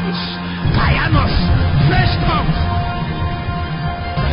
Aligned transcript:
tongues. 0.00 0.20
kainos. 0.76 1.34
Fresh 1.88 2.14
tongues. 2.26 2.58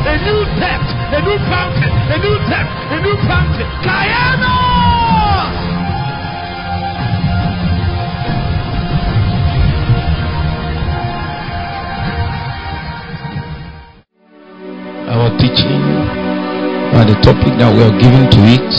A 0.07 0.15
new 0.23 0.41
depth. 0.59 0.89
A 1.11 1.21
new 1.21 1.37
fountain. 1.51 1.91
A 1.91 2.17
new 2.23 2.37
depth. 2.47 2.73
A 2.91 2.99
new 3.01 3.17
fountain. 3.27 3.67
kainos. 3.83 5.55
Our 15.09 15.29
teaching 15.37 15.83
and 16.93 17.09
the 17.09 17.15
topic 17.21 17.57
that 17.59 17.73
we 17.75 17.81
are 17.83 17.97
giving 17.99 18.29
to 18.29 18.39
it, 18.55 18.71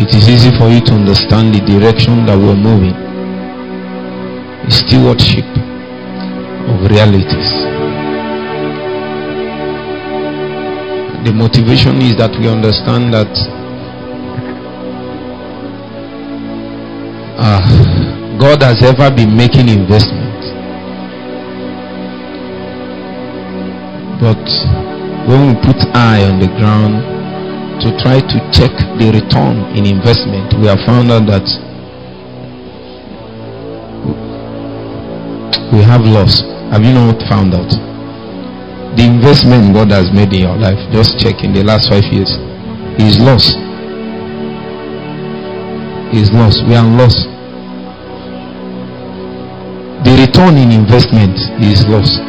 it 0.00 0.14
is 0.14 0.28
easy 0.28 0.50
for 0.56 0.68
you 0.68 0.80
to 0.86 0.92
understand 0.92 1.54
the 1.54 1.60
direction 1.60 2.26
that 2.26 2.38
we 2.38 2.48
are 2.48 2.56
moving. 2.56 3.05
Stewardship 4.68 5.46
of 6.66 6.90
realities. 6.90 7.50
The 11.24 11.32
motivation 11.32 12.02
is 12.02 12.16
that 12.16 12.30
we 12.38 12.48
understand 12.48 13.14
that 13.14 13.30
uh, 17.38 18.38
God 18.38 18.62
has 18.62 18.82
ever 18.82 19.14
been 19.14 19.36
making 19.36 19.68
investments. 19.68 20.50
But 24.18 24.42
when 25.30 25.46
we 25.46 25.54
put 25.62 25.78
eye 25.94 26.24
on 26.26 26.40
the 26.40 26.48
ground 26.58 27.02
to 27.82 27.90
try 28.02 28.18
to 28.18 28.38
check 28.50 28.72
the 28.98 29.12
return 29.14 29.58
in 29.76 29.86
investment, 29.86 30.54
we 30.58 30.66
have 30.66 30.80
found 30.86 31.12
out 31.12 31.26
that 31.26 31.65
we 35.72 35.82
have 35.82 36.02
lost. 36.06 36.44
Have 36.70 36.82
you 36.84 36.94
not 36.94 37.18
found 37.26 37.54
out? 37.54 37.70
The 38.96 39.04
investment 39.04 39.74
God 39.74 39.90
has 39.90 40.10
made 40.12 40.32
in 40.32 40.46
your 40.46 40.56
life, 40.56 40.78
just 40.92 41.18
check 41.18 41.42
in 41.42 41.52
the 41.52 41.62
last 41.62 41.90
five 41.90 42.06
years, 42.08 42.30
is 43.02 43.18
lost. 43.18 43.58
Is 46.14 46.30
lost. 46.30 46.62
We 46.64 46.74
are 46.78 46.86
lost. 46.86 47.26
The 50.06 50.14
return 50.22 50.56
in 50.56 50.70
investment 50.70 51.36
is 51.60 51.84
lost. 51.90 52.22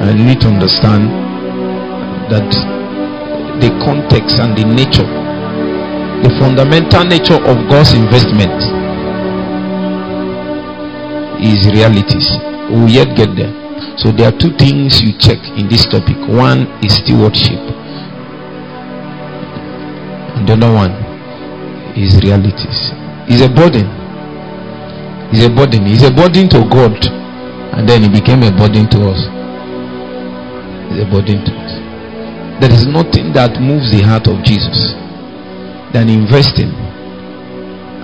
And 0.00 0.18
you 0.18 0.24
need 0.24 0.40
to 0.42 0.48
understand 0.48 1.10
that 2.30 2.46
the 3.60 3.70
context 3.82 4.38
and 4.38 4.56
the 4.56 4.64
nature, 4.64 5.08
the 6.22 6.30
fundamental 6.38 7.04
nature 7.04 7.42
of 7.42 7.58
God's 7.68 7.92
investment 7.92 8.77
is 11.40 11.66
realities. 11.70 12.26
We 12.70 12.76
will 12.80 12.90
yet 12.90 13.16
get 13.16 13.34
there. 13.34 13.52
So 13.98 14.12
there 14.12 14.28
are 14.28 14.36
two 14.38 14.54
things 14.56 15.00
you 15.02 15.16
check 15.18 15.38
in 15.58 15.68
this 15.68 15.86
topic. 15.86 16.18
One 16.28 16.66
is 16.84 16.96
stewardship, 17.02 17.58
and 20.36 20.46
the 20.46 20.54
other 20.54 20.72
one 20.72 20.92
is 21.96 22.18
realities. 22.22 22.92
Is 23.30 23.42
a 23.42 23.48
burden. 23.48 23.86
Is 25.32 25.44
a 25.44 25.50
burden. 25.50 25.86
Is 25.86 26.02
a 26.02 26.10
burden 26.10 26.48
to 26.50 26.62
God, 26.68 26.98
and 27.74 27.88
then 27.88 28.04
it 28.04 28.12
became 28.12 28.42
a 28.42 28.50
burden 28.50 28.88
to 28.90 29.10
us 29.10 29.38
is 30.92 31.04
a 31.04 31.10
burden 31.10 31.44
to 31.44 31.52
us. 31.52 31.72
There 32.60 32.72
is 32.72 32.86
nothing 32.86 33.32
that 33.34 33.60
moves 33.60 33.90
the 33.92 34.02
heart 34.02 34.26
of 34.26 34.42
Jesus 34.42 34.94
than 35.92 36.08
investing 36.08 36.72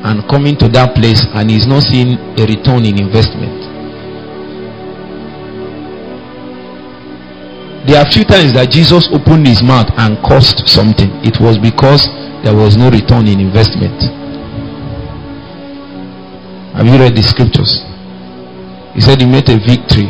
and 0.04 0.28
coming 0.28 0.56
to 0.58 0.68
that 0.68 0.94
place 0.94 1.26
and 1.34 1.50
he's 1.50 1.66
not 1.66 1.82
seeing 1.82 2.16
a 2.38 2.44
return 2.46 2.84
in 2.84 3.00
investment. 3.00 3.64
There 7.88 8.00
are 8.00 8.08
few 8.10 8.24
times 8.24 8.52
that 8.54 8.70
Jesus 8.70 9.08
opened 9.12 9.46
his 9.46 9.62
mouth 9.62 9.88
and 9.96 10.16
cost 10.24 10.68
something. 10.68 11.10
It 11.24 11.40
was 11.40 11.58
because 11.58 12.06
there 12.44 12.54
was 12.54 12.76
no 12.76 12.90
return 12.90 13.26
in 13.28 13.40
investment. 13.40 13.96
Have 16.76 16.86
you 16.86 16.98
read 16.98 17.16
the 17.16 17.22
scriptures? 17.22 17.84
He 18.94 19.00
said 19.00 19.20
he 19.20 19.26
met 19.26 19.48
a 19.48 19.58
victory 19.58 20.08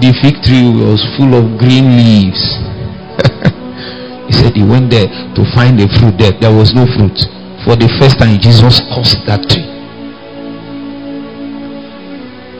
the 0.00 0.32
tree 0.40 0.64
was 0.80 1.04
full 1.16 1.34
of 1.36 1.58
green 1.58 1.96
leaves. 1.96 2.40
he 4.26 4.32
said 4.32 4.56
he 4.56 4.64
went 4.64 4.90
there 4.90 5.06
to 5.36 5.44
find 5.52 5.78
a 5.80 5.88
fruit 6.00 6.16
there. 6.16 6.32
There 6.32 6.54
was 6.54 6.72
no 6.72 6.86
fruit. 6.96 7.20
For 7.70 7.76
the 7.76 7.86
first 8.02 8.18
time, 8.18 8.34
Jesus 8.42 8.82
cursed 8.90 9.22
that 9.30 9.46
tree. 9.46 9.62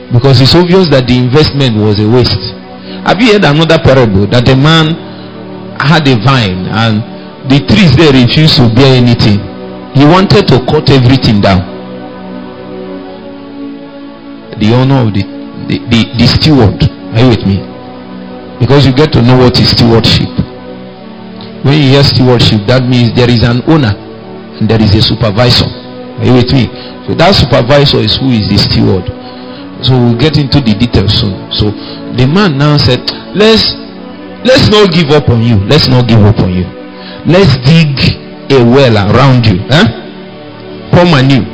Because 0.07 0.39
it's 0.39 0.55
obvious 0.55 0.87
that 0.87 1.03
the 1.03 1.19
investment 1.19 1.75
was 1.75 1.99
a 1.99 2.07
waste. 2.07 2.55
Have 3.03 3.19
you 3.19 3.35
heard 3.35 3.43
another 3.43 3.75
parable 3.83 4.23
that 4.31 4.47
a 4.47 4.55
man 4.55 4.95
had 5.83 6.07
a 6.07 6.15
vine 6.23 6.63
and 6.63 7.03
the 7.51 7.59
trees 7.59 7.91
there 7.99 8.15
refused 8.15 8.55
to 8.63 8.71
bear 8.71 8.95
anything? 8.95 9.43
He 9.91 10.07
wanted 10.07 10.47
to 10.47 10.63
cut 10.63 10.87
everything 10.87 11.43
down. 11.43 11.59
The 14.63 14.71
owner 14.71 15.03
of 15.03 15.11
the, 15.11 15.27
the, 15.67 15.75
the, 15.91 16.01
the 16.23 16.27
steward 16.39 16.87
are 16.87 17.19
you 17.19 17.35
with 17.35 17.43
me? 17.43 17.59
Because 18.63 18.87
you 18.87 18.95
get 18.95 19.11
to 19.11 19.21
know 19.21 19.35
what 19.35 19.59
is 19.59 19.75
stewardship. 19.75 20.31
When 21.67 21.75
you 21.83 21.99
hear 21.99 22.03
stewardship, 22.07 22.63
that 22.71 22.87
means 22.87 23.11
there 23.11 23.27
is 23.27 23.43
an 23.43 23.59
owner 23.67 24.07
there 24.69 24.81
is 24.81 24.93
a 24.95 25.01
supervisor. 25.01 25.69
Are 26.19 26.25
you 26.25 26.33
with 26.37 26.51
me? 26.53 26.67
So 27.07 27.15
that 27.15 27.33
supervisor 27.33 27.97
is 27.97 28.17
who 28.17 28.29
is 28.29 28.49
the 28.49 28.57
steward. 28.57 29.09
So 29.81 29.97
we'll 29.97 30.19
get 30.19 30.37
into 30.37 30.61
the 30.61 30.77
details 30.77 31.17
soon. 31.17 31.33
So 31.51 31.71
the 32.13 32.29
man 32.29 32.57
now 32.57 32.77
said, 32.77 33.01
Let's 33.33 33.73
let's 34.43 34.67
not 34.69 34.91
give 34.91 35.09
up 35.09 35.29
on 35.29 35.41
you. 35.41 35.57
Let's 35.65 35.87
not 35.87 36.07
give 36.07 36.19
up 36.21 36.37
on 36.39 36.51
you. 36.51 36.67
Let's 37.25 37.55
dig 37.63 37.95
a 38.51 38.59
well 38.59 38.99
around 38.99 39.47
you. 39.47 39.63
Huh? 39.71 39.87
Pour 40.91 41.07
manure. 41.07 41.47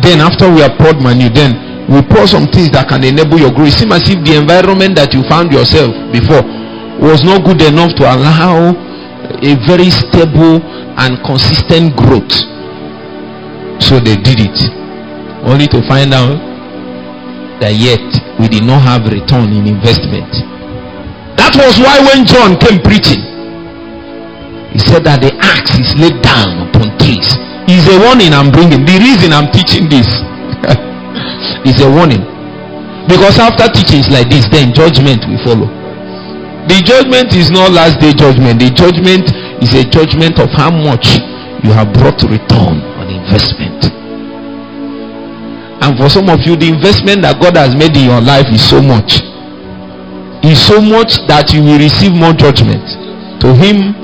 Then 0.00 0.24
after 0.24 0.48
we 0.48 0.64
have 0.64 0.78
poured 0.78 1.02
manure, 1.02 1.30
then 1.30 1.52
we 1.92 2.00
pour 2.02 2.26
some 2.26 2.48
things 2.48 2.70
that 2.72 2.88
can 2.88 3.04
enable 3.04 3.38
your 3.38 3.52
growth. 3.52 3.76
It 3.76 3.84
seems 3.84 3.92
as 3.92 4.08
if 4.08 4.24
the 4.24 4.40
environment 4.40 4.96
that 4.96 5.12
you 5.12 5.22
found 5.28 5.52
yourself 5.52 5.92
before 6.10 6.42
was 6.98 7.22
not 7.22 7.44
good 7.44 7.60
enough 7.62 7.94
to 8.00 8.04
allow 8.08 8.72
a 9.42 9.54
very 9.66 9.90
stable 9.90 10.58
and 10.98 11.22
consistent 11.24 11.94
growth. 11.94 12.34
So 13.78 14.00
they 14.02 14.18
did 14.18 14.42
it. 14.42 14.58
Only 15.46 15.68
to 15.68 15.80
find 15.86 16.12
out 16.12 16.36
that 17.62 17.74
yet 17.74 18.02
we 18.38 18.48
did 18.50 18.66
not 18.66 18.82
have 18.82 19.06
return 19.06 19.54
in 19.54 19.66
investment. 19.66 20.30
That 21.38 21.54
was 21.54 21.78
why 21.78 22.02
when 22.02 22.26
John 22.26 22.58
came 22.58 22.82
preaching, 22.82 23.22
he 24.74 24.78
said 24.82 25.06
that 25.06 25.22
the 25.22 25.32
axe 25.38 25.78
is 25.78 25.94
laid 25.96 26.18
down 26.20 26.68
upon 26.68 26.98
trees. 26.98 27.38
Is 27.68 27.84
a 27.86 28.00
warning 28.00 28.32
I'm 28.32 28.50
bringing. 28.50 28.82
The 28.84 28.96
reason 28.98 29.32
I'm 29.32 29.52
teaching 29.52 29.92
this 29.92 30.08
is 31.68 31.78
a 31.84 31.88
warning. 31.88 32.24
Because 33.06 33.38
after 33.38 33.68
teachings 33.70 34.08
like 34.08 34.28
this, 34.28 34.48
then 34.48 34.72
judgment 34.72 35.24
will 35.28 35.40
follow. 35.44 35.77
The 36.68 36.84
judgment 36.84 37.32
is 37.32 37.50
not 37.50 37.72
last 37.72 37.98
day 37.98 38.12
judgment. 38.12 38.60
The 38.60 38.68
judgment 38.70 39.32
is 39.64 39.72
a 39.72 39.88
judgment 39.88 40.38
of 40.38 40.52
how 40.52 40.68
much 40.70 41.16
you 41.64 41.72
have 41.72 41.90
brought 41.96 42.20
return 42.28 42.84
on 43.00 43.08
investment. 43.08 43.88
And 45.80 45.96
for 45.96 46.12
some 46.12 46.28
of 46.28 46.44
you, 46.44 46.56
the 46.60 46.68
investment 46.68 47.22
that 47.24 47.40
God 47.40 47.56
has 47.56 47.72
made 47.74 47.96
in 47.96 48.12
your 48.12 48.20
life 48.20 48.46
is 48.52 48.60
so 48.60 48.82
much. 48.84 49.24
Is 50.44 50.60
so 50.60 50.78
much 50.80 51.24
that 51.26 51.50
you 51.56 51.64
will 51.64 51.80
receive 51.80 52.12
more 52.12 52.36
judgment. 52.36 52.84
To 53.40 53.56
him 53.56 53.96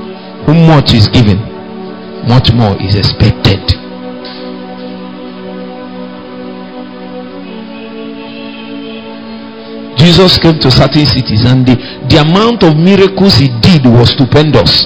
whom 0.48 0.64
much 0.66 0.96
is 0.96 1.06
given, 1.12 1.36
much 2.25 2.48
more 2.56 2.81
is 2.81 2.96
expected. 2.96 3.60
Jesus 10.04 10.36
came 10.36 10.60
to 10.60 10.68
certain 10.68 11.08
cities 11.08 11.48
and 11.48 11.64
the, 11.64 11.80
the 12.12 12.20
amount 12.20 12.60
of 12.60 12.76
miracles 12.76 13.40
he 13.40 13.48
did 13.64 13.88
was 13.88 14.12
stupendous. 14.12 14.84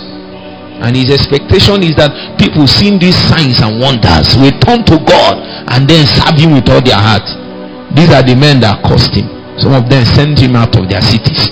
And 0.78 0.94
his 0.94 1.10
expectation 1.10 1.82
is 1.82 1.98
that 1.98 2.14
people 2.38 2.70
seeing 2.70 3.02
these 3.02 3.18
signs 3.26 3.58
and 3.58 3.82
wonders 3.82 4.38
will 4.38 4.54
turn 4.62 4.86
to 4.86 4.94
God 5.02 5.42
and 5.74 5.90
then 5.90 6.06
serve 6.06 6.38
him 6.38 6.54
with 6.54 6.70
all 6.70 6.78
their 6.78 7.02
heart. 7.02 7.26
These 7.98 8.14
are 8.14 8.22
the 8.22 8.38
men 8.38 8.62
that 8.62 8.78
caused 8.86 9.10
him. 9.10 9.26
Some 9.58 9.74
of 9.74 9.90
them 9.90 10.06
sent 10.06 10.38
him 10.38 10.54
out 10.54 10.78
of 10.78 10.86
their 10.86 11.02
cities. 11.02 11.50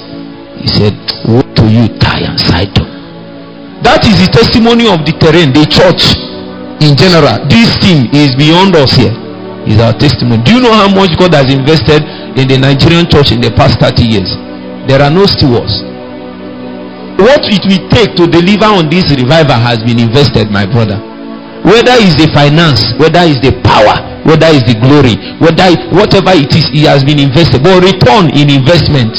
He 0.63 0.71
said, 0.71 0.95
Woe 1.27 1.43
to 1.43 1.67
you, 1.67 1.91
Tyre 1.99 2.23
and 2.23 2.39
Sidon. 2.39 2.87
That 3.83 4.07
is 4.07 4.15
the 4.23 4.31
testimony 4.31 4.87
of 4.87 5.03
the 5.03 5.11
terrain, 5.19 5.51
the 5.51 5.67
church 5.67 6.15
in 6.87 6.95
general. 6.95 7.43
This 7.51 7.75
thing 7.83 8.15
is 8.15 8.31
beyond 8.39 8.79
us 8.79 8.95
here. 8.95 9.11
Is 9.67 9.83
our 9.83 9.91
testimony. 9.99 10.47
Do 10.47 10.55
you 10.55 10.63
know 10.63 10.71
how 10.71 10.87
much 10.87 11.19
God 11.19 11.35
has 11.35 11.51
invested 11.51 12.07
in 12.37 12.47
the 12.49 12.59
Nigerian 12.61 13.09
church 13.09 13.33
in 13.33 13.41
the 13.41 13.51
past 13.57 13.81
30 13.81 14.05
years? 14.05 14.31
There 14.87 15.03
are 15.03 15.11
no 15.11 15.27
stewards. 15.27 15.83
What 17.17 17.49
it 17.49 17.65
will 17.65 17.85
take 17.89 18.13
to 18.21 18.29
deliver 18.29 18.69
on 18.69 18.93
this 18.93 19.09
revival 19.17 19.57
has 19.57 19.81
been 19.83 19.99
invested, 19.99 20.53
my 20.53 20.69
brother. 20.69 21.01
Whether 21.65 21.97
it's 21.99 22.15
the 22.21 22.29
finance, 22.37 22.93
whether 23.01 23.25
it's 23.25 23.41
the 23.41 23.57
power, 23.65 23.97
whether 24.29 24.47
it's 24.53 24.69
the 24.69 24.77
glory, 24.79 25.17
whether 25.41 25.65
whatever 25.97 26.37
it 26.37 26.53
is, 26.53 26.69
he 26.71 26.85
has 26.85 27.03
been 27.03 27.19
invested. 27.19 27.65
But 27.65 27.83
return 27.83 28.31
in 28.37 28.53
investment. 28.53 29.17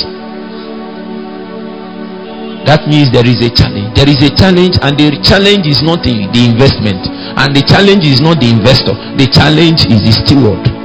That 2.70 2.86
means 2.86 3.10
there 3.10 3.26
is 3.26 3.40
a 3.42 3.50
challenge. 3.50 3.96
There 3.98 4.08
is 4.08 4.22
a 4.22 4.30
challenge, 4.30 4.78
and 4.84 4.94
the 5.00 5.18
challenge 5.24 5.66
is 5.66 5.82
not 5.82 6.04
the, 6.04 6.28
the 6.36 6.44
investment, 6.52 7.00
and 7.40 7.50
the 7.56 7.64
challenge 7.64 8.06
is 8.06 8.20
not 8.22 8.38
the 8.44 8.52
investor. 8.52 8.94
The 9.18 9.26
challenge 9.32 9.88
is 9.90 10.04
the 10.06 10.12
steward. 10.14 10.77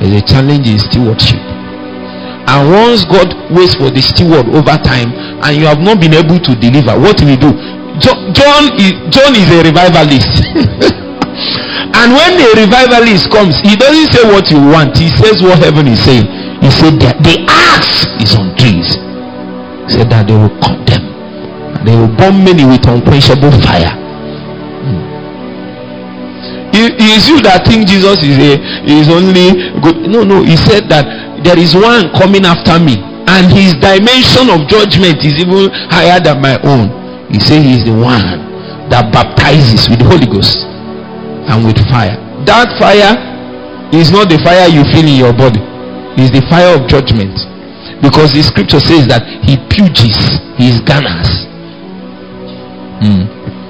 Is 0.00 0.16
a 0.16 0.22
challenge 0.24 0.66
in 0.68 0.78
stewardship. 0.80 1.40
And 2.48 2.60
once 2.72 3.04
God 3.04 3.30
waits 3.52 3.76
for 3.76 3.92
the 3.92 4.00
steward 4.00 4.48
over 4.48 4.76
time, 4.80 5.12
and 5.44 5.52
you 5.56 5.68
have 5.68 5.78
not 5.80 6.00
been 6.00 6.16
able 6.16 6.40
to 6.40 6.52
deliver, 6.56 6.96
what 6.98 7.20
will 7.20 7.28
he 7.28 7.36
do? 7.36 7.52
John 8.00 8.72
is, 8.80 8.96
John 9.12 9.36
is 9.36 9.48
a 9.52 9.60
revivalist. 9.60 10.48
and 12.00 12.08
when 12.16 12.32
a 12.40 12.48
revivalist 12.56 13.28
comes, 13.28 13.60
he 13.60 13.76
doesn't 13.76 14.08
say 14.08 14.24
what 14.24 14.48
you 14.50 14.58
want, 14.58 14.96
he 14.96 15.12
says 15.12 15.44
what 15.44 15.60
heaven 15.60 15.86
is 15.86 16.00
saying. 16.02 16.24
He 16.64 16.70
said 16.72 16.96
that 17.04 17.20
the 17.22 17.44
axe 17.48 18.04
is 18.20 18.36
on 18.36 18.52
trees 18.56 18.96
He 19.88 19.96
said 19.96 20.10
that 20.12 20.28
they 20.28 20.36
will 20.36 20.52
cut 20.60 20.76
them 20.84 21.10
they 21.84 21.96
will 21.96 22.08
burn 22.08 22.44
many 22.44 22.64
with 22.64 22.86
unquenchable 22.86 23.50
fire 23.64 23.99
is 26.88 27.28
you 27.28 27.40
that 27.42 27.66
think 27.66 27.86
jesus 27.88 28.22
is 28.22 28.36
a 28.38 28.52
is 28.86 29.08
only 29.08 29.52
good. 29.82 30.08
No 30.08 30.24
no 30.24 30.42
he 30.42 30.56
said 30.56 30.88
that 30.88 31.04
there 31.44 31.58
is 31.58 31.74
one 31.74 32.12
coming 32.16 32.44
after 32.44 32.78
me 32.78 33.00
and 33.30 33.46
his 33.52 33.74
dimension 33.78 34.50
of 34.50 34.66
judgment 34.66 35.22
is 35.22 35.38
even 35.38 35.70
higher 35.88 36.18
than 36.18 36.42
my 36.42 36.58
own. 36.66 36.90
He 37.30 37.38
said 37.38 37.62
he 37.62 37.78
is 37.78 37.84
the 37.86 37.94
one 37.94 38.26
that 38.90 39.14
baptizes 39.14 39.86
with 39.86 40.02
the 40.02 40.06
holy 40.10 40.26
ghost 40.26 40.66
and 41.46 41.62
with 41.62 41.78
fire. 41.86 42.18
That 42.42 42.74
fire 42.74 43.14
is 43.94 44.10
not 44.10 44.26
the 44.28 44.38
fire 44.42 44.66
you 44.66 44.82
feel 44.90 45.06
in 45.06 45.14
your 45.14 45.32
body. 45.32 45.62
Is 46.18 46.34
the 46.34 46.42
fire 46.50 46.74
of 46.74 46.90
judgment. 46.90 47.32
Because 48.02 48.34
the 48.34 48.42
scripture 48.42 48.80
says 48.82 49.06
that 49.06 49.22
he 49.46 49.54
purges 49.70 50.18
his 50.58 50.82
gunners 50.82 51.46
mm. 52.98 53.24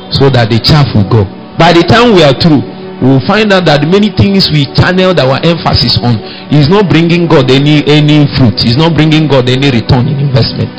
so 0.09 0.31
that 0.33 0.49
the 0.49 0.59
chaff 0.59 0.89
will 0.97 1.07
go. 1.07 1.29
By 1.61 1.77
the 1.77 1.85
time 1.85 2.15
we 2.17 2.25
are 2.25 2.33
through 2.33 2.65
we 3.01 3.09
will 3.09 3.27
find 3.27 3.49
out 3.49 3.65
that 3.65 3.81
many 3.89 4.13
things 4.13 4.53
we 4.53 4.69
channeled 4.77 5.17
our 5.17 5.41
emphasis 5.41 5.97
on 6.05 6.21
is 6.53 6.69
not 6.69 6.85
bringing 6.93 7.25
god 7.25 7.49
any 7.51 7.81
any 7.89 8.29
fruit. 8.37 8.61
Is 8.69 8.77
not 8.77 8.93
bringing 8.93 9.25
god 9.27 9.49
any 9.49 9.73
return 9.73 10.05
in 10.05 10.21
investment. 10.21 10.77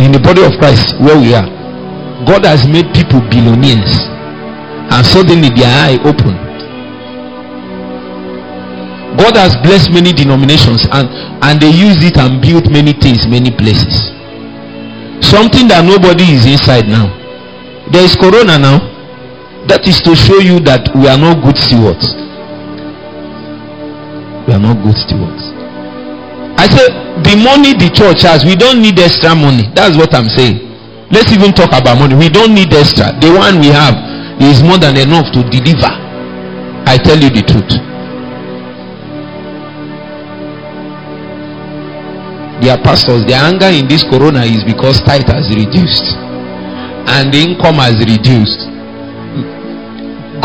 In 0.00 0.16
the 0.16 0.20
body 0.24 0.40
of 0.40 0.56
christ 0.56 0.96
where 0.96 1.20
we 1.20 1.36
are 1.36 1.44
god 2.24 2.48
has 2.48 2.64
made 2.66 2.88
people 2.96 3.20
billionaires. 3.28 4.08
And 4.88 5.04
suddenly 5.04 5.52
their 5.52 5.68
eye 5.68 6.00
open. 6.08 6.32
God 9.20 9.36
has 9.36 9.52
blessed 9.60 9.92
many 9.92 10.14
denominations 10.14 10.88
and, 10.90 11.04
and 11.44 11.60
they 11.60 11.68
use 11.68 12.00
it 12.00 12.16
and 12.16 12.40
built 12.40 12.72
many 12.72 12.94
things, 12.96 13.28
many 13.28 13.50
places. 13.50 14.17
Something 15.28 15.68
that 15.68 15.84
nobody 15.84 16.24
is 16.32 16.48
inside 16.48 16.88
now. 16.88 17.12
There 17.92 18.00
is 18.04 18.16
corona 18.16 18.56
now. 18.56 18.80
That 19.68 19.84
is 19.84 20.00
to 20.08 20.16
show 20.16 20.40
you 20.40 20.56
that 20.64 20.88
we 20.96 21.04
are 21.04 21.20
not 21.20 21.44
good 21.44 21.60
stewards. 21.60 22.16
We 24.48 24.56
are 24.56 24.62
not 24.64 24.80
good 24.80 24.96
stewards. 24.96 25.52
I 26.56 26.64
say 26.72 26.88
the 27.20 27.36
money 27.36 27.76
the 27.76 27.92
church 27.92 28.24
has, 28.24 28.40
we 28.48 28.56
don't 28.56 28.80
need 28.80 28.96
extra 28.96 29.36
money. 29.36 29.68
That's 29.76 30.00
what 30.00 30.16
I'm 30.16 30.32
saying. 30.32 30.64
Let's 31.12 31.28
even 31.28 31.52
talk 31.52 31.76
about 31.76 32.00
money. 32.00 32.16
We 32.16 32.32
don't 32.32 32.56
need 32.56 32.72
extra. 32.72 33.12
The 33.20 33.28
one 33.28 33.60
we 33.60 33.68
have 33.68 33.92
is 34.40 34.64
more 34.64 34.80
than 34.80 34.96
enough 34.96 35.28
to 35.36 35.44
deliver. 35.52 35.92
I 36.88 36.96
tell 36.96 37.20
you 37.20 37.28
the 37.28 37.44
truth. 37.44 37.76
Their 42.60 42.76
pastors 42.82 43.24
their 43.24 43.42
anger 43.42 43.66
in 43.70 43.86
this 43.86 44.02
corona 44.02 44.42
is 44.42 44.64
because 44.64 45.00
tithe 45.02 45.28
has 45.30 45.48
reduced 45.54 46.16
and 47.08 47.32
the 47.32 47.38
income 47.40 47.80
has 47.80 47.96
reduced. 48.04 48.68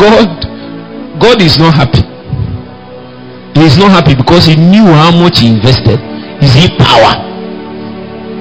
God 0.00 0.28
god 1.20 1.38
is 1.42 1.58
not 1.58 1.74
happy. 1.74 2.02
He 3.54 3.66
is 3.66 3.76
not 3.78 3.90
happy 3.92 4.14
because 4.14 4.46
he 4.46 4.56
knew 4.56 4.86
how 4.86 5.12
much 5.12 5.40
he 5.40 5.48
invested. 5.54 6.00
Is 6.42 6.54
he 6.54 6.66
power? 6.80 7.14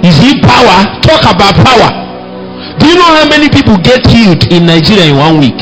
Is 0.04 0.18
he 0.18 0.40
power? 0.42 0.78
Talk 1.04 1.24
about 1.30 1.54
power. 1.62 1.90
Do 2.80 2.88
you 2.88 2.96
know 2.96 3.12
how 3.14 3.28
many 3.30 3.50
people 3.50 3.78
get 3.78 4.06
healed 4.08 4.52
in 4.52 4.66
nigeria 4.66 5.06
in 5.12 5.18
one 5.18 5.40
week? 5.40 5.60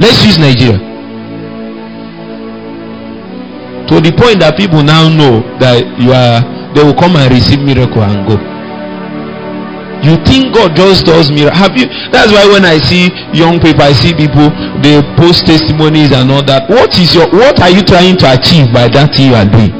Let's 0.00 0.24
use 0.24 0.38
nigeria. 0.38 0.78
To 3.88 4.00
the 4.00 4.12
point 4.16 4.40
that 4.40 4.56
people 4.56 4.82
now 4.82 5.08
know 5.08 5.42
that 5.58 5.84
you 6.00 6.12
are 6.12 6.40
they 6.74 6.82
will 6.82 6.96
come 6.96 7.16
and 7.16 7.30
receive 7.32 7.60
miracle 7.60 8.02
and 8.02 8.26
go. 8.26 8.36
You 10.02 10.18
think 10.26 10.50
god 10.50 10.74
just 10.74 11.06
does 11.06 11.30
miracle? 11.30 11.54
Have 11.54 11.78
you 11.78 11.86
that's 12.10 12.34
why 12.34 12.42
when 12.50 12.66
i 12.66 12.74
see 12.82 13.06
young 13.30 13.62
people 13.62 13.86
i 13.86 13.94
see 13.94 14.10
people 14.10 14.50
they 14.82 14.98
post 15.14 15.46
testimonies 15.46 16.10
and 16.10 16.26
all 16.26 16.42
that. 16.42 16.66
What 16.68 16.98
is 16.98 17.14
your 17.14 17.30
what 17.30 17.62
are 17.62 17.70
you 17.70 17.86
trying 17.86 18.18
to 18.18 18.26
achieve 18.34 18.74
by 18.74 18.90
that 18.90 19.14
thing 19.14 19.30
you 19.30 19.38
are 19.38 19.46
doing? 19.46 19.70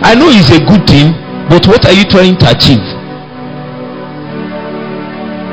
I 0.00 0.16
know 0.16 0.32
it's 0.32 0.48
a 0.48 0.64
good 0.64 0.88
thing 0.88 1.12
but 1.52 1.68
what 1.68 1.84
are 1.84 1.92
you 1.92 2.08
trying 2.08 2.40
to 2.40 2.46
achieve? 2.56 2.80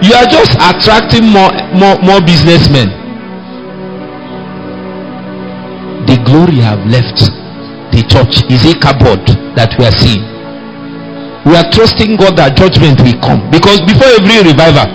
You 0.07 0.15
are 0.15 0.25
just 0.31 0.55
attracting 0.55 1.27
more 1.27 1.51
more 1.75 1.99
more 1.99 2.23
businessmen. 2.23 2.95
The 6.07 6.15
glory 6.23 6.63
have 6.63 6.79
left 6.87 7.27
the 7.91 8.07
church. 8.07 8.47
Is 8.47 8.63
Ichabod 8.63 9.27
that 9.59 9.75
we 9.77 9.83
are 9.83 9.91
seeing 9.91 10.30
we 11.45 11.57
are 11.57 11.65
trusting 11.73 12.17
God 12.21 12.37
that 12.37 12.53
judgment 12.53 13.01
will 13.01 13.17
come 13.17 13.49
because 13.49 13.81
before 13.81 14.13
every 14.13 14.45
revival, 14.45 14.85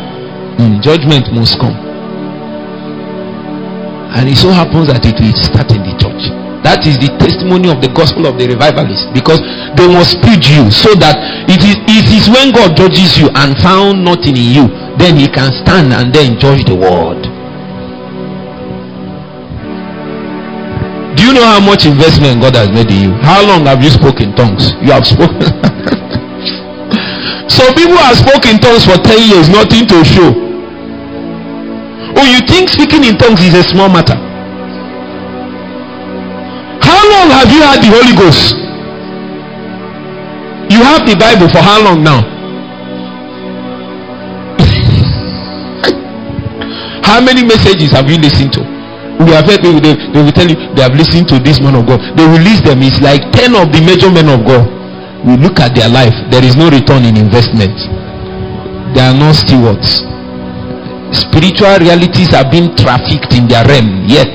mm, 0.62 0.78
judgment 0.78 1.26
must 1.34 1.58
come. 1.58 1.74
And 4.14 4.30
it 4.30 4.38
so 4.38 4.54
happens 4.54 4.86
that 4.86 5.02
it 5.02 5.18
will 5.18 5.34
start 5.34 5.74
in 5.74 5.82
the 5.82 5.94
church. 5.98 6.30
That 6.62 6.86
is 6.86 6.98
the 7.02 7.10
testimony 7.18 7.66
of 7.70 7.82
the 7.82 7.90
gospel 7.90 8.26
of 8.26 8.38
the 8.38 8.46
revivalist 8.46 9.10
because 9.14 9.42
they 9.74 9.86
must 9.90 10.18
preach 10.22 10.50
you 10.50 10.70
so 10.70 10.94
that 10.98 11.18
it 11.50 11.62
is, 11.62 11.76
it 11.86 12.06
is 12.14 12.30
when 12.30 12.54
God 12.54 12.78
judges 12.78 13.18
you 13.18 13.26
and 13.34 13.54
found 13.58 14.06
nothing 14.06 14.38
in 14.38 14.50
you, 14.50 14.66
then 14.98 15.18
he 15.18 15.26
can 15.26 15.50
stand 15.66 15.90
and 15.94 16.14
then 16.14 16.38
judge 16.38 16.62
the 16.66 16.74
world. 16.74 17.26
Do 21.18 21.26
you 21.26 21.32
know 21.34 21.46
how 21.46 21.60
much 21.60 21.86
investment 21.86 22.40
God 22.42 22.54
has 22.54 22.70
made 22.70 22.90
in 22.90 23.10
you? 23.10 23.12
How 23.22 23.42
long 23.42 23.66
have 23.66 23.82
you 23.82 23.90
spoken 23.90 24.34
tongues? 24.34 24.74
You 24.78 24.94
have 24.94 25.06
spoken. 25.06 25.42
Some 27.48 27.74
people 27.74 27.96
have 27.96 28.18
spoken 28.18 28.56
in 28.56 28.58
tongues 28.58 28.84
for 28.84 28.98
10 28.98 29.30
years, 29.30 29.48
nothing 29.48 29.86
to 29.86 30.02
show. 30.04 30.34
Oh, 32.18 32.26
you 32.26 32.40
think 32.46 32.68
speaking 32.70 33.04
in 33.04 33.16
tongues 33.16 33.40
is 33.40 33.54
a 33.54 33.62
small 33.62 33.88
matter? 33.88 34.16
How 36.82 37.00
long 37.06 37.30
have 37.30 37.50
you 37.52 37.62
had 37.62 37.78
the 37.82 37.90
Holy 37.94 38.14
Ghost? 38.18 38.56
You 40.74 40.82
have 40.82 41.06
the 41.06 41.14
Bible 41.14 41.48
for 41.48 41.62
how 41.62 41.78
long 41.84 42.02
now? 42.02 42.20
how 47.06 47.20
many 47.22 47.44
messages 47.46 47.92
have 47.92 48.10
you 48.10 48.18
listened 48.18 48.52
to? 48.54 48.60
We 49.22 49.30
have 49.32 49.46
heard 49.46 49.62
people, 49.62 49.80
they, 49.80 49.94
they 49.94 50.22
will 50.22 50.32
tell 50.32 50.48
you 50.50 50.56
they 50.74 50.82
have 50.82 50.94
listened 50.94 51.28
to 51.28 51.38
this 51.38 51.60
man 51.60 51.76
of 51.76 51.86
God. 51.86 52.00
They 52.18 52.26
release 52.26 52.60
them. 52.60 52.82
It's 52.82 53.00
like 53.00 53.22
10 53.32 53.54
of 53.54 53.72
the 53.72 53.80
major 53.86 54.10
men 54.10 54.28
of 54.28 54.44
God 54.44 54.75
we 55.26 55.36
look 55.36 55.58
at 55.58 55.74
their 55.74 55.88
life, 55.90 56.14
there 56.30 56.44
is 56.44 56.54
no 56.54 56.70
return 56.70 57.04
in 57.04 57.16
investment. 57.18 57.74
They 58.94 59.02
are 59.02 59.12
not 59.12 59.34
stewards. 59.34 60.06
Spiritual 61.10 61.82
realities 61.82 62.32
are 62.32 62.48
being 62.48 62.74
trafficked 62.76 63.34
in 63.34 63.48
their 63.48 63.66
realm, 63.66 64.06
yet 64.06 64.30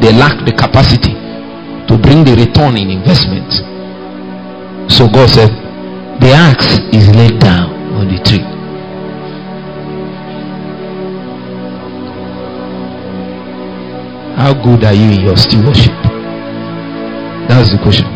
they 0.00 0.12
lack 0.12 0.44
the 0.44 0.52
capacity 0.52 1.16
to 1.88 1.96
bring 1.96 2.22
the 2.24 2.36
return 2.36 2.76
in 2.76 2.90
investment. 2.90 3.48
So 4.92 5.08
God 5.08 5.30
said, 5.30 5.50
The 6.20 6.32
axe 6.32 6.78
is 6.92 7.08
laid 7.16 7.40
down 7.40 7.72
on 7.96 8.08
the 8.08 8.22
tree. 8.22 8.44
How 14.36 14.52
good 14.52 14.84
are 14.84 14.92
you 14.92 15.12
in 15.12 15.20
your 15.20 15.36
stewardship? 15.36 15.96
That's 17.48 17.70
the 17.70 17.78
question. 17.82 18.15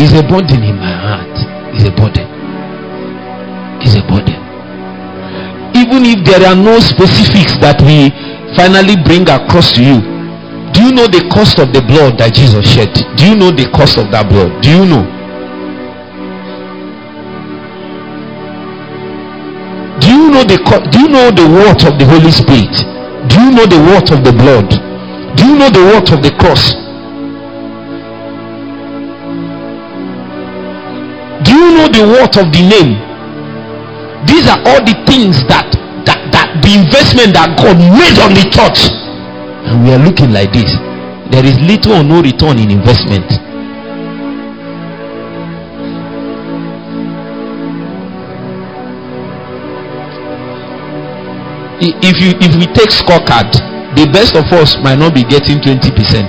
Is 0.00 0.14
a 0.14 0.22
burden 0.22 0.62
in 0.64 0.76
my 0.76 0.96
heart. 0.96 1.36
Is 1.76 1.84
a 1.84 1.92
burden. 1.92 2.24
Is 3.84 3.96
a 3.96 4.02
burden. 4.08 4.40
Even 5.76 6.08
if 6.08 6.24
there 6.24 6.40
are 6.48 6.56
no 6.56 6.80
specifics 6.80 7.60
that 7.60 7.76
we 7.84 8.08
finally 8.56 8.96
bring 8.96 9.28
across 9.28 9.76
to 9.76 9.84
you, 9.84 10.00
do 10.72 10.88
you 10.88 10.92
know 10.96 11.06
the 11.06 11.28
cost 11.28 11.60
of 11.60 11.76
the 11.76 11.84
blood 11.84 12.16
that 12.16 12.32
Jesus 12.32 12.64
shed? 12.64 12.88
Do 13.20 13.28
you 13.28 13.36
know 13.36 13.52
the 13.52 13.68
cost 13.76 13.98
of 14.00 14.10
that 14.16 14.24
blood? 14.32 14.62
Do 14.64 14.72
you 14.72 14.88
know? 14.88 15.04
Do 20.00 20.08
you 20.16 20.32
know 20.32 20.44
the 20.48 20.56
do 20.90 20.96
you 20.96 21.08
know 21.12 21.28
the 21.28 21.44
worth 21.44 21.84
of 21.84 22.00
the 22.00 22.08
Holy 22.08 22.32
Spirit? 22.32 22.72
Do 23.28 23.36
you 23.36 23.50
know 23.52 23.68
the 23.68 23.76
worth 23.84 24.08
of 24.16 24.24
the 24.24 24.32
blood? 24.32 24.72
Do 25.36 25.44
you 25.44 25.56
know 25.60 25.68
the 25.68 25.84
worth 25.92 26.08
of 26.10 26.22
the 26.24 26.32
cross? 26.40 26.72
Do 31.50 31.56
you 31.58 31.74
know 31.74 31.88
the 31.90 32.06
worth 32.06 32.38
of 32.38 32.54
the 32.54 32.62
name? 32.62 32.94
These 34.30 34.46
are 34.46 34.62
all 34.70 34.78
the 34.86 34.94
things 35.02 35.42
that 35.50 35.66
that 36.06 36.30
that 36.30 36.62
the 36.62 36.78
investment 36.78 37.34
that 37.34 37.58
God 37.58 37.74
made 37.74 38.14
on 38.22 38.38
the 38.38 38.46
church. 38.54 38.94
And 39.66 39.82
we 39.82 39.90
are 39.90 39.98
looking 39.98 40.30
like 40.30 40.54
this. 40.54 40.70
There 41.34 41.42
is 41.42 41.58
little 41.58 41.98
or 41.98 42.04
no 42.06 42.22
return 42.22 42.62
in 42.62 42.70
investment. 42.70 43.26
if 51.82 52.20
you 52.20 52.36
if 52.44 52.52
we 52.60 52.66
take 52.76 52.90
scorecard 52.92 53.48
the 53.96 54.04
best 54.12 54.36
of 54.36 54.44
us 54.52 54.76
might 54.84 54.98
not 54.98 55.14
be 55.14 55.24
getting 55.24 55.56
20 55.60 55.90
percent 55.96 56.28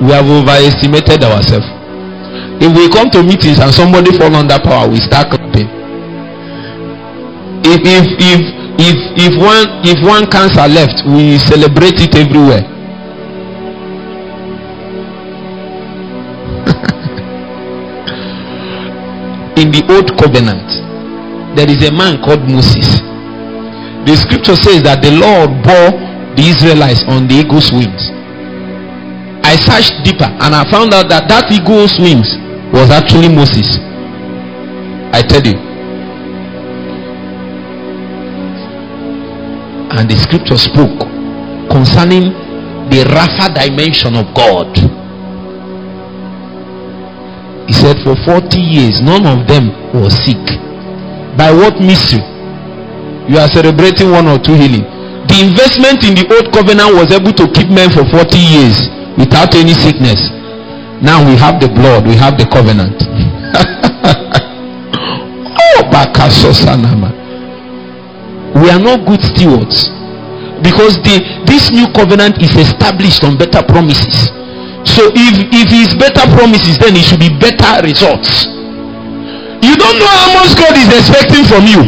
we 0.00 0.08
have 0.08 0.24
overestimated 0.24 1.22
ourselves 1.22 1.75
if 2.58 2.72
we 2.72 2.88
come 2.88 3.10
to 3.12 3.20
meetings 3.22 3.60
and 3.60 3.68
somebody 3.72 4.10
fall 4.16 4.34
under 4.34 4.58
power 4.58 4.88
we 4.88 4.96
start 4.96 5.28
clapping. 5.28 5.68
If 7.68 7.84
if 7.84 8.06
if 8.16 8.40
if 8.80 8.96
if 9.18 9.36
one 9.36 9.68
if 9.84 10.00
one 10.00 10.24
cancer 10.30 10.64
left 10.64 11.04
we 11.04 11.36
celebrate 11.36 12.00
it 12.00 12.16
everywhere. 12.16 12.64
In 19.60 19.68
the 19.72 19.84
old 19.92 20.16
covenant 20.16 20.64
there 21.56 21.68
is 21.68 21.82
a 21.84 21.92
man 21.92 22.22
called 22.24 22.48
moses. 22.48 23.00
The 24.08 24.16
scripture 24.16 24.56
says 24.56 24.82
that 24.84 25.02
the 25.02 25.10
Lord 25.12 25.50
bore 25.60 25.92
the 26.36 26.42
Israelites 26.48 27.04
on 27.08 27.26
the 27.28 27.34
eagle's 27.44 27.70
wings. 27.72 28.10
I 29.44 29.56
searched 29.60 30.04
deeper 30.04 30.24
and 30.24 30.54
I 30.54 30.64
found 30.70 30.94
out 30.94 31.08
that 31.08 31.28
that 31.28 31.50
eagle's 31.52 31.98
wings 31.98 32.38
was 32.72 32.90
actually 32.90 33.28
Moses. 33.28 33.78
I 35.12 35.22
tell 35.22 35.42
you. 35.44 35.58
And 39.96 40.10
the 40.10 40.16
scripture 40.16 40.58
spoke 40.58 41.00
concerning 41.70 42.32
the 42.90 43.04
Rapha 43.08 43.54
dimension 43.54 44.14
of 44.16 44.32
God. 44.34 44.76
He 47.66 47.72
said, 47.72 47.96
For 48.04 48.14
40 48.24 48.60
years, 48.60 49.00
none 49.00 49.26
of 49.26 49.46
them 49.48 49.70
was 49.94 50.14
sick. 50.24 50.44
By 51.36 51.50
what 51.52 51.80
mystery? 51.80 52.36
you 53.28 53.38
are 53.38 53.50
celebrating 53.50 54.10
one 54.10 54.26
or 54.26 54.38
two 54.38 54.54
healing 54.54 54.86
the 55.26 55.42
investment 55.42 55.98
in 56.06 56.14
the 56.14 56.22
old 56.30 56.46
covenant 56.54 56.94
was 56.94 57.10
able 57.10 57.34
to 57.34 57.50
keep 57.50 57.66
men 57.66 57.90
for 57.90 58.06
40 58.06 58.38
years 58.38 58.86
without 59.18 59.50
any 59.58 59.74
sickness 59.74 60.30
now 61.02 61.24
we 61.24 61.36
have 61.36 61.60
the 61.60 61.68
blood 61.68 62.06
we 62.06 62.16
have 62.16 62.38
the 62.38 62.46
covenant. 62.46 63.02
Oh 65.58 65.82
we 68.56 68.70
are 68.70 68.78
not 68.80 69.04
good 69.06 69.20
stewards. 69.20 69.90
Because 70.64 70.96
the 71.04 71.20
this 71.44 71.70
new 71.70 71.84
covenant 71.92 72.40
is 72.40 72.56
established 72.56 73.22
on 73.24 73.36
better 73.36 73.62
promises. 73.62 74.32
So 74.88 75.12
if 75.12 75.34
if 75.52 75.68
it's 75.68 75.92
better 75.94 76.24
promises 76.32 76.78
then 76.80 76.96
it 76.96 77.04
should 77.04 77.20
be 77.20 77.28
better 77.28 77.84
results. 77.84 78.48
You 79.60 79.76
don't 79.76 79.98
know 80.00 80.08
how 80.08 80.32
much 80.32 80.56
god 80.56 80.72
is 80.80 80.88
expecting 80.88 81.44
from 81.44 81.68
you. 81.68 81.84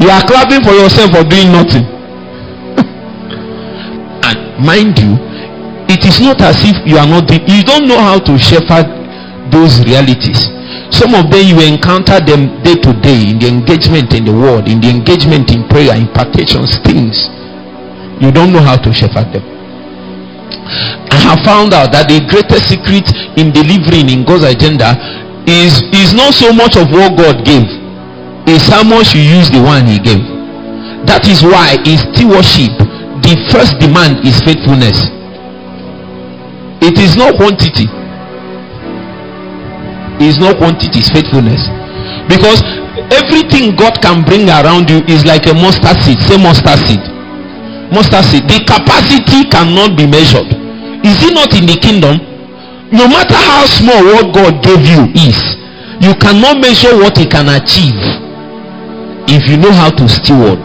You 0.00 0.08
are 0.08 0.24
clapping 0.24 0.64
for 0.64 0.72
yourself 0.72 1.12
for 1.12 1.24
doing 1.28 1.52
nothing. 1.52 1.84
And 4.28 4.64
mind 4.64 4.98
you 4.98 5.27
it 5.88 6.04
is 6.04 6.20
not 6.20 6.40
as 6.44 6.60
if 6.68 6.76
you 6.84 7.00
are 7.00 7.08
not 7.08 7.32
you 7.32 7.64
don't 7.64 7.88
know 7.88 7.98
how 7.98 8.20
to 8.20 8.36
shepherd 8.36 8.84
those 9.48 9.80
realities. 9.88 10.52
Some 10.92 11.16
of 11.16 11.32
them 11.32 11.40
you 11.48 11.56
encounter 11.64 12.20
them 12.20 12.60
day 12.62 12.76
to 12.76 12.92
day 13.00 13.32
in 13.32 13.40
the 13.40 13.48
engagement 13.48 14.12
in 14.12 14.28
the 14.28 14.32
world 14.32 14.68
in 14.68 14.80
the 14.80 14.88
engagement 14.92 15.48
in 15.50 15.64
prayer 15.68 15.96
impartations 15.96 16.76
things. 16.84 17.32
You 18.20 18.28
don't 18.28 18.52
know 18.52 18.60
how 18.60 18.76
to 18.76 18.92
shepherd 18.92 19.32
them. 19.32 19.44
I 21.08 21.16
have 21.24 21.40
found 21.44 21.72
out 21.72 21.92
that 21.96 22.08
the 22.12 22.20
greatest 22.28 22.68
secret 22.68 23.08
in 23.40 23.48
delivering 23.52 24.12
in 24.12 24.28
god's 24.28 24.44
agenda 24.44 24.92
is 25.48 25.80
is 25.96 26.12
not 26.12 26.36
so 26.36 26.52
much 26.52 26.76
of 26.76 26.92
what 26.92 27.16
god 27.16 27.40
gave 27.48 27.64
is 28.44 28.64
how 28.68 28.84
much 28.84 29.16
you 29.16 29.24
use 29.24 29.48
the 29.48 29.60
one 29.60 29.88
he 29.88 29.96
gave. 29.96 30.20
That 31.08 31.24
is 31.24 31.40
why 31.40 31.80
in 31.88 31.96
stewardship 32.12 32.76
the 33.24 33.32
first 33.48 33.80
demand 33.80 34.20
is 34.28 34.36
faithfulness 34.44 35.17
it 36.80 36.98
is 36.98 37.16
not 37.16 37.36
quantity. 37.36 37.86
It 40.18 40.26
is 40.34 40.38
not 40.38 40.58
quantity 40.58 40.98
it's 40.98 41.10
faithfulness. 41.10 41.66
Because 42.30 42.62
everything 43.14 43.74
god 43.76 44.00
can 44.02 44.24
bring 44.24 44.48
around 44.50 44.90
you 44.90 45.02
is 45.06 45.24
like 45.24 45.46
a 45.46 45.54
mustard 45.54 45.98
seed. 46.02 46.18
Say 46.22 46.36
mustard 46.38 46.78
seed. 46.86 47.02
Mustard 47.94 48.24
seed. 48.26 48.44
The 48.46 48.62
capacity 48.66 49.46
cannot 49.50 49.96
be 49.96 50.06
measured. 50.06 50.50
Is 51.06 51.18
it 51.22 51.34
not 51.34 51.54
in 51.54 51.66
the 51.66 51.78
kingdom? 51.78 52.18
No 52.90 53.06
matter 53.06 53.36
how 53.36 53.66
small 53.66 54.02
what 54.02 54.34
god 54.34 54.62
gave 54.64 54.82
you 54.86 55.06
is 55.14 55.58
you 56.00 56.14
cannot 56.14 56.60
measure 56.60 56.94
what 56.96 57.16
he 57.18 57.26
can 57.26 57.48
achieve 57.50 57.98
if 59.28 59.48
you 59.50 59.56
know 59.56 59.72
how 59.72 59.90
to 59.90 60.08
steward 60.08 60.62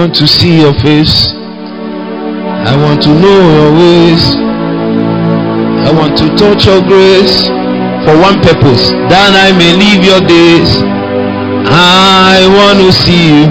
want 0.00 0.16
to 0.16 0.26
see 0.26 0.62
your 0.62 0.72
face. 0.80 1.34
I 1.36 2.72
want 2.84 3.02
to 3.02 3.10
know 3.20 3.40
your 3.56 3.70
ways. 3.80 4.24
I 5.84 5.92
want 5.92 6.16
to 6.16 6.26
touch 6.40 6.64
your 6.64 6.80
grace 6.80 7.44
for 8.08 8.16
one 8.16 8.40
purpose, 8.40 8.96
that 9.12 9.36
I 9.36 9.52
may 9.52 9.76
live 9.76 10.00
your 10.02 10.24
days 10.24 10.80
I 11.68 12.48
want 12.48 12.80
to 12.80 12.88
see 12.96 13.28
you. 13.28 13.44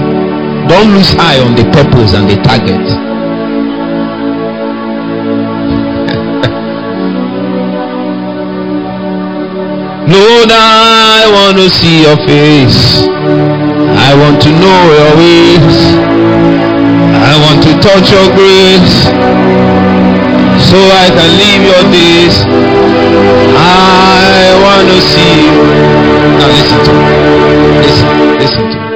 Don't 0.66 0.90
lose 0.90 1.14
eye 1.22 1.38
on 1.38 1.54
the 1.54 1.70
purpose 1.70 2.18
and 2.18 2.26
the 2.28 2.34
target. 2.42 2.82
Lord, 10.10 10.50
I 10.50 11.30
want 11.32 11.58
to 11.58 11.70
see 11.70 12.02
your 12.02 12.16
face. 12.26 13.69
I 14.10 14.14
want 14.18 14.42
to 14.42 14.50
know 14.50 14.80
your 14.90 15.12
ways. 15.22 15.78
I 17.14 17.38
want 17.46 17.62
to 17.62 17.78
touch 17.78 18.10
your 18.10 18.26
grace 18.34 19.06
so 20.66 20.74
I 20.74 21.06
can 21.14 21.30
live 21.38 21.62
your 21.62 21.84
days. 21.94 22.42
I 23.54 24.50
want 24.66 24.90
to 24.90 24.98
see 24.98 25.46
you. 25.46 25.62
Now 26.42 26.50
listen 26.50 26.82
to 26.82 26.92
me. 26.98 27.06
Listen, 27.86 28.10
listen 28.42 28.66
to 28.66 28.78
me. 28.82 28.90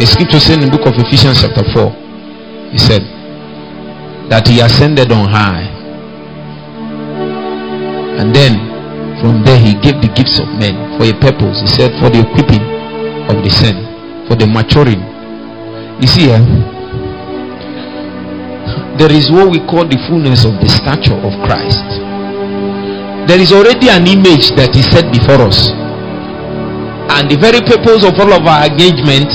The 0.00 0.06
scripture 0.06 0.40
said 0.40 0.62
in 0.62 0.70
the 0.70 0.78
book 0.78 0.86
of 0.86 0.96
Ephesians, 0.96 1.42
chapter 1.42 1.60
4, 1.76 1.92
he 2.72 2.78
said 2.78 3.04
that 4.32 4.48
he 4.48 4.60
ascended 4.60 5.12
on 5.12 5.28
high. 5.28 5.68
And 8.16 8.34
then 8.34 8.56
from 9.20 9.44
there 9.44 9.60
he 9.60 9.74
gave 9.74 10.00
the 10.00 10.08
gifts 10.16 10.40
of 10.40 10.48
men 10.56 10.96
for 10.96 11.04
a 11.04 11.12
purpose. 11.20 11.60
He 11.60 11.66
said, 11.66 11.92
for 12.00 12.08
the 12.08 12.24
equipping 12.24 12.79
of 13.30 13.42
the 13.42 13.50
saint, 13.50 13.78
for 14.28 14.34
the 14.36 14.46
maturing. 14.46 15.00
You 16.02 16.08
see, 16.08 16.30
eh? 16.30 16.42
there 18.98 19.12
is 19.12 19.30
what 19.30 19.50
we 19.50 19.58
call 19.64 19.88
the 19.88 19.96
fullness 20.08 20.44
of 20.44 20.60
the 20.60 20.68
stature 20.68 21.16
of 21.16 21.32
Christ. 21.46 21.86
There 23.28 23.40
is 23.40 23.52
already 23.52 23.88
an 23.88 24.06
image 24.06 24.52
that 24.60 24.76
is 24.76 24.84
set 24.90 25.08
before 25.12 25.46
us 25.46 25.70
and 27.20 27.28
the 27.28 27.36
very 27.36 27.60
purpose 27.60 28.06
of 28.06 28.14
all 28.22 28.32
of 28.32 28.46
our 28.46 28.64
engagement 28.70 29.26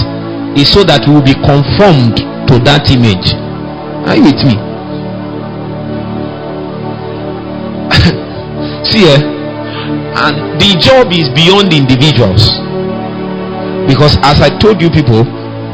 is 0.58 0.72
so 0.72 0.82
that 0.88 1.04
we 1.06 1.14
will 1.20 1.28
be 1.28 1.36
conformed 1.44 2.18
to 2.48 2.56
that 2.64 2.88
image 2.88 3.36
are 4.08 4.16
you 4.16 4.24
with 4.32 4.40
me 4.48 4.56
see 8.88 9.04
eh? 9.12 9.20
and 9.20 10.36
the 10.56 10.72
job 10.80 11.12
is 11.12 11.28
beyond 11.36 11.76
individuals 11.76 12.56
because 13.88 14.18
as 14.22 14.42
i 14.42 14.50
told 14.58 14.82
you 14.82 14.90
people 14.90 15.24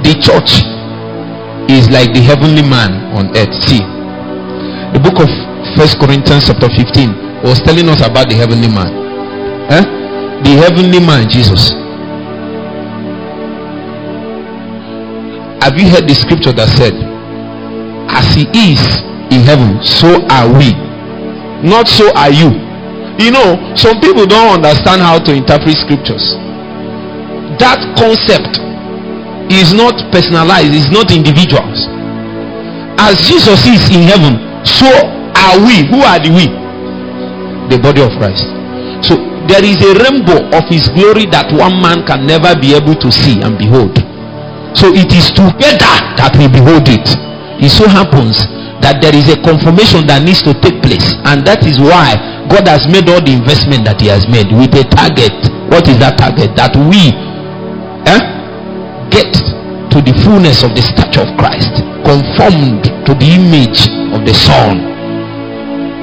the 0.04 0.14
church 0.20 0.64
is 1.70 1.90
like 1.90 2.12
the 2.14 2.22
heavenly 2.22 2.64
man 2.64 2.92
on 3.16 3.30
earth 3.38 3.54
see 3.64 3.82
the 4.94 5.00
book 5.00 5.20
of 5.24 5.30
first 5.78 6.00
corinthians 6.00 6.48
chapter 6.48 6.68
15 6.68 7.44
was 7.44 7.62
telling 7.62 7.88
us 7.90 8.02
about 8.06 8.28
the 8.30 8.36
heavenly 8.36 8.68
man 8.68 8.92
eh? 9.72 9.84
the 10.44 10.54
heavenly 10.58 11.00
man 11.00 11.30
Jesus. 11.30 11.72
Have 15.62 15.78
you 15.78 15.86
heard 15.94 16.10
the 16.10 16.18
scripture 16.18 16.52
that 16.58 16.74
said, 16.74 16.98
As 18.10 18.26
he 18.34 18.50
is 18.50 18.82
in 19.30 19.46
heaven, 19.46 19.78
so 19.86 20.18
are 20.26 20.50
we. 20.50 20.74
Not 21.62 21.86
so 21.86 22.10
are 22.18 22.34
you. 22.34 22.50
You 23.22 23.30
know, 23.30 23.62
some 23.78 24.02
people 24.02 24.26
don't 24.26 24.58
understand 24.58 25.06
how 25.06 25.22
to 25.22 25.30
interpret 25.30 25.78
scriptures. 25.78 26.34
That 27.62 27.78
concept 27.94 28.58
is 29.54 29.70
not 29.70 29.94
personalized, 30.10 30.74
it's 30.74 30.90
not 30.90 31.14
individuals. 31.14 31.86
As 32.98 33.22
Jesus 33.22 33.62
is 33.70 33.86
in 33.94 34.10
heaven, 34.10 34.42
so 34.66 34.90
are 35.38 35.62
we. 35.62 35.86
Who 35.94 36.02
are 36.02 36.18
the 36.18 36.34
we? 36.34 36.50
The 37.70 37.78
body 37.78 38.02
of 38.02 38.10
Christ. 38.18 38.50
So 39.06 39.18
there 39.46 39.62
is 39.62 39.78
a 39.82 39.94
rainbow 39.94 40.42
of 40.58 40.66
his 40.70 40.90
glory 40.90 41.30
that 41.30 41.50
one 41.54 41.78
man 41.82 42.06
can 42.06 42.26
never 42.26 42.54
be 42.58 42.74
able 42.74 42.98
to 42.98 43.10
see 43.14 43.42
and 43.42 43.58
behold. 43.58 43.94
So 44.74 44.90
it 44.94 45.14
is 45.14 45.30
together 45.30 45.94
that 46.18 46.34
we 46.38 46.50
behold 46.50 46.90
it. 46.90 47.06
It 47.62 47.70
so 47.70 47.86
happens 47.86 48.42
that 48.82 49.06
there 49.06 49.14
is 49.14 49.30
a 49.30 49.38
confirmation 49.38 50.10
that 50.10 50.26
needs 50.26 50.42
to 50.50 50.58
take 50.58 50.82
place, 50.82 51.14
and 51.30 51.46
that 51.46 51.62
is 51.70 51.78
why 51.78 52.18
God 52.50 52.66
has 52.66 52.90
made 52.90 53.06
all 53.06 53.22
the 53.22 53.38
investment 53.38 53.86
that 53.86 54.02
He 54.02 54.10
has 54.10 54.26
made 54.26 54.50
with 54.50 54.74
a 54.74 54.86
target. 54.90 55.34
What 55.70 55.86
is 55.86 56.02
that 56.02 56.18
target? 56.18 56.58
That 56.58 56.74
we 56.74 57.14
eh, 58.08 58.22
get 59.10 59.34
to 59.92 59.98
the 60.02 60.14
fullness 60.24 60.64
of 60.64 60.74
the 60.76 60.82
stature 60.82 61.26
of 61.28 61.32
Christ, 61.38 61.84
conformed 62.06 62.86
to 63.06 63.12
the 63.18 63.30
image 63.36 63.92
of 64.16 64.26
the 64.26 64.34
Son. 64.34 64.90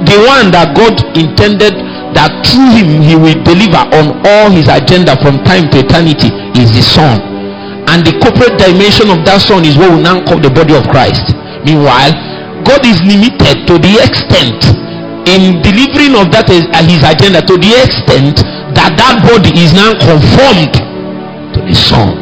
The 0.04 0.18
one 0.26 0.52
that 0.54 0.76
God 0.76 0.94
intended 1.16 1.74
that 2.14 2.30
through 2.46 2.70
Him 2.76 3.02
He 3.02 3.16
will 3.16 3.38
deliver 3.42 3.82
on 3.94 4.22
all 4.26 4.50
His 4.50 4.68
agenda 4.68 5.18
from 5.18 5.42
time 5.44 5.70
to 5.74 5.82
eternity 5.82 6.30
is 6.54 6.70
the 6.74 6.82
Son 6.82 7.38
and 7.88 8.04
the 8.04 8.12
corporate 8.20 8.60
dimension 8.60 9.08
of 9.08 9.24
that 9.24 9.40
son 9.40 9.64
is 9.64 9.80
what 9.80 9.88
we 9.88 10.04
now 10.04 10.20
call 10.20 10.36
the 10.36 10.52
body 10.52 10.76
of 10.76 10.84
Christ. 10.92 11.32
Meanwhile, 11.64 12.12
God 12.68 12.84
is 12.84 13.00
limited 13.00 13.64
to 13.64 13.80
the 13.80 14.04
extent 14.04 14.60
in 15.24 15.64
delivering 15.64 16.12
of 16.12 16.28
that 16.28 16.52
uh, 16.52 16.84
his 16.84 17.00
agenda 17.00 17.40
to 17.48 17.56
the 17.56 17.72
extent 17.80 18.44
that 18.76 18.92
that 19.00 19.24
body 19.24 19.56
is 19.56 19.72
now 19.72 19.96
conformed 19.96 20.76
the 21.68 21.74
son. 21.74 22.16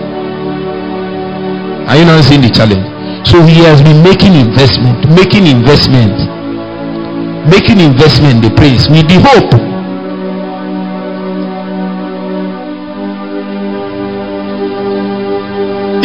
Are 1.88 1.96
you 1.96 2.04
not 2.04 2.24
seeing 2.24 2.42
the 2.42 2.50
challenge? 2.50 2.84
So 3.26 3.42
he 3.42 3.62
has 3.62 3.80
been 3.82 4.02
making 4.02 4.34
investment, 4.34 5.08
making 5.14 5.46
investment, 5.46 6.18
making 7.50 7.78
investment. 7.80 8.36
In 8.36 8.50
the 8.50 8.54
praise 8.56 8.88
with 8.90 9.06
the 9.08 9.18
hope 9.22 9.54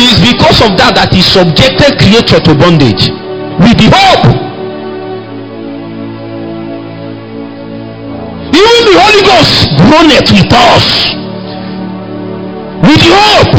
It's 0.04 0.20
because 0.20 0.62
of 0.66 0.78
that 0.78 0.94
that 0.96 1.14
he 1.14 1.22
subjected 1.22 1.98
creature 2.02 2.42
to 2.42 2.52
bondage 2.58 3.10
with 3.62 3.78
the 3.78 3.90
hope 3.94 4.52
even 8.54 8.80
the 8.86 8.96
holy 9.00 9.22
ghost 9.24 9.70
groaneth 9.78 10.30
with 10.32 10.52
us 10.54 11.14
with 13.02 13.18
hope 13.18 13.54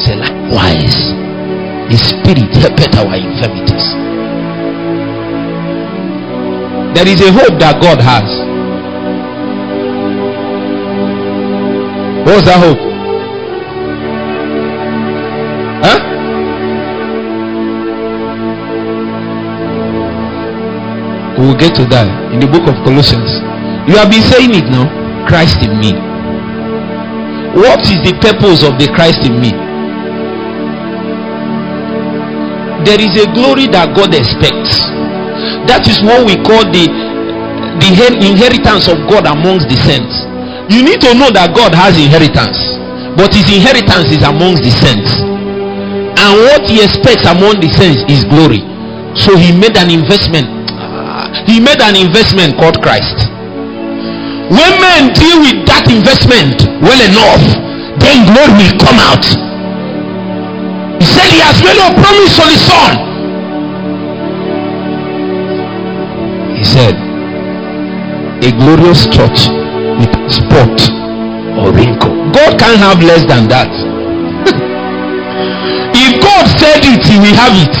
say 0.00 0.16
likewise 0.16 0.98
the 1.90 1.98
spirit 1.98 2.50
helpeth 2.56 2.94
our 2.96 3.16
infirmities 3.16 3.86
there 6.94 7.08
is 7.08 7.20
a 7.20 7.32
hope 7.32 7.58
that 7.58 7.80
god 7.80 8.00
has 8.00 8.54
What's 12.24 12.46
that 12.46 12.58
hope? 12.58 12.78
Huh? 15.84 15.98
We 21.38 21.46
will 21.46 21.54
get 21.54 21.74
to 21.76 21.84
that 21.84 22.32
in 22.32 22.40
the 22.40 22.46
book 22.46 22.66
of 22.66 22.82
Colossians. 22.82 23.53
You 23.88 23.96
have 23.96 24.10
been 24.10 24.22
saying 24.22 24.52
it 24.54 24.66
now. 24.70 24.88
Christ 25.28 25.60
in 25.62 25.78
me. 25.80 25.92
What 27.56 27.80
is 27.88 28.00
the 28.04 28.16
purpose 28.20 28.62
of 28.64 28.78
the 28.78 28.88
Christ 28.92 29.24
in 29.24 29.40
me? 29.40 29.52
There 32.84 33.00
is 33.00 33.16
a 33.16 33.26
glory 33.32 33.66
that 33.72 33.96
God 33.96 34.12
expects. 34.12 34.92
That 35.68 35.88
is 35.88 36.02
what 36.04 36.26
we 36.26 36.36
call 36.42 36.64
the 36.68 36.88
the 37.80 37.90
inheritance 37.90 38.86
of 38.86 39.02
God 39.10 39.26
amongst 39.26 39.68
the 39.68 39.76
saints 39.76 40.34
you 40.72 40.80
need 40.80 41.00
to 41.04 41.12
know 41.12 41.28
that 41.28 41.52
God 41.52 41.76
has 41.76 41.92
inheritance, 42.00 42.56
but 43.20 43.36
his 43.36 43.44
inheritance 43.52 44.08
is 44.08 44.24
amongst 44.24 44.64
the 44.64 44.72
saints, 44.72 45.20
and 45.20 46.32
what 46.48 46.64
he 46.64 46.80
expects 46.80 47.28
among 47.28 47.60
the 47.60 47.68
saints 47.68 48.00
is 48.08 48.24
glory. 48.24 48.64
So 49.12 49.36
he 49.36 49.52
made 49.52 49.76
an 49.76 49.92
investment. 49.92 50.48
Ah, 50.72 51.28
he 51.44 51.60
made 51.60 51.84
an 51.84 52.00
investment 52.00 52.56
called 52.56 52.80
Christ. 52.80 53.28
When 54.52 54.72
men 54.76 55.12
deal 55.16 55.40
with 55.40 55.64
that 55.64 55.88
investment 55.88 56.60
well 56.84 57.00
enough, 57.00 57.40
then 57.96 58.28
glory 58.28 58.52
will 58.60 58.76
come 58.76 59.00
out. 59.00 59.24
He 61.00 61.06
said 61.08 61.32
he 61.32 61.40
has 61.40 61.56
made 61.64 61.80
a 61.80 61.88
promise 61.96 62.36
on 62.36 62.48
the 62.52 62.60
son. 62.60 62.92
He 66.56 66.64
said, 66.64 66.94
a 68.44 68.50
glorious 68.52 69.08
church 69.08 69.48
with 69.96 70.12
spot 70.28 70.76
or 71.56 71.72
wrinkle. 71.72 72.12
God 72.36 72.58
can't 72.60 72.76
have 72.76 73.00
less 73.00 73.24
than 73.24 73.48
that. 73.48 73.72
if 75.96 76.20
God 76.20 76.44
said 76.60 76.84
it, 76.84 77.00
He 77.00 77.16
will 77.16 77.32
have 77.32 77.56
it. 77.56 77.74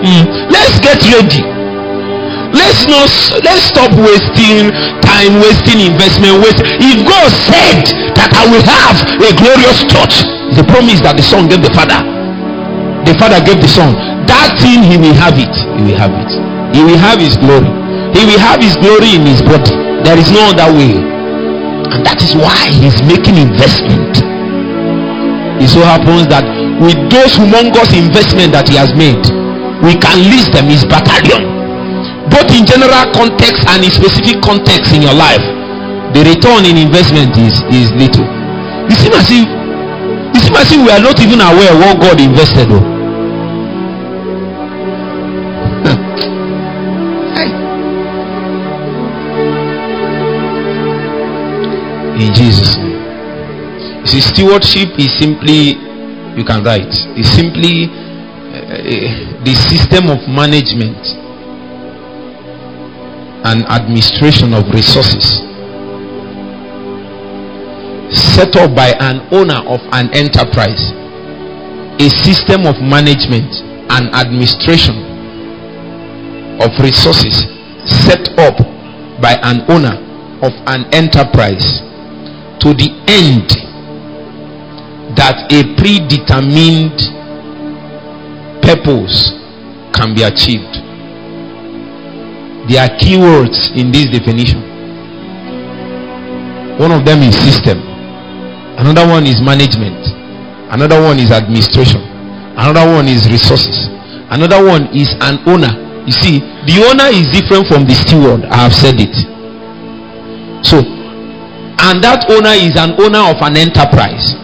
Mm. 0.00 0.24
Let's 0.50 0.80
get 0.80 1.04
ready. 1.12 1.57
Let's 2.52 2.88
not 2.88 3.08
let's 3.44 3.64
stop 3.68 3.92
wasting 3.96 4.72
time, 5.04 5.40
wasting 5.40 5.84
investment. 5.84 6.40
Waste. 6.40 6.64
If 6.64 7.04
God 7.04 7.28
said 7.28 7.84
that 8.16 8.30
I 8.32 8.44
will 8.48 8.64
have 8.64 8.96
a 9.20 9.30
glorious 9.36 9.84
church, 9.84 10.24
the 10.56 10.64
promise 10.64 11.00
that 11.04 11.16
the 11.16 11.24
Son 11.24 11.48
gave 11.48 11.60
the 11.60 11.72
Father, 11.72 12.00
the 13.04 13.14
Father 13.20 13.40
gave 13.44 13.60
the 13.60 13.70
Son. 13.70 13.92
That 14.28 14.60
thing 14.60 14.84
He 14.84 14.96
will 15.00 15.16
have 15.16 15.36
it. 15.40 15.52
He 15.76 15.80
will 15.88 15.98
have 15.98 16.12
it. 16.12 16.30
He 16.76 16.84
will 16.84 17.00
have 17.00 17.20
His 17.20 17.36
glory. 17.36 17.68
He 18.12 18.24
will 18.24 18.40
have 18.40 18.60
His 18.60 18.76
glory 18.76 19.16
in 19.16 19.24
His 19.24 19.40
body. 19.40 19.72
There 20.04 20.16
is 20.16 20.30
no 20.32 20.52
other 20.52 20.72
way 20.72 21.18
and 21.92 22.04
that 22.04 22.20
is 22.20 22.36
why 22.36 22.68
he's 22.68 23.00
making 23.08 23.40
investment 23.40 24.12
it 25.58 25.68
so 25.68 25.80
happens 25.80 26.28
that 26.28 26.44
with 26.78 26.98
those 27.10 27.34
humongous 27.34 27.90
investment 27.96 28.52
that 28.52 28.68
he 28.68 28.76
has 28.76 28.92
made 28.94 29.18
we 29.82 29.96
can 29.96 30.18
list 30.28 30.52
them 30.52 30.68
his 30.68 30.84
battalion 30.84 31.57
both 32.30 32.50
in 32.54 32.64
general 32.64 33.04
context 33.12 33.64
and 33.68 33.84
in 33.84 33.90
specific 33.90 34.40
context 34.42 34.92
in 34.92 35.02
your 35.02 35.14
life 35.14 35.42
the 36.14 36.24
return 36.24 36.64
in 36.64 36.76
investment 36.80 37.36
is 37.36 37.60
is 37.68 37.92
little. 37.92 38.24
You 38.88 38.96
seem 38.96 39.12
as 39.12 39.28
if 39.28 39.44
you 40.34 40.40
seem 40.40 40.56
as 40.56 40.72
if 40.72 40.80
we 40.80 40.90
are 40.90 41.00
not 41.00 41.20
even 41.20 41.40
aware 41.40 41.76
what 41.76 42.00
god 42.00 42.20
invested 42.20 42.68
though. 42.68 42.96
In 52.18 52.34
Jesus' 52.34 52.76
name. 52.76 52.98
You 54.02 54.06
see, 54.08 54.20
stewardship 54.20 54.98
is 54.98 55.16
simply, 55.20 55.78
you 56.36 56.44
can 56.44 56.64
write, 56.64 56.90
is 57.16 57.30
simply 57.30 57.86
uh, 57.86 59.44
the 59.44 59.54
system 59.54 60.10
of 60.10 60.26
management 60.26 60.98
and 63.44 63.64
administration 63.66 64.52
of 64.54 64.64
resources 64.74 65.44
set 68.10 68.56
up 68.56 68.74
by 68.74 68.94
an 69.00 69.20
owner 69.32 69.60
of 69.68 69.80
an 69.92 70.08
enterprise. 70.14 70.92
A 72.00 72.08
system 72.08 72.66
of 72.66 72.80
management 72.80 73.50
and 73.90 74.14
administration 74.14 74.94
of 76.62 76.70
resources 76.80 77.44
set 78.06 78.28
up 78.38 78.56
by 79.20 79.34
an 79.42 79.62
owner 79.68 79.96
of 80.42 80.52
an 80.66 80.86
enterprise 80.94 81.82
to 82.60 82.72
the 82.74 82.90
end 83.08 83.50
that 85.16 85.50
a 85.50 85.62
predetermined 85.76 86.94
purpose 88.62 89.32
can 89.92 90.14
be 90.14 90.22
achieved. 90.22 90.87
There 92.68 92.82
are 92.84 92.90
keywords 92.98 93.74
in 93.76 93.90
this 93.92 94.06
definition. 94.08 94.60
One 96.78 96.92
of 96.92 97.04
them 97.04 97.22
is 97.22 97.34
system, 97.36 97.78
another 98.78 99.06
one 99.08 99.26
is 99.26 99.40
management, 99.42 99.98
another 100.70 101.00
one 101.02 101.18
is 101.18 101.32
administration, 101.32 102.00
another 102.56 102.86
one 102.86 103.08
is 103.08 103.26
resources, 103.26 103.88
another 104.30 104.64
one 104.64 104.86
is 104.94 105.10
an 105.20 105.42
owner. 105.48 105.74
You 106.06 106.12
see, 106.12 106.40
The 106.68 106.84
owner 106.84 107.08
is 107.08 107.24
different 107.32 107.66
from 107.66 107.86
the 107.88 107.94
steward. 107.94 108.44
I 108.44 108.68
have 108.68 108.74
said 108.76 109.00
it. 109.00 109.16
So, 110.60 110.84
and 110.84 112.04
that 112.04 112.28
owner 112.28 112.52
is 112.52 112.76
an 112.76 112.92
owner 113.00 113.24
of 113.24 113.40
an 113.40 113.56
enterprise. 113.56 114.36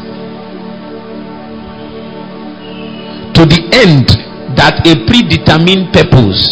To 3.37 3.45
the 3.45 3.61
end 3.77 4.09
that 4.57 4.81
a 4.89 4.97
predetermined 5.05 5.93
purpose 5.93 6.49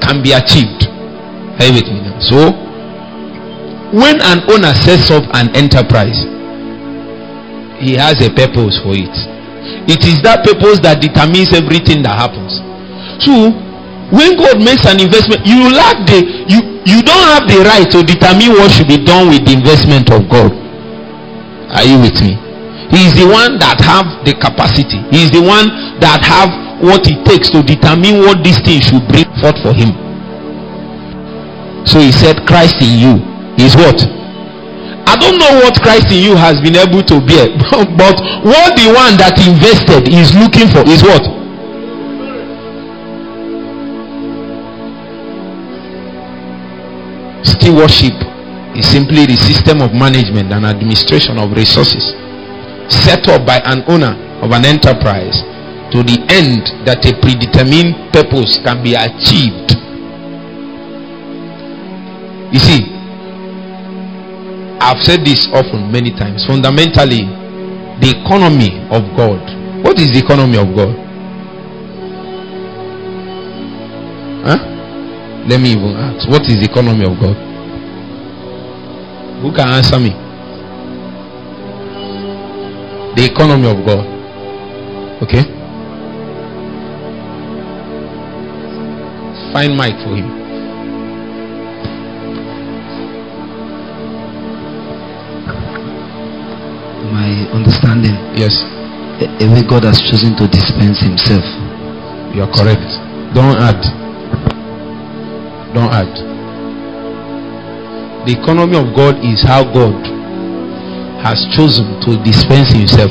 can 0.00 0.22
be 0.24 0.32
achieved. 0.32 0.89
Are 1.60 1.68
you 1.68 1.74
with 1.76 1.88
me 1.92 2.00
now? 2.00 2.16
So, 2.24 2.38
when 3.92 4.16
an 4.24 4.40
owner 4.48 4.72
sets 4.72 5.10
up 5.12 5.28
an 5.36 5.52
enterprise, 5.52 6.24
he 7.84 8.00
has 8.00 8.16
a 8.24 8.32
purpose 8.32 8.80
for 8.80 8.96
it. 8.96 9.12
It 9.84 10.00
is 10.08 10.24
that 10.24 10.40
purpose 10.44 10.80
that 10.80 11.04
determines 11.04 11.52
everything 11.52 12.00
that 12.08 12.16
happens. 12.16 12.64
So, 13.20 13.52
when 14.08 14.40
God 14.40 14.64
makes 14.64 14.88
an 14.88 15.04
investment, 15.04 15.44
you 15.44 15.68
lack 15.70 16.00
the 16.08 16.24
you 16.48 16.80
you 16.88 17.04
don't 17.04 17.28
have 17.28 17.44
the 17.44 17.60
right 17.62 17.84
to 17.92 18.00
determine 18.02 18.56
what 18.56 18.72
should 18.72 18.88
be 18.88 18.96
done 18.96 19.28
with 19.28 19.44
the 19.44 19.52
investment 19.52 20.08
of 20.10 20.24
God. 20.32 20.50
Are 21.76 21.84
you 21.84 22.00
with 22.00 22.16
me? 22.24 22.40
He 22.90 23.06
is 23.06 23.14
the 23.14 23.28
one 23.28 23.60
that 23.62 23.78
have 23.86 24.26
the 24.26 24.34
capacity. 24.34 24.98
He 25.14 25.22
is 25.22 25.30
the 25.30 25.44
one 25.44 25.70
that 26.02 26.24
have 26.24 26.50
what 26.82 27.06
it 27.06 27.22
takes 27.22 27.52
to 27.54 27.62
determine 27.62 28.24
what 28.24 28.42
this 28.42 28.58
thing 28.64 28.80
should 28.82 29.04
bring 29.06 29.28
forth 29.38 29.60
for 29.62 29.70
him. 29.76 30.09
So 31.84 31.98
he 31.98 32.12
said, 32.12 32.46
Christ 32.46 32.76
in 32.80 32.98
you 32.98 33.14
is 33.56 33.76
what? 33.76 33.98
I 35.08 35.16
don't 35.16 35.38
know 35.38 35.64
what 35.64 35.80
Christ 35.82 36.12
in 36.12 36.22
you 36.22 36.36
has 36.36 36.60
been 36.60 36.76
able 36.76 37.02
to 37.02 37.18
bear, 37.20 37.48
but 37.98 38.16
what 38.46 38.76
the 38.78 38.92
one 38.94 39.18
that 39.18 39.34
invested 39.42 40.06
is 40.08 40.34
looking 40.36 40.68
for 40.70 40.86
is 40.86 41.02
what? 41.02 41.24
Stewardship 47.42 48.14
is 48.76 48.86
simply 48.86 49.26
the 49.26 49.36
system 49.36 49.80
of 49.80 49.92
management 49.92 50.52
and 50.52 50.64
administration 50.64 51.38
of 51.38 51.50
resources 51.52 52.14
set 52.90 53.26
up 53.28 53.46
by 53.46 53.58
an 53.64 53.82
owner 53.88 54.14
of 54.42 54.50
an 54.52 54.64
enterprise 54.64 55.42
to 55.90 56.02
the 56.02 56.18
end 56.30 56.62
that 56.86 57.02
a 57.06 57.12
predetermined 57.18 58.12
purpose 58.12 58.58
can 58.62 58.82
be 58.82 58.94
achieved. 58.94 59.79
You 62.52 62.58
see, 62.58 62.80
I've 64.80 65.02
said 65.04 65.24
this 65.24 65.46
often 65.52 65.92
many 65.92 66.10
times. 66.10 66.44
Fundamentally, 66.46 67.22
the 68.00 68.10
economy 68.10 68.80
of 68.90 69.04
God. 69.14 69.38
What 69.84 70.00
is 70.00 70.10
the 70.10 70.18
economy 70.18 70.56
of 70.58 70.74
God? 70.74 70.96
Huh? 74.42 74.58
Let 75.46 75.60
me 75.60 75.72
even 75.72 75.94
ask. 75.94 76.28
What 76.28 76.42
is 76.48 76.56
the 76.56 76.68
economy 76.70 77.04
of 77.04 77.20
God? 77.20 77.36
Who 79.42 79.52
can 79.54 79.68
answer 79.68 80.00
me? 80.00 80.10
The 83.14 83.30
economy 83.30 83.68
of 83.70 83.84
God. 83.86 84.06
Okay? 85.22 85.44
Find 89.52 89.76
Mike 89.76 89.96
for 90.02 90.16
him. 90.16 90.39
Understanding, 97.90 98.16
Yes, 98.38 98.54
a, 99.20 99.46
way 99.52 99.62
God 99.66 99.84
has 99.84 99.98
chosen 100.00 100.36
to 100.38 100.46
dispense 100.48 101.00
Himself. 101.02 101.42
you 102.34 102.42
are 102.42 102.52
correct. 102.52 102.86
Don't 103.34 103.58
add. 103.58 103.80
Don't 105.74 105.90
add. 105.92 106.10
The 108.26 108.32
economy 108.38 108.76
of 108.78 108.94
God 108.94 109.18
is 109.24 109.42
how 109.42 109.64
God 109.64 109.94
has 111.24 111.38
chosen 111.56 111.84
to 112.06 112.16
dispense 112.24 112.72
Himself. 112.72 113.10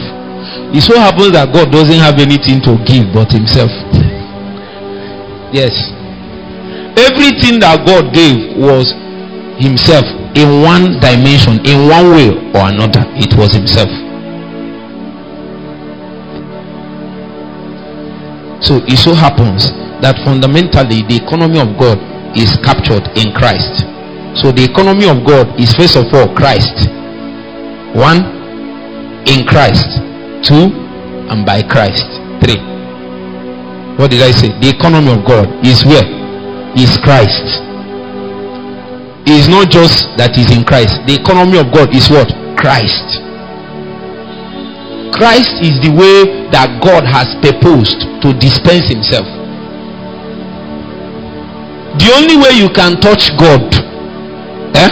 It 0.73 0.81
so 0.81 0.97
happens 0.97 1.33
that 1.33 1.51
God 1.53 1.71
doesn't 1.71 1.99
have 1.99 2.17
anything 2.19 2.61
to 2.65 2.77
give 2.85 3.11
but 3.13 3.31
Himself. 3.31 3.69
Yes. 5.53 5.73
Everything 6.97 7.59
that 7.61 7.85
God 7.85 8.13
gave 8.13 8.57
was 8.57 8.91
Himself 9.61 10.05
in 10.35 10.61
one 10.61 10.97
dimension, 11.01 11.59
in 11.65 11.89
one 11.89 12.11
way 12.17 12.29
or 12.53 12.69
another. 12.69 13.05
It 13.17 13.33
was 13.37 13.53
Himself. 13.53 13.89
So 18.69 18.77
it 18.85 19.01
so 19.01 19.17
happens 19.17 19.73
that 20.05 20.13
fundamentally 20.21 21.01
the 21.09 21.17
economy 21.17 21.57
of 21.57 21.73
God 21.73 21.97
is 22.37 22.53
captured 22.61 23.01
in 23.17 23.33
Christ. 23.33 23.81
So 24.37 24.53
the 24.53 24.61
economy 24.61 25.09
of 25.09 25.25
God 25.25 25.57
is 25.57 25.73
first 25.73 25.97
of 25.97 26.05
all 26.13 26.29
Christ. 26.37 26.85
One, 27.97 28.21
in 29.25 29.49
Christ. 29.49 29.97
Two, 30.45 30.69
and 31.33 31.49
by 31.49 31.65
Christ. 31.65 32.05
Three. 32.45 32.61
What 33.97 34.13
did 34.13 34.21
I 34.21 34.29
say? 34.37 34.53
The 34.61 34.69
economy 34.69 35.17
of 35.17 35.25
God 35.25 35.49
is 35.65 35.81
where? 35.81 36.05
Is 36.77 36.93
Christ. 37.01 37.65
It 39.25 39.33
is 39.33 39.49
not 39.49 39.73
just 39.73 40.13
that 40.21 40.37
is 40.37 40.53
in 40.53 40.61
Christ. 40.61 41.01
The 41.09 41.17
economy 41.17 41.57
of 41.57 41.73
God 41.73 41.89
is 41.89 42.05
what? 42.13 42.29
Christ. 42.53 43.25
Christ 45.13 45.61
is 45.61 45.79
the 45.81 45.91
way 45.91 46.49
that 46.51 46.81
God 46.81 47.03
has 47.05 47.35
proposed 47.41 48.01
to 48.21 48.33
dispense 48.37 48.89
himself. 48.89 49.25
The 51.97 52.13
only 52.15 52.37
way 52.37 52.53
you 52.55 52.69
can 52.69 53.01
touch 53.01 53.35
God 53.35 53.65
eh, 54.77 54.89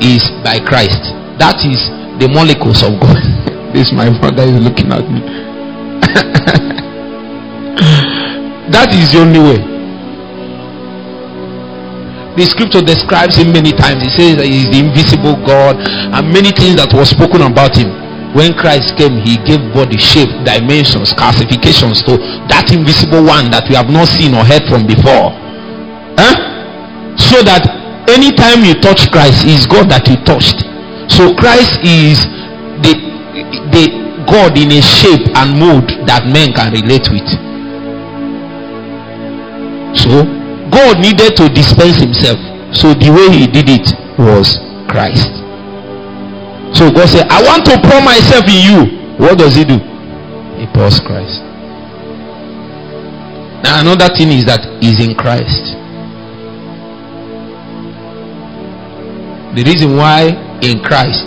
is 0.00 0.24
by 0.42 0.58
Christ. 0.58 1.12
That 1.38 1.62
is 1.64 1.90
the 2.18 2.28
molecules 2.32 2.82
of 2.82 2.98
God. 2.98 3.22
this 3.74 3.92
my 3.92 4.08
mother 4.08 4.44
is 4.48 4.58
looking 4.58 4.90
at 4.90 5.06
me. 5.06 5.20
that 8.72 8.88
is 8.96 9.12
the 9.12 9.20
only 9.20 9.40
way. 9.40 9.70
The 12.40 12.46
scripture 12.46 12.80
describes 12.80 13.36
him 13.36 13.52
many 13.52 13.70
times. 13.76 14.00
It 14.00 14.16
says 14.16 14.36
that 14.40 14.46
he 14.46 14.64
is 14.64 14.70
the 14.72 14.80
invisible 14.80 15.36
God, 15.44 15.76
and 15.76 16.32
many 16.32 16.48
things 16.56 16.76
that 16.80 16.88
were 16.94 17.04
spoken 17.04 17.42
about 17.42 17.76
him. 17.76 17.99
When 18.32 18.54
Christ 18.54 18.96
came, 18.96 19.18
he 19.18 19.36
gave 19.42 19.58
body 19.74 19.98
shape, 19.98 20.30
dimensions, 20.46 21.12
classifications 21.12 22.02
to 22.06 22.16
that 22.46 22.70
invisible 22.70 23.26
one 23.26 23.50
that 23.50 23.66
we 23.68 23.74
have 23.74 23.90
not 23.90 24.06
seen 24.06 24.38
or 24.38 24.46
heard 24.46 24.62
from 24.70 24.86
before. 24.86 25.34
Huh? 26.14 26.38
So 27.18 27.42
that 27.42 27.66
anytime 28.06 28.62
you 28.62 28.78
touch 28.78 29.10
Christ, 29.10 29.46
is 29.46 29.66
God 29.66 29.90
that 29.90 30.06
you 30.06 30.16
touched. 30.22 30.62
So 31.10 31.34
Christ 31.34 31.82
is 31.82 32.22
the 32.86 32.94
the 33.74 33.84
God 34.30 34.56
in 34.56 34.70
a 34.70 34.80
shape 34.80 35.26
and 35.34 35.58
mode 35.58 36.06
that 36.06 36.26
men 36.30 36.54
can 36.54 36.70
relate 36.70 37.10
with. 37.10 37.26
So 39.98 40.22
God 40.70 41.02
needed 41.02 41.36
to 41.36 41.48
dispense 41.48 41.98
himself. 41.98 42.38
So 42.74 42.94
the 42.94 43.10
way 43.10 43.26
he 43.34 43.46
did 43.46 43.66
it 43.68 43.90
was 44.18 44.58
Christ. 44.86 45.39
So 46.74 46.90
God 46.90 47.08
said, 47.08 47.26
I 47.28 47.42
want 47.42 47.64
to 47.66 47.76
pour 47.82 48.00
myself 48.00 48.44
in 48.46 48.60
you. 48.62 48.80
What 49.18 49.38
does 49.38 49.54
he 49.54 49.64
do? 49.64 49.78
He 50.56 50.66
pours 50.72 51.00
Christ. 51.00 51.42
Now 53.62 53.80
another 53.80 54.08
thing 54.14 54.32
is 54.32 54.44
that 54.46 54.64
he's 54.80 55.00
in 55.00 55.14
Christ. 55.14 55.76
The 59.56 59.64
reason 59.66 59.96
why 59.96 60.30
in 60.62 60.80
Christ 60.80 61.26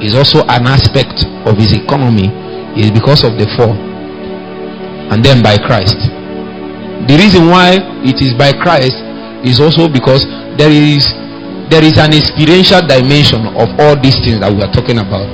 is 0.00 0.14
also 0.14 0.40
an 0.46 0.66
aspect 0.66 1.26
of 1.44 1.58
his 1.58 1.72
economy 1.72 2.30
is 2.78 2.90
because 2.90 3.24
of 3.24 3.36
the 3.36 3.48
fall. 3.56 3.74
And 5.10 5.24
then 5.24 5.42
by 5.42 5.58
Christ. 5.58 5.96
The 7.08 7.16
reason 7.18 7.48
why 7.48 7.78
it 8.04 8.22
is 8.22 8.32
by 8.34 8.52
Christ 8.52 8.96
is 9.44 9.60
also 9.60 9.88
because 9.88 10.24
there 10.56 10.70
is 10.70 11.04
there 11.70 11.82
is 11.82 11.98
an 11.98 12.14
experiential 12.14 12.80
dimension 12.86 13.46
of 13.58 13.68
all 13.80 13.98
these 13.98 14.16
things 14.22 14.38
that 14.40 14.52
we 14.52 14.62
are 14.62 14.72
talking 14.72 14.98
about. 14.98 15.26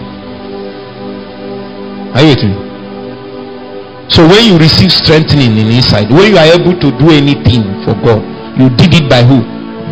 Are 2.17 2.23
you 2.23 2.33
with 2.33 2.45
me? 2.45 2.55
So 4.09 4.29
when 4.29 4.45
you 4.45 4.59
receive 4.59 4.93
strengthening 4.93 5.57
in 5.57 5.73
inside, 5.73 6.11
when 6.13 6.33
you 6.33 6.39
are 6.39 6.53
able 6.53 6.77
to 6.77 6.89
do 7.01 7.09
anything 7.13 7.65
for 7.85 7.97
God, 8.05 8.21
you 8.61 8.69
did 8.77 8.93
it 8.93 9.09
by 9.09 9.25
who? 9.25 9.41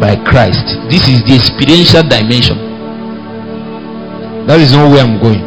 By 0.01 0.17
Christ. 0.25 0.77
This 0.93 1.09
is 1.09 1.25
the 1.25 1.37
experiential 1.37 2.05
dimension. 2.05 2.57
That 4.47 4.61
is 4.61 4.73
not 4.73 4.93
where 4.93 5.05
I'm 5.05 5.21
going. 5.21 5.41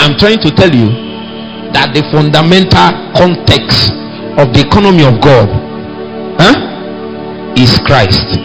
I'm 0.00 0.16
trying 0.16 0.40
to 0.40 0.50
tell 0.52 0.72
you 0.72 0.88
that 1.72 1.92
the 1.92 2.04
fundamental 2.12 2.88
context 3.16 3.92
of 4.40 4.52
the 4.56 4.64
economy 4.64 5.04
of 5.04 5.20
God 5.20 5.48
huh, 6.40 6.56
is 7.56 7.76
Christ. 7.84 8.40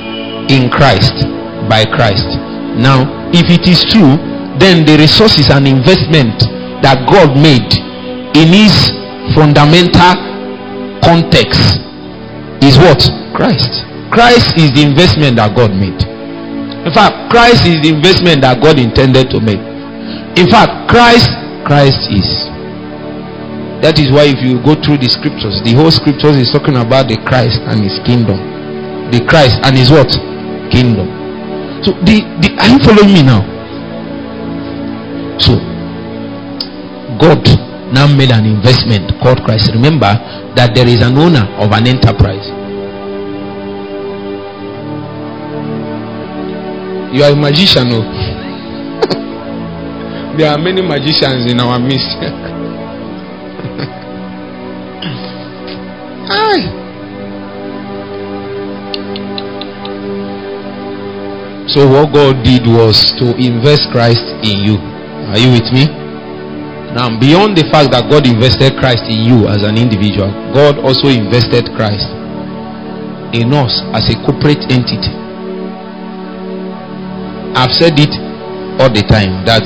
In 0.51 0.69
Christ. 0.69 1.40
By 1.71 1.87
Christ. 1.87 2.27
Now, 2.75 3.07
if 3.31 3.47
it 3.47 3.63
is 3.63 3.79
true, 3.87 4.19
then 4.59 4.83
the 4.83 4.99
resources 4.99 5.47
and 5.47 5.63
investment 5.63 6.35
that 6.83 7.07
God 7.07 7.31
made 7.39 7.71
in 8.35 8.51
his 8.51 8.91
fundamental 9.31 10.19
context 10.99 11.79
is 12.59 12.75
what? 12.75 12.99
Christ. 13.31 13.87
Christ 14.11 14.59
is 14.59 14.75
the 14.75 14.83
investment 14.83 15.39
that 15.39 15.55
God 15.55 15.71
made. 15.71 15.95
In 16.83 16.91
fact, 16.91 17.31
Christ 17.31 17.63
is 17.63 17.79
the 17.79 17.95
investment 17.95 18.43
that 18.43 18.59
God 18.59 18.75
intended 18.75 19.31
to 19.31 19.39
make. 19.39 19.63
In 20.35 20.51
fact, 20.51 20.91
Christ, 20.91 21.31
Christ 21.63 22.11
is. 22.11 22.51
That 23.79 23.95
is 23.95 24.11
why 24.11 24.27
if 24.27 24.43
you 24.43 24.59
go 24.59 24.75
through 24.75 24.99
the 24.99 25.07
scriptures, 25.07 25.63
the 25.63 25.71
whole 25.79 25.93
scriptures 25.95 26.35
is 26.35 26.51
talking 26.51 26.75
about 26.75 27.07
the 27.07 27.15
Christ 27.23 27.63
and 27.63 27.79
his 27.79 27.95
kingdom. 28.03 28.35
The 29.07 29.23
Christ 29.23 29.63
and 29.63 29.79
his 29.79 29.87
what? 29.87 30.11
Kingdom. 30.67 31.20
So 31.83 31.91
the, 32.05 32.21
the 32.41 32.49
are 32.61 32.69
you 32.69 32.79
following 32.85 33.13
me 33.13 33.23
now? 33.25 33.41
So 35.41 35.57
God 37.17 37.41
now 37.91 38.05
made 38.05 38.29
an 38.29 38.45
investment 38.45 39.11
called 39.21 39.41
Christ. 39.43 39.71
Remember 39.73 40.13
that 40.55 40.75
there 40.75 40.87
is 40.87 41.01
an 41.01 41.17
owner 41.17 41.49
of 41.57 41.71
an 41.71 41.87
enterprise. 41.87 42.47
You 47.13 47.23
are 47.23 47.31
a 47.31 47.35
magician, 47.35 47.89
no? 47.89 48.01
Oh. 48.05 48.31
there 50.37 50.51
are 50.51 50.57
many 50.57 50.81
magicians 50.81 51.51
in 51.51 51.59
our 51.59 51.79
midst. 51.79 52.15
So 61.71 61.87
what 61.87 62.11
God 62.11 62.43
did 62.43 62.67
was 62.67 63.15
to 63.23 63.31
invest 63.39 63.87
Christ 63.95 64.27
in 64.43 64.59
you. 64.59 64.75
Are 65.31 65.39
you 65.39 65.55
with 65.55 65.71
me? 65.71 65.87
Now, 66.91 67.07
beyond 67.15 67.55
the 67.55 67.63
fact 67.71 67.95
that 67.95 68.11
God 68.11 68.27
invested 68.27 68.75
Christ 68.75 69.07
in 69.07 69.23
you 69.23 69.47
as 69.47 69.63
an 69.63 69.79
individual, 69.79 70.27
God 70.51 70.83
also 70.83 71.07
invested 71.07 71.71
Christ 71.79 72.11
in 73.31 73.55
us 73.55 73.71
as 73.95 74.11
a 74.11 74.19
corporate 74.27 74.67
entity. 74.67 75.15
I've 77.55 77.71
said 77.71 77.95
it 77.95 78.11
all 78.83 78.91
the 78.91 79.07
time 79.07 79.47
that 79.47 79.63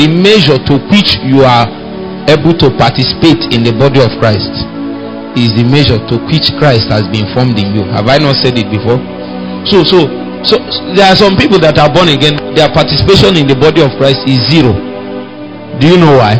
the 0.00 0.08
measure 0.08 0.56
to 0.56 0.74
which 0.88 1.20
you 1.20 1.44
are 1.44 1.68
able 2.32 2.56
to 2.56 2.72
participate 2.80 3.52
in 3.52 3.60
the 3.60 3.76
body 3.76 4.00
of 4.00 4.08
Christ 4.16 4.48
is 5.36 5.52
the 5.52 5.68
measure 5.68 6.00
to 6.08 6.16
which 6.32 6.48
Christ 6.56 6.88
has 6.88 7.04
been 7.12 7.28
formed 7.36 7.60
in 7.60 7.76
you. 7.76 7.84
Have 7.92 8.08
I 8.08 8.16
not 8.16 8.40
said 8.40 8.56
it 8.56 8.72
before? 8.72 8.96
So, 9.68 9.84
so, 9.84 10.25
so 10.46 10.62
there 10.94 11.10
are 11.10 11.18
some 11.18 11.34
people 11.34 11.58
that 11.58 11.74
are 11.74 11.90
born 11.90 12.06
again, 12.06 12.38
their 12.54 12.70
participation 12.70 13.34
in 13.34 13.50
the 13.50 13.58
body 13.58 13.82
of 13.82 13.90
Christ 13.98 14.22
is 14.30 14.38
zero. 14.46 14.70
Do 15.82 15.90
you 15.90 15.98
know 15.98 16.14
why? 16.22 16.38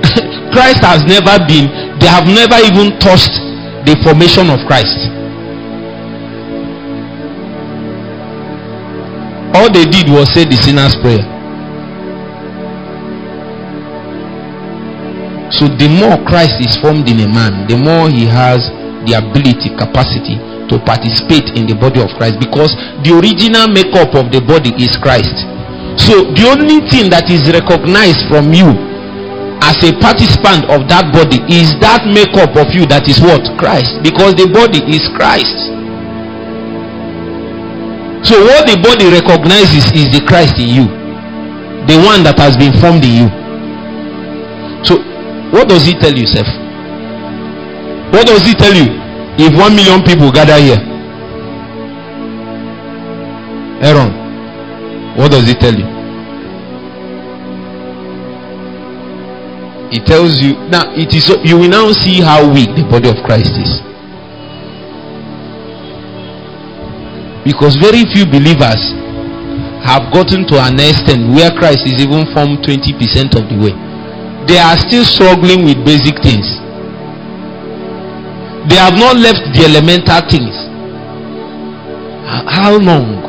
Christ 0.56 0.80
has 0.80 1.04
never 1.04 1.36
been, 1.44 1.68
they 2.00 2.08
have 2.08 2.24
never 2.24 2.56
even 2.64 2.96
touched 2.96 3.36
the 3.84 4.00
formation 4.00 4.48
of 4.48 4.64
Christ. 4.64 4.96
All 9.52 9.68
they 9.68 9.84
did 9.84 10.08
was 10.08 10.32
say 10.32 10.48
the 10.48 10.56
sinner's 10.56 10.96
prayer. 10.96 11.20
So 15.52 15.68
the 15.68 15.88
more 15.92 16.16
Christ 16.24 16.64
is 16.64 16.76
formed 16.80 17.08
in 17.12 17.20
a 17.20 17.28
man, 17.28 17.68
the 17.68 17.76
more 17.76 18.08
he 18.08 18.24
has 18.24 18.64
the 19.04 19.20
ability, 19.20 19.76
capacity 19.76 20.55
to 20.68 20.78
participate 20.82 21.54
in 21.54 21.66
the 21.66 21.74
body 21.74 22.02
of 22.02 22.10
Christ 22.18 22.38
because 22.42 22.74
the 23.06 23.14
original 23.14 23.70
makeup 23.70 24.14
of 24.14 24.30
the 24.34 24.42
body 24.42 24.74
is 24.78 24.96
Christ. 24.98 25.46
So 25.96 26.28
the 26.34 26.44
only 26.50 26.84
thing 26.92 27.08
that 27.10 27.30
is 27.32 27.46
recognized 27.48 28.26
from 28.28 28.52
you 28.52 28.68
as 29.64 29.78
a 29.82 29.96
participant 29.98 30.68
of 30.68 30.84
that 30.92 31.10
body 31.10 31.40
is 31.48 31.72
that 31.80 32.04
makeup 32.06 32.52
of 32.54 32.70
you 32.76 32.84
that 32.92 33.08
is 33.08 33.18
what? 33.18 33.42
Christ. 33.56 33.98
Because 34.04 34.36
the 34.36 34.46
body 34.52 34.84
is 34.86 35.08
Christ. 35.16 35.72
So 38.26 38.36
what 38.42 38.66
the 38.66 38.76
body 38.82 39.06
recognizes 39.08 39.86
is 39.94 40.10
the 40.12 40.22
Christ 40.26 40.58
in 40.58 40.68
you. 40.68 40.86
The 41.86 41.96
one 42.02 42.26
that 42.26 42.36
has 42.42 42.58
been 42.58 42.74
formed 42.82 43.06
in 43.06 43.24
you. 43.24 43.28
So 44.84 44.98
what 45.54 45.70
does 45.70 45.86
he 45.86 45.94
tell 45.94 46.12
you, 46.12 46.26
Seth? 46.26 46.50
What 48.12 48.26
does 48.26 48.42
he 48.44 48.54
tell 48.54 48.74
you? 48.74 49.05
If 49.38 49.52
one 49.58 49.76
million 49.76 50.02
people 50.02 50.32
gather 50.32 50.58
here, 50.58 50.80
Aaron, 53.82 54.10
what 55.18 55.30
does 55.30 55.48
it 55.48 55.60
tell 55.60 55.74
you? 55.74 55.96
it 59.96 60.04
tells 60.04 60.40
you 60.42 60.58
now 60.68 60.90
it 60.98 61.14
is 61.14 61.30
you 61.46 61.56
will 61.56 61.70
now 61.70 61.92
see 61.92 62.20
how 62.20 62.42
weak 62.52 62.68
the 62.74 62.82
body 62.90 63.08
of 63.08 63.16
Christ 63.24 63.54
is. 63.56 63.80
Because 67.46 67.78
very 67.78 68.02
few 68.10 68.26
believers 68.26 68.82
have 69.86 70.10
gotten 70.10 70.42
to 70.50 70.58
an 70.58 70.82
extent 70.82 71.30
where 71.30 71.54
Christ 71.54 71.86
is 71.86 72.02
even 72.02 72.26
formed 72.34 72.66
20% 72.66 73.38
of 73.38 73.46
the 73.46 73.56
way 73.56 73.74
they 74.50 74.58
are 74.58 74.78
still 74.78 75.04
struggling 75.04 75.64
with 75.64 75.78
basic 75.86 76.22
things. 76.22 76.46
They 78.66 78.76
have 78.76 78.98
not 78.98 79.16
left 79.16 79.46
the 79.54 79.62
elemental 79.62 80.20
things. 80.26 80.54
How 82.50 82.76
long? 82.76 83.22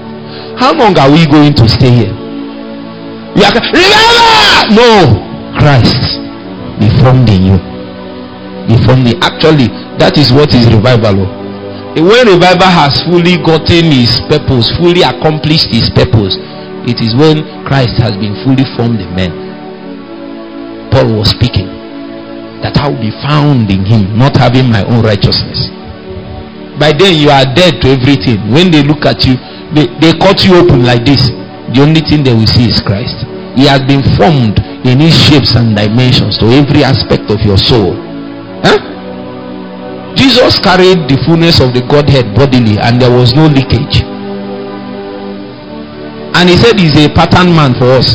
How 0.57 0.73
long 0.73 0.97
are 0.97 1.11
we 1.11 1.27
going 1.29 1.53
to 1.53 1.69
stay 1.69 1.93
here? 1.93 2.13
We 3.37 3.45
are 3.45 3.53
remember 3.53 4.73
no 4.73 5.21
Christ 5.61 6.17
be 6.81 6.89
formed 6.97 7.29
in 7.29 7.53
you. 7.53 7.57
Be 8.65 8.81
formed 8.81 9.05
in 9.05 9.21
actually 9.21 9.69
that 10.01 10.17
is 10.17 10.33
what 10.33 10.53
is 10.57 10.65
revival. 10.73 11.29
When 11.93 12.25
revival 12.25 12.69
has 12.73 13.01
fully 13.05 13.37
gotten 13.37 13.93
his 13.93 14.17
purpose, 14.25 14.73
fully 14.77 15.05
accomplished 15.05 15.69
his 15.69 15.89
purpose, 15.93 16.33
it 16.89 16.97
is 16.97 17.13
when 17.13 17.45
Christ 17.65 18.01
has 18.01 18.17
been 18.17 18.33
fully 18.41 18.65
formed 18.73 19.01
in 19.01 19.13
men. 19.13 20.89
Paul 20.89 21.21
was 21.21 21.29
speaking. 21.29 21.76
That 22.65 22.77
I 22.77 22.89
will 22.89 22.99
be 22.99 23.13
found 23.21 23.69
in 23.69 23.85
him, 23.85 24.17
not 24.17 24.35
having 24.35 24.69
my 24.69 24.83
own 24.85 25.05
righteousness. 25.05 25.69
By 26.77 26.93
then 26.93 27.17
you 27.17 27.29
are 27.29 27.45
dead 27.57 27.81
to 27.81 27.93
everything. 27.93 28.53
When 28.53 28.69
they 28.69 28.85
look 28.85 29.05
at 29.05 29.25
you, 29.25 29.37
they, 29.73 29.89
they 29.97 30.13
cut 30.17 30.45
you 30.45 30.57
open 30.57 30.85
like 30.85 31.05
this. 31.05 31.29
The 31.73 31.81
only 31.81 32.01
thing 32.01 32.23
they 32.23 32.33
will 32.33 32.47
see 32.49 32.69
is 32.69 32.79
Christ. 32.81 33.25
He 33.57 33.65
has 33.65 33.81
been 33.85 34.05
formed 34.15 34.61
in 34.85 35.01
his 35.01 35.17
shapes 35.17 35.57
and 35.57 35.75
dimensions 35.75 36.37
to 36.37 36.45
every 36.53 36.85
aspect 36.85 37.29
of 37.33 37.41
your 37.41 37.57
soul. 37.57 37.97
Huh? 38.61 38.77
Jesus 40.13 40.61
carried 40.61 41.09
the 41.09 41.17
fullness 41.25 41.59
of 41.59 41.73
the 41.73 41.81
Godhead 41.81 42.33
bodily 42.37 42.77
and 42.77 43.01
there 43.01 43.11
was 43.11 43.33
no 43.33 43.49
leakage. 43.49 44.05
And 46.37 46.45
he 46.49 46.55
said 46.57 46.77
he's 46.77 46.93
a 46.93 47.09
pattern 47.09 47.49
man 47.53 47.73
for 47.73 47.89
us 47.97 48.13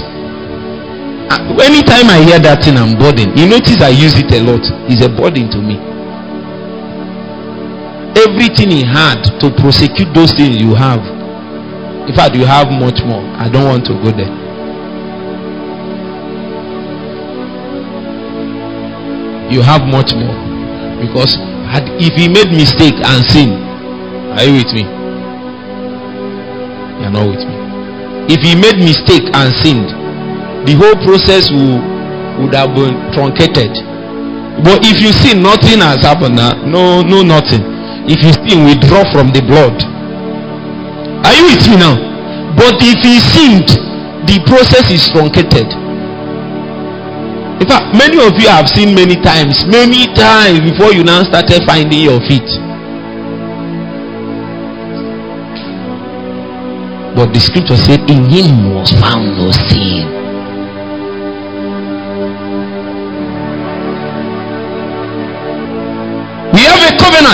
anytime 1.40 2.10
I 2.10 2.20
hear 2.24 2.38
that 2.40 2.64
thing, 2.64 2.76
I'm 2.76 2.98
burdened. 2.98 3.38
You 3.38 3.46
notice 3.46 3.80
I 3.80 3.88
use 3.94 4.18
it 4.18 4.28
a 4.32 4.40
lot. 4.42 4.60
It's 4.90 5.00
a 5.04 5.08
burden 5.08 5.48
to 5.54 5.60
me. 5.62 5.78
Everything 8.18 8.70
he 8.70 8.82
had 8.84 9.22
to 9.40 9.50
prosecute 9.62 10.12
those 10.14 10.32
things 10.34 10.60
you 10.60 10.74
have. 10.74 11.00
In 12.08 12.14
fact, 12.14 12.34
you 12.34 12.44
have 12.44 12.68
much 12.74 13.00
more. 13.06 13.22
I 13.38 13.48
don't 13.48 13.64
want 13.64 13.86
to 13.86 13.94
go 14.02 14.10
there. 14.10 14.30
You 19.50 19.62
have 19.62 19.82
much 19.86 20.12
more. 20.12 20.34
Because 21.00 21.36
if 22.02 22.12
he 22.18 22.28
made 22.28 22.50
mistake 22.50 22.94
and 22.98 23.22
sin, 23.30 23.54
are 24.36 24.44
you 24.44 24.58
with 24.58 24.72
me? 24.74 24.82
You're 27.00 27.10
not 27.14 27.26
with 27.30 27.44
me. 27.46 27.54
If 28.34 28.40
he 28.42 28.54
made 28.54 28.76
mistake 28.82 29.30
and 29.32 29.54
sinned, 29.56 30.01
the 30.66 30.74
whole 30.78 30.94
process 31.02 31.50
will, 31.50 31.82
would 32.38 32.54
have 32.54 32.74
been 32.74 32.94
truncated. 33.10 33.72
But 34.62 34.84
if 34.86 35.02
you 35.02 35.10
see 35.10 35.34
nothing 35.34 35.80
has 35.82 36.04
happened 36.06 36.36
now, 36.36 36.54
no, 36.62 37.02
no, 37.02 37.22
nothing. 37.22 37.64
If 38.06 38.22
you 38.22 38.30
still 38.36 38.62
withdraw 38.66 39.02
from 39.10 39.32
the 39.34 39.42
blood, 39.42 39.74
are 41.24 41.34
you 41.34 41.44
with 41.50 41.64
me 41.66 41.76
now? 41.82 41.96
But 42.54 42.78
if 42.78 43.00
he 43.02 43.18
sinned, 43.18 43.70
the 44.28 44.38
process 44.46 44.86
is 44.92 45.08
truncated. 45.10 45.66
In 47.62 47.66
fact, 47.66 47.94
many 47.96 48.18
of 48.18 48.34
you 48.38 48.48
have 48.48 48.68
seen 48.68 48.94
many 48.94 49.16
times, 49.16 49.64
many 49.66 50.06
times 50.14 50.60
before 50.62 50.92
you 50.92 51.02
now 51.02 51.22
started 51.22 51.62
finding 51.66 52.02
your 52.02 52.20
feet. 52.26 52.46
But 57.14 57.32
the 57.32 57.40
scripture 57.40 57.76
said, 57.76 58.00
In 58.10 58.26
him 58.28 58.74
was 58.74 58.90
found 58.92 59.36
no 59.36 59.50
sin. 59.52 60.21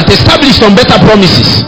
Covenant 0.09 0.16
established 0.16 0.62
on 0.64 0.75
better 0.75 0.99
promises. 1.05 1.64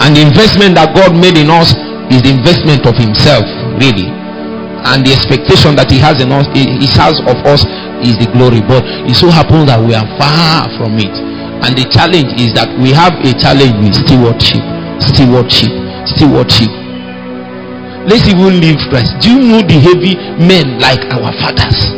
And 0.00 0.16
the 0.16 0.22
investment 0.22 0.78
that 0.78 0.94
God 0.94 1.12
made 1.12 1.36
in 1.36 1.50
us 1.50 1.74
is 2.08 2.22
the 2.22 2.32
investment 2.32 2.86
of 2.86 2.96
Himself, 2.96 3.44
really. 3.76 4.08
And 4.86 5.04
the 5.04 5.12
expectation 5.12 5.76
that 5.76 5.90
He 5.90 5.98
has 6.00 6.22
in 6.22 6.32
us, 6.32 6.46
He 6.54 6.86
has 6.96 7.20
of 7.28 7.36
us, 7.44 7.66
is 8.00 8.16
the 8.16 8.30
glory. 8.32 8.64
But 8.64 8.80
it 9.04 9.14
so 9.14 9.28
happens 9.28 9.68
that 9.68 9.78
we 9.82 9.92
are 9.92 10.06
far 10.16 10.70
from 10.80 10.96
it. 10.96 11.12
And 11.60 11.76
the 11.76 11.84
challenge 11.92 12.32
is 12.40 12.56
that 12.56 12.72
we 12.80 12.96
have 12.96 13.12
a 13.20 13.32
challenge 13.36 13.76
with 13.84 13.94
stewardship. 14.08 14.64
Stewardship. 15.12 15.72
Stewardship. 16.16 16.72
Let's 18.08 18.24
even 18.24 18.56
leave 18.56 18.80
Christ. 18.88 19.20
Do 19.20 19.36
you 19.36 19.44
know 19.44 19.60
the 19.60 19.76
heavy 19.76 20.16
men 20.40 20.80
like 20.80 21.04
our 21.12 21.28
fathers? 21.44 21.92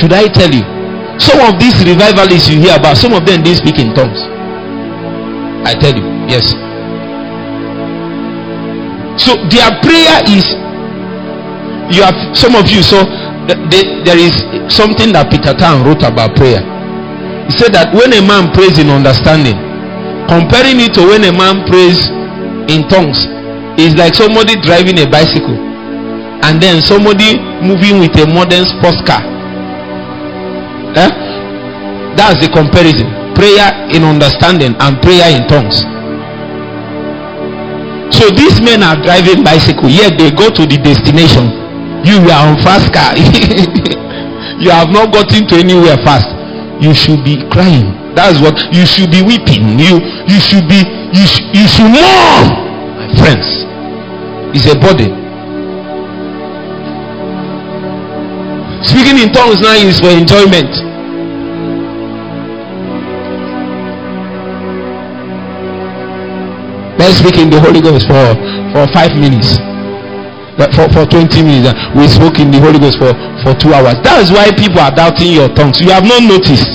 Should 0.00 0.16
I 0.16 0.32
tell 0.32 0.48
you? 0.48 0.81
Some 1.18 1.40
of 1.40 1.58
these 1.60 1.76
revivalists 1.84 2.48
you 2.48 2.60
hear 2.60 2.76
about, 2.76 2.96
some 2.96 3.12
of 3.12 3.26
them 3.26 3.42
didn't 3.42 3.58
speak 3.58 3.78
in 3.78 3.94
tongues. 3.94 4.20
I 5.64 5.74
tell 5.78 5.94
you, 5.94 6.04
yes. 6.28 6.52
So 9.20 9.36
their 9.52 9.70
prayer 9.84 10.24
is 10.26 10.56
you 11.92 12.02
have 12.02 12.16
some 12.36 12.56
of 12.56 12.64
you 12.70 12.82
so 12.82 13.04
there 13.46 14.18
is 14.18 14.32
something 14.72 15.12
that 15.12 15.28
Peter 15.30 15.52
Tan 15.52 15.84
wrote 15.84 16.02
about 16.02 16.34
prayer. 16.34 16.62
He 17.46 17.52
said 17.58 17.74
that 17.74 17.92
when 17.92 18.14
a 18.14 18.22
man 18.22 18.54
prays 18.54 18.78
in 18.78 18.88
understanding, 18.88 19.58
comparing 20.30 20.80
it 20.80 20.94
to 20.94 21.02
when 21.04 21.26
a 21.26 21.32
man 21.34 21.66
prays 21.68 22.08
in 22.70 22.88
tongues, 22.88 23.26
is 23.80 23.96
like 23.96 24.14
somebody 24.14 24.56
driving 24.60 24.98
a 25.00 25.06
bicycle 25.08 25.58
and 26.44 26.60
then 26.60 26.80
somebody 26.82 27.38
moving 27.60 27.98
with 27.98 28.14
a 28.20 28.26
modern 28.28 28.64
sports 28.66 29.00
car. 29.02 29.31
Eh? 30.96 31.10
That's 32.16 32.38
the 32.40 32.48
comparison. 32.52 33.08
Prayer 33.34 33.72
in 33.90 34.04
understanding 34.04 34.76
and 34.78 35.00
prayer 35.00 35.28
in 35.32 35.48
tongues. 35.48 35.80
So 38.12 38.28
these 38.28 38.60
men 38.60 38.82
are 38.84 39.00
driving 39.00 39.42
bicycle, 39.42 39.88
yet 39.88 40.18
they 40.20 40.30
go 40.30 40.52
to 40.52 40.62
the 40.68 40.76
destination. 40.76 41.48
You 42.04 42.20
are 42.28 42.52
on 42.52 42.60
fast 42.60 42.92
car. 42.92 43.16
you 44.60 44.70
have 44.70 44.90
not 44.90 45.12
gotten 45.12 45.48
to 45.48 45.54
anywhere 45.56 45.96
fast. 46.04 46.28
You 46.82 46.92
should 46.92 47.24
be 47.24 47.40
crying. 47.48 48.02
That's 48.14 48.38
what 48.40 48.58
you 48.74 48.84
should 48.84 49.10
be 49.10 49.22
weeping. 49.22 49.78
You 49.78 49.96
you 50.28 50.38
should 50.38 50.68
be 50.68 50.84
you, 51.14 51.24
sh- 51.24 51.46
you 51.54 51.64
should 51.68 51.88
mourn, 51.88 52.44
my 52.98 53.08
friends 53.16 53.46
It's 54.52 54.66
a 54.68 54.76
body. 54.78 55.21
Speaking 58.82 59.18
in 59.22 59.32
tongues 59.32 59.60
now 59.62 59.74
is 59.78 60.00
for 60.00 60.10
enjoyment. 60.10 60.70
Let's 66.98 67.18
speak 67.18 67.38
in 67.38 67.50
the 67.50 67.58
Holy 67.58 67.82
Ghost 67.82 68.06
for, 68.06 68.26
for 68.74 68.86
five 68.94 69.14
minutes. 69.18 69.58
For, 70.58 70.86
for 70.94 71.02
20 71.06 71.42
minutes. 71.42 71.66
Uh, 71.70 71.74
we 71.98 72.06
spoke 72.06 72.38
in 72.38 72.50
the 72.50 72.62
Holy 72.62 72.78
Ghost 72.78 72.98
for, 72.98 73.10
for 73.42 73.54
two 73.58 73.74
hours. 73.74 73.98
That's 74.06 74.30
why 74.30 74.50
people 74.54 74.78
are 74.78 74.94
doubting 74.94 75.34
your 75.34 75.50
tongues. 75.50 75.82
You 75.82 75.90
have 75.90 76.06
not 76.06 76.22
noticed. 76.22 76.70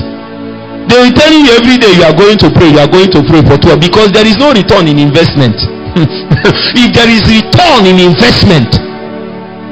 They 0.87 0.99
will 0.99 1.15
tell 1.15 1.31
you 1.31 1.51
every 1.55 1.75
day 1.79 1.91
you 1.95 2.03
are 2.07 2.15
going 2.15 2.39
to 2.39 2.47
pray, 2.51 2.71
you 2.71 2.79
are 2.79 2.87
going 2.87 3.11
to 3.11 3.23
pray 3.23 3.43
for 3.43 3.59
two 3.59 3.75
hours 3.75 3.83
because 3.83 4.11
there 4.15 4.23
is 4.27 4.39
no 4.39 4.55
return 4.55 4.87
in 4.87 4.99
investment. 4.99 5.59
if 6.75 6.89
there 6.95 7.07
is 7.11 7.23
return 7.27 7.83
in 7.87 7.99
investment, 7.99 8.86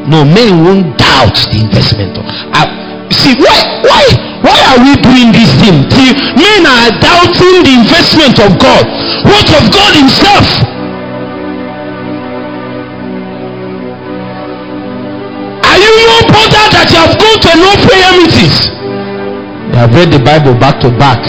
no 0.07 0.23
men 0.25 0.63
won't 0.63 0.97
doubt 0.97 1.35
the 1.49 1.65
investment. 1.65 2.17
Uh, 2.17 2.65
see 3.09 3.33
why 3.41 3.57
why 3.81 4.03
why 4.45 4.57
are 4.69 4.79
we 4.81 4.93
doing 5.01 5.33
this 5.33 5.49
thing? 5.57 5.85
See, 5.89 6.13
men 6.37 6.65
are 6.65 6.93
doubting 7.01 7.65
the 7.65 7.73
investment 7.81 8.37
of 8.37 8.57
God. 8.61 8.85
What 9.25 9.47
of 9.49 9.63
God 9.73 9.93
Himself? 9.97 10.45
Are 15.65 15.79
you 15.81 15.91
no 16.05 16.17
bothered 16.29 16.71
that 16.77 16.87
you 16.93 16.99
have 17.01 17.15
gone 17.17 17.39
to 17.41 17.51
no 17.57 17.71
prayer 17.83 18.11
meetings? 18.21 18.57
You 19.73 19.77
have 19.81 19.91
read 19.93 20.13
the 20.13 20.21
Bible 20.23 20.53
back 20.53 20.79
to 20.81 20.89
back 20.97 21.19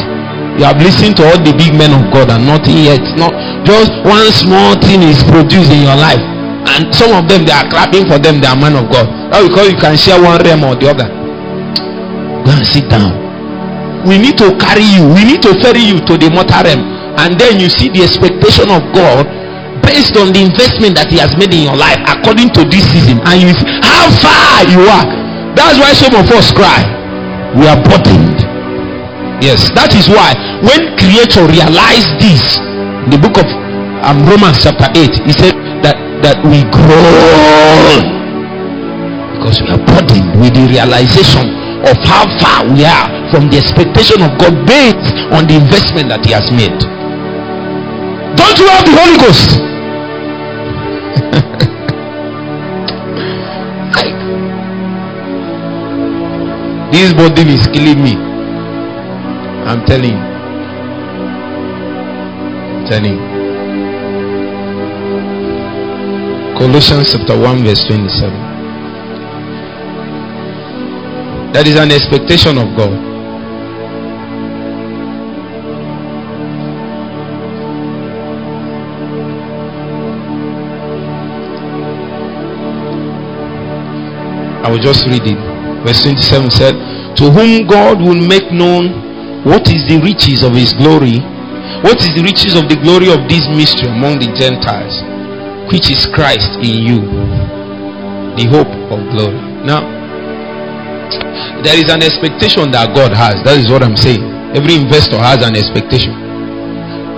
you 0.56 0.64
have 0.64 0.80
listened 0.80 1.16
to 1.20 1.22
all 1.28 1.36
the 1.36 1.52
big 1.52 1.76
men 1.76 1.92
of 1.92 2.08
God 2.08 2.32
and 2.32 2.48
nothing 2.48 2.80
yet. 2.88 3.04
Not 3.20 3.36
just 3.68 3.92
one 4.08 4.24
small 4.32 4.72
thing 4.80 5.04
is 5.04 5.20
produced 5.28 5.68
in 5.68 5.84
your 5.84 5.96
life. 6.00 6.35
And 6.66 6.90
some 6.94 7.14
of 7.14 7.28
them 7.30 7.46
they 7.46 7.54
are 7.54 7.66
clapping 7.70 8.06
for 8.10 8.18
them, 8.18 8.40
they 8.42 8.48
are 8.50 8.58
men 8.58 8.74
of 8.74 8.90
God. 8.90 9.06
Now 9.30 9.42
because 9.46 9.70
you 9.70 9.78
can 9.78 9.96
share 9.96 10.18
one 10.20 10.40
realm 10.42 10.64
or 10.64 10.74
the 10.74 10.90
other. 10.90 11.08
Go 12.42 12.50
and 12.52 12.66
sit 12.66 12.90
down. 12.90 13.14
We 14.06 14.18
need 14.18 14.38
to 14.38 14.54
carry 14.58 14.86
you, 14.86 15.06
we 15.14 15.24
need 15.24 15.42
to 15.46 15.54
ferry 15.62 15.82
you 15.82 15.98
to 16.04 16.14
the 16.18 16.30
mortal 16.30 16.62
realm. 16.62 16.82
And 17.16 17.34
then 17.40 17.58
you 17.58 17.68
see 17.70 17.88
the 17.88 18.02
expectation 18.04 18.68
of 18.70 18.82
God 18.92 19.24
based 19.82 20.14
on 20.20 20.30
the 20.34 20.42
investment 20.44 20.98
that 21.00 21.08
He 21.10 21.18
has 21.18 21.32
made 21.40 21.54
in 21.54 21.66
your 21.70 21.78
life 21.78 21.98
according 22.06 22.52
to 22.54 22.62
this 22.68 22.84
season. 22.92 23.18
And 23.24 23.40
you 23.40 23.50
see 23.56 23.66
how 23.82 24.06
far 24.20 24.62
you 24.68 24.82
are. 24.86 25.06
That's 25.56 25.80
why 25.80 25.96
some 25.96 26.14
of 26.14 26.28
us 26.30 26.52
cry. 26.52 26.84
We 27.56 27.64
are 27.66 27.80
burdened 27.80 28.46
Yes, 29.44 29.68
that 29.76 29.92
is 29.92 30.08
why 30.08 30.32
when 30.64 30.96
Creator 30.96 31.44
realized 31.52 32.08
this, 32.16 32.56
the 33.12 33.20
book 33.20 33.36
of 33.36 33.44
um, 34.00 34.24
Romans 34.24 34.64
chapter 34.64 34.88
8, 34.96 35.28
he 35.28 35.32
said 35.36 35.52
that, 36.22 36.38
we 36.44 36.62
grow 36.70 38.16
because 39.36 39.60
we 39.62 39.68
are 39.68 39.78
burdened 39.84 40.40
with 40.40 40.54
the 40.54 40.66
realization 40.66 41.48
of 41.86 41.96
how 42.08 42.26
far 42.40 42.64
we 42.66 42.84
are 42.84 43.08
from 43.30 43.48
the 43.50 43.58
expectation 43.58 44.22
of 44.22 44.36
God 44.40 44.66
based 44.66 45.14
on 45.30 45.46
the 45.46 45.54
investment 45.60 46.08
that 46.08 46.24
He 46.24 46.32
has 46.32 46.50
made. 46.50 46.80
Don't 48.34 48.58
you 48.58 48.66
have 48.68 48.84
the 48.84 48.92
Holy 48.96 49.16
Ghost? 49.22 49.50
this 56.92 57.12
burden 57.14 57.48
is 57.48 57.66
killing 57.68 58.02
me. 58.02 58.16
I'm 59.66 59.84
telling 59.86 60.16
you. 60.16 60.24
I'm 62.74 62.84
telling 62.86 63.16
you. 63.18 63.25
Colossians 66.58 67.12
chapter 67.12 67.38
1, 67.38 67.64
verse 67.64 67.84
27. 67.84 68.32
That 71.52 71.68
is 71.68 71.76
an 71.76 71.92
expectation 71.92 72.56
of 72.56 72.72
God. 72.72 72.96
I 84.64 84.70
will 84.70 84.80
just 84.80 85.04
read 85.06 85.28
it. 85.28 85.36
Verse 85.84 86.02
27 86.02 86.50
said, 86.50 86.74
To 87.20 87.30
whom 87.30 87.68
God 87.68 88.00
will 88.00 88.16
make 88.16 88.50
known 88.50 89.44
what 89.44 89.68
is 89.68 89.84
the 89.86 90.00
riches 90.00 90.42
of 90.42 90.56
his 90.56 90.72
glory? 90.72 91.20
What 91.84 92.00
is 92.00 92.16
the 92.16 92.24
riches 92.24 92.56
of 92.56 92.68
the 92.72 92.80
glory 92.80 93.12
of 93.12 93.28
this 93.28 93.44
mystery 93.52 93.92
among 93.92 94.18
the 94.24 94.32
Gentiles, 94.32 95.04
which 95.72 95.90
is 95.90 96.06
Christ 96.14 96.50
in 96.62 96.86
you, 96.86 97.00
the 98.38 98.46
hope 98.50 98.70
of 98.92 99.00
glory? 99.10 99.38
Now, 99.66 99.82
there 101.62 101.74
is 101.74 101.90
an 101.90 102.02
expectation 102.02 102.70
that 102.70 102.94
God 102.94 103.10
has. 103.10 103.42
That 103.42 103.58
is 103.58 103.70
what 103.70 103.82
I'm 103.82 103.96
saying. 103.98 104.22
Every 104.54 104.78
investor 104.78 105.18
has 105.18 105.42
an 105.42 105.58
expectation. 105.58 106.14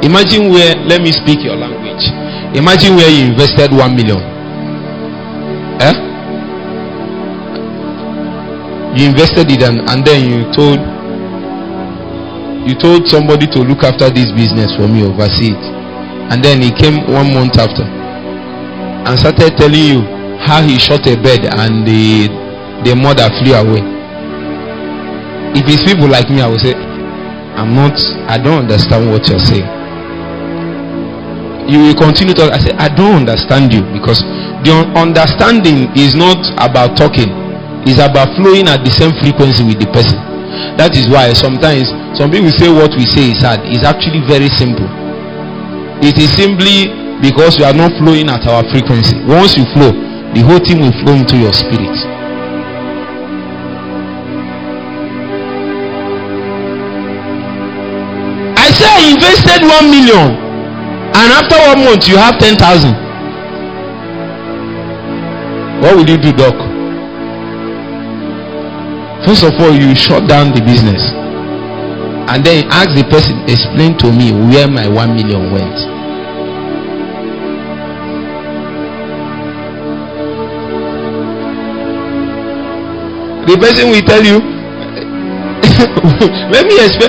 Imagine 0.01 0.49
where, 0.49 0.73
let 0.89 1.03
me 1.03 1.13
speak 1.13 1.45
your 1.45 1.57
language. 1.57 2.09
Imagine 2.57 2.97
where 2.97 3.11
you 3.11 3.33
invested 3.33 3.69
one 3.73 3.93
million. 3.97 4.21
Eh? 5.85 5.95
You 8.97 9.13
invested 9.13 9.51
it 9.53 9.63
and, 9.63 9.85
and 9.91 10.01
then 10.07 10.25
you 10.25 10.49
told 10.57 10.81
you 12.69 12.75
told 12.77 13.09
somebody 13.09 13.47
to 13.47 13.61
look 13.65 13.83
after 13.85 14.11
this 14.11 14.29
business 14.33 14.77
for 14.77 14.89
me, 14.89 15.05
oversee 15.05 15.53
it. 15.57 15.65
And 16.33 16.45
then 16.45 16.61
he 16.61 16.71
came 16.71 17.01
one 17.09 17.33
month 17.33 17.57
after 17.57 17.98
and 19.07 19.19
started 19.19 19.57
telling 19.57 19.85
you 19.85 20.01
how 20.43 20.63
he 20.63 20.79
shot 20.79 21.07
a 21.07 21.15
bird 21.19 21.45
and 21.59 21.87
the, 21.87 22.27
the 22.87 22.95
mother 22.95 23.29
flew 23.43 23.55
away. 23.55 23.83
If 25.59 25.67
it's 25.67 25.83
people 25.85 26.09
like 26.09 26.31
me, 26.31 26.41
I 26.41 26.47
will 26.49 26.59
say, 26.59 26.75
I'm 26.75 27.75
not, 27.75 27.99
I 28.31 28.39
don't 28.39 28.67
understand 28.71 29.11
what 29.11 29.27
you're 29.29 29.43
saying. 29.43 29.67
You 31.69 31.81
will 31.85 31.95
continue 31.99 32.33
to, 32.35 32.49
I 32.55 32.59
say, 32.59 32.73
I 32.79 32.89
don't 32.89 33.27
understand 33.29 33.73
you 33.75 33.83
because 33.93 34.23
the 34.65 34.73
understanding 34.97 35.91
is 35.99 36.15
not 36.15 36.39
about 36.57 36.97
talking, 36.97 37.29
it's 37.87 38.01
about 38.01 38.35
flowing 38.41 38.67
at 38.69 38.85
the 38.85 38.91
same 38.91 39.13
frequency 39.21 39.65
with 39.65 39.79
the 39.79 39.91
person. 39.93 40.17
That 40.81 40.97
is 40.97 41.11
why 41.11 41.33
sometimes 41.35 41.91
some 42.17 42.31
people 42.31 42.51
say 42.55 42.71
what 42.73 42.95
we 42.97 43.05
say 43.05 43.31
is 43.37 43.43
hard. 43.43 43.61
It's 43.69 43.85
actually 43.85 44.23
very 44.27 44.49
simple. 44.57 44.87
It 46.01 46.17
is 46.19 46.31
simply 46.35 46.95
because 47.21 47.59
you 47.59 47.65
are 47.65 47.75
not 47.75 47.93
flowing 47.99 48.29
at 48.31 48.47
our 48.47 48.63
frequency. 48.71 49.19
Once 49.27 49.57
you 49.57 49.65
flow, 49.75 49.91
the 50.35 50.43
whole 50.45 50.61
thing 50.63 50.81
will 50.81 50.95
flow 51.03 51.15
into 51.15 51.37
your 51.37 51.53
spirit. 51.53 51.97
I 58.55 58.71
say 58.71 58.87
I 58.87 59.01
invested 59.15 59.61
one 59.67 59.91
million, 59.91 60.37
and 61.17 61.29
after 61.33 61.57
one 61.69 61.85
month 61.85 62.07
you 62.07 62.17
have 62.17 62.39
ten 62.39 62.55
thousand. 62.57 62.95
What 65.83 65.97
will 65.97 66.09
you 66.09 66.19
do, 66.19 66.33
Doc? 66.33 66.55
First 69.27 69.45
of 69.45 69.55
all, 69.61 69.75
you 69.75 69.95
shut 69.95 70.29
down 70.29 70.55
the 70.55 70.61
business. 70.61 71.03
And 72.29 72.45
then 72.45 72.67
ask 72.71 72.95
the 72.95 73.05
person, 73.09 73.41
explain 73.49 73.97
to 73.99 74.13
me 74.13 74.33
where 74.33 74.69
my 74.69 74.87
one 74.87 75.17
million 75.17 75.51
went. 75.51 75.98
The 83.49 83.57
person 83.57 83.89
will 83.89 84.05
tell 84.05 84.21
you, 84.21 84.45
let 86.53 86.69
me 86.69 86.77
explain. 86.85 87.09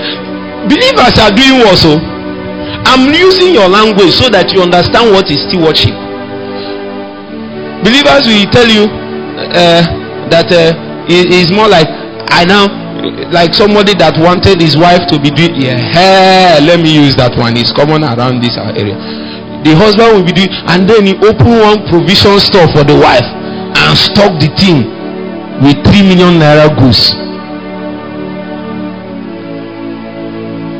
Believers 0.71 1.19
are 1.19 1.35
doing 1.35 1.59
what 1.67 1.75
so? 1.75 1.99
I'm 2.87 3.11
using 3.11 3.51
your 3.53 3.67
language 3.67 4.15
so 4.15 4.31
that 4.31 4.55
you 4.55 4.63
understand 4.63 5.11
what 5.11 5.27
is 5.27 5.43
still 5.43 5.67
stewardship. 5.67 5.91
Believers 7.83 8.23
will 8.23 8.47
tell 8.55 8.71
you 8.71 8.87
uh, 9.51 9.83
that 10.31 10.47
uh, 10.47 10.71
it 11.11 11.27
is 11.27 11.51
more 11.51 11.67
like 11.67 11.91
I 12.31 12.47
now 12.47 12.71
like 13.35 13.51
somebody 13.53 13.91
that 13.99 14.15
wanted 14.19 14.59
his 14.59 14.75
wife 14.75 15.07
to 15.07 15.15
be 15.19 15.31
doing 15.31 15.55
yeah 15.55 15.79
hey, 15.79 16.59
let 16.59 16.83
me 16.83 16.91
use 16.91 17.15
that 17.15 17.31
one 17.39 17.55
it's 17.55 17.71
common 17.71 18.03
around 18.03 18.43
this 18.43 18.59
area 18.59 18.91
the 19.63 19.71
husband 19.75 20.19
will 20.19 20.27
be 20.27 20.35
doing 20.35 20.51
and 20.67 20.83
then 20.83 21.07
he 21.07 21.15
open 21.23 21.63
one 21.63 21.79
provision 21.87 22.35
store 22.43 22.67
for 22.75 22.83
the 22.83 22.91
wife 22.95 23.23
and 23.23 23.95
stock 23.95 24.35
the 24.43 24.51
thing 24.59 24.98
with 25.61 25.77
three 25.85 26.03
million 26.03 26.39
naira 26.39 26.69
goods. 26.77 27.11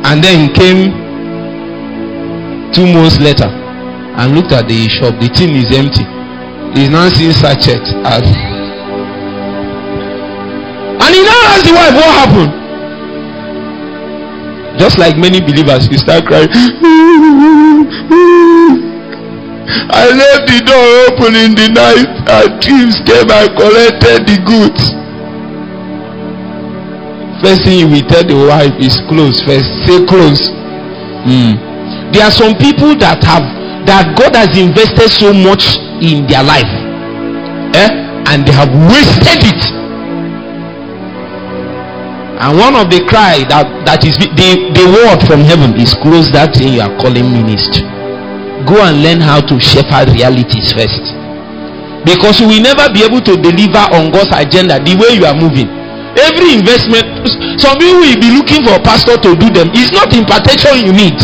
And 0.08 0.24
then 0.24 0.48
he 0.48 0.48
came 0.52 0.90
two 2.72 2.86
months 2.92 3.18
later 3.20 3.46
and 3.46 4.34
looked 4.34 4.52
at 4.52 4.66
the 4.68 4.88
shop. 4.88 5.14
The 5.20 5.28
thing 5.28 5.54
is 5.54 5.70
empty. 5.76 6.04
He's 6.74 6.90
now 6.90 7.08
seeing 7.10 7.32
sachet 7.32 7.80
as 8.04 8.22
and 11.02 11.14
he 11.14 11.22
now 11.24 11.40
ask 11.50 11.64
the 11.66 11.72
wife 11.74 11.94
what 11.94 12.10
happened? 12.20 12.52
Just 14.78 14.98
like 14.98 15.16
many 15.18 15.40
believers 15.40 15.88
you 15.90 15.98
start 15.98 16.26
crying 16.26 16.48
i 19.92 20.04
left 20.10 20.44
the 20.48 20.60
door 20.64 20.86
open 21.10 21.32
in 21.36 21.52
the 21.54 21.68
night 21.74 22.08
and 22.28 22.48
thieves 22.62 22.96
came 23.06 23.28
and 23.30 23.48
collected 23.56 24.26
the 24.26 24.36
goods. 24.46 24.82
First 27.42 27.64
thing 27.64 27.78
you 27.80 27.88
will 27.88 28.04
tell 28.08 28.24
the 28.24 28.36
wife 28.36 28.74
is 28.80 29.00
close 29.08 29.40
first. 29.42 29.68
Say 29.88 30.04
close 30.06 30.48
mm. 31.24 31.56
there 32.12 32.24
are 32.24 32.30
some 32.34 32.54
people 32.56 32.96
that 33.00 33.24
have 33.24 33.44
that 33.88 34.12
god 34.16 34.36
has 34.36 34.52
invested 34.56 35.08
so 35.08 35.32
much 35.32 35.76
in 36.04 36.26
their 36.28 36.42
life. 36.44 36.68
Eh? 37.76 38.00
and 38.30 38.46
they 38.46 38.52
have 38.52 38.70
wasted 38.86 39.42
it. 39.42 39.62
And 42.40 42.56
one 42.56 42.74
of 42.78 42.88
the 42.88 43.02
cry 43.10 43.42
that 43.50 43.66
that 43.84 44.06
is 44.06 44.16
the 44.16 44.30
the 44.72 44.84
word 44.86 45.20
from 45.26 45.42
heaven 45.42 45.74
is 45.76 45.92
close 45.98 46.30
that 46.32 46.54
thing 46.56 46.78
you 46.78 46.80
are 46.80 46.94
calling 47.02 47.26
ministry 47.28 47.89
go 48.66 48.80
and 48.80 49.02
learn 49.02 49.20
how 49.20 49.40
to 49.40 49.60
shepherd 49.60 50.10
realities 50.12 50.72
first. 50.72 51.16
Because 52.04 52.40
you 52.40 52.48
will 52.48 52.64
never 52.64 52.88
be 52.92 53.04
able 53.04 53.20
to 53.20 53.36
deliver 53.36 53.84
on 53.92 54.08
god's 54.08 54.32
agenda 54.32 54.80
the 54.80 54.96
way 54.96 55.16
you 55.16 55.24
are 55.28 55.36
moving. 55.36 55.68
Every 56.16 56.56
investment 56.58 57.06
some 57.60 57.76
people 57.76 58.00
will 58.02 58.18
be 58.20 58.32
looking 58.32 58.64
for 58.64 58.76
a 58.76 58.82
pastor 58.82 59.20
to 59.20 59.36
do 59.36 59.46
them. 59.52 59.68
It's 59.76 59.92
not 59.92 60.10
impartation 60.16 60.80
you 60.80 60.92
need. 60.96 61.16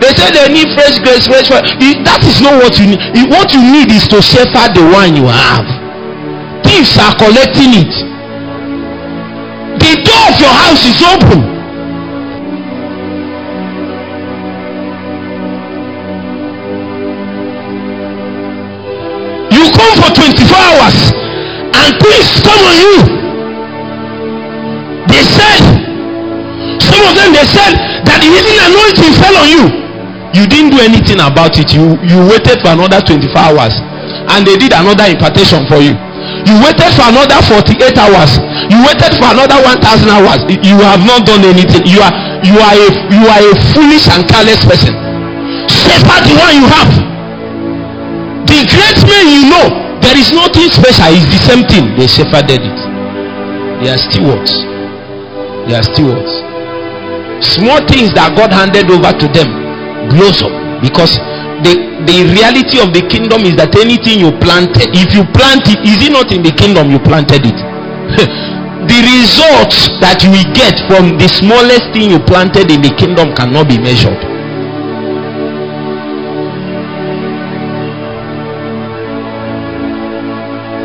They 0.00 0.10
say 0.14 0.30
they 0.30 0.48
need 0.52 0.68
fresh 0.74 0.98
grace 1.02 1.26
fresh 1.26 1.50
that 1.50 2.22
is 2.22 2.40
not 2.40 2.62
what 2.62 2.78
you 2.78 2.94
need. 2.94 3.00
What 3.30 3.52
you 3.52 3.62
need 3.62 3.90
is 3.90 4.06
to 4.14 4.22
shepherd 4.22 4.74
the 4.74 4.84
one 4.86 5.14
you 5.18 5.26
have. 5.26 5.66
Thieves 6.62 6.96
are 6.98 7.14
collecting 7.18 7.74
it. 7.84 7.92
The 9.82 9.92
door 10.02 10.24
of 10.30 10.36
your 10.40 10.54
house 10.54 10.82
is 10.86 10.98
open. 11.02 11.53
On 22.62 22.76
you. 22.78 22.94
They 25.10 25.22
said, 25.26 25.62
some 26.78 27.02
of 27.08 27.14
them 27.18 27.30
they 27.34 27.46
said 27.46 27.74
that 28.06 28.18
the 28.22 28.28
healing 28.30 28.60
anointing 28.70 29.14
fell 29.18 29.36
on 29.40 29.48
you. 29.50 29.64
You 30.34 30.44
didn't 30.50 30.74
do 30.74 30.82
anything 30.82 31.22
about 31.22 31.54
it. 31.58 31.70
You 31.74 31.94
you 32.02 32.18
waited 32.26 32.58
for 32.62 32.74
another 32.74 32.98
24 32.98 33.30
hours 33.38 33.74
and 34.34 34.42
they 34.42 34.58
did 34.58 34.74
another 34.74 35.06
impartation 35.06 35.62
for 35.70 35.78
you. 35.78 35.94
You 36.44 36.54
waited 36.62 36.90
for 36.98 37.06
another 37.06 37.38
48 37.46 37.94
hours 37.98 38.36
you 38.70 38.78
waited 38.80 39.12
for 39.20 39.28
another 39.28 39.60
1000 39.60 40.08
hours 40.08 40.40
you 40.64 40.76
have 40.80 41.02
not 41.04 41.26
done 41.26 41.44
anything 41.44 41.84
you 41.84 42.00
are 42.00 42.12
you 42.40 42.56
are 42.56 42.74
a 42.74 42.88
you 43.12 43.24
are 43.28 43.42
a 43.44 43.52
foolish 43.76 44.08
and 44.08 44.24
careless 44.28 44.64
person 44.64 44.94
shepherd 45.68 46.22
the 46.24 46.34
one 46.40 46.54
you 46.56 46.64
have 46.64 46.90
the 48.48 48.58
great 48.72 48.98
men 49.04 49.24
you 49.28 49.44
know 49.52 49.83
there 50.04 50.16
is 50.20 50.30
nothing 50.36 50.68
special. 50.68 51.08
It's 51.16 51.26
the 51.32 51.40
same 51.48 51.62
thing. 51.64 51.84
They 51.96 52.06
shepherded 52.06 52.60
it. 52.60 52.78
They 53.80 53.88
are 53.88 53.98
stewards. 53.98 54.52
They 55.66 55.74
are 55.74 55.82
stewards. 55.82 56.32
Small 57.40 57.80
things 57.88 58.12
that 58.14 58.36
god 58.36 58.52
handed 58.52 58.88
over 58.92 59.10
to 59.16 59.26
them 59.32 59.48
blows 60.12 60.44
up 60.44 60.52
because 60.84 61.16
the 61.64 61.72
the 62.04 62.28
reality 62.36 62.76
of 62.84 62.92
the 62.92 63.00
kingdom 63.08 63.48
is 63.48 63.56
that 63.56 63.72
anything 63.80 64.20
you 64.20 64.30
planted 64.44 64.92
if 64.92 65.16
you 65.16 65.24
plant 65.32 65.64
it 65.72 65.80
is 65.88 66.04
it 66.04 66.12
not 66.12 66.28
in 66.32 66.44
the 66.44 66.52
kingdom 66.52 66.92
you 66.92 67.00
planted 67.00 67.42
it? 67.44 67.58
The 68.84 69.00
results 69.00 69.88
that 70.04 70.20
you 70.20 70.36
get 70.52 70.76
from 70.84 71.16
the 71.16 71.24
smallest 71.24 71.88
thing 71.96 72.12
you 72.12 72.20
planted 72.20 72.68
in 72.68 72.84
the 72.84 72.92
kingdom 73.00 73.32
cannot 73.32 73.64
be 73.64 73.80
measured. 73.80 74.20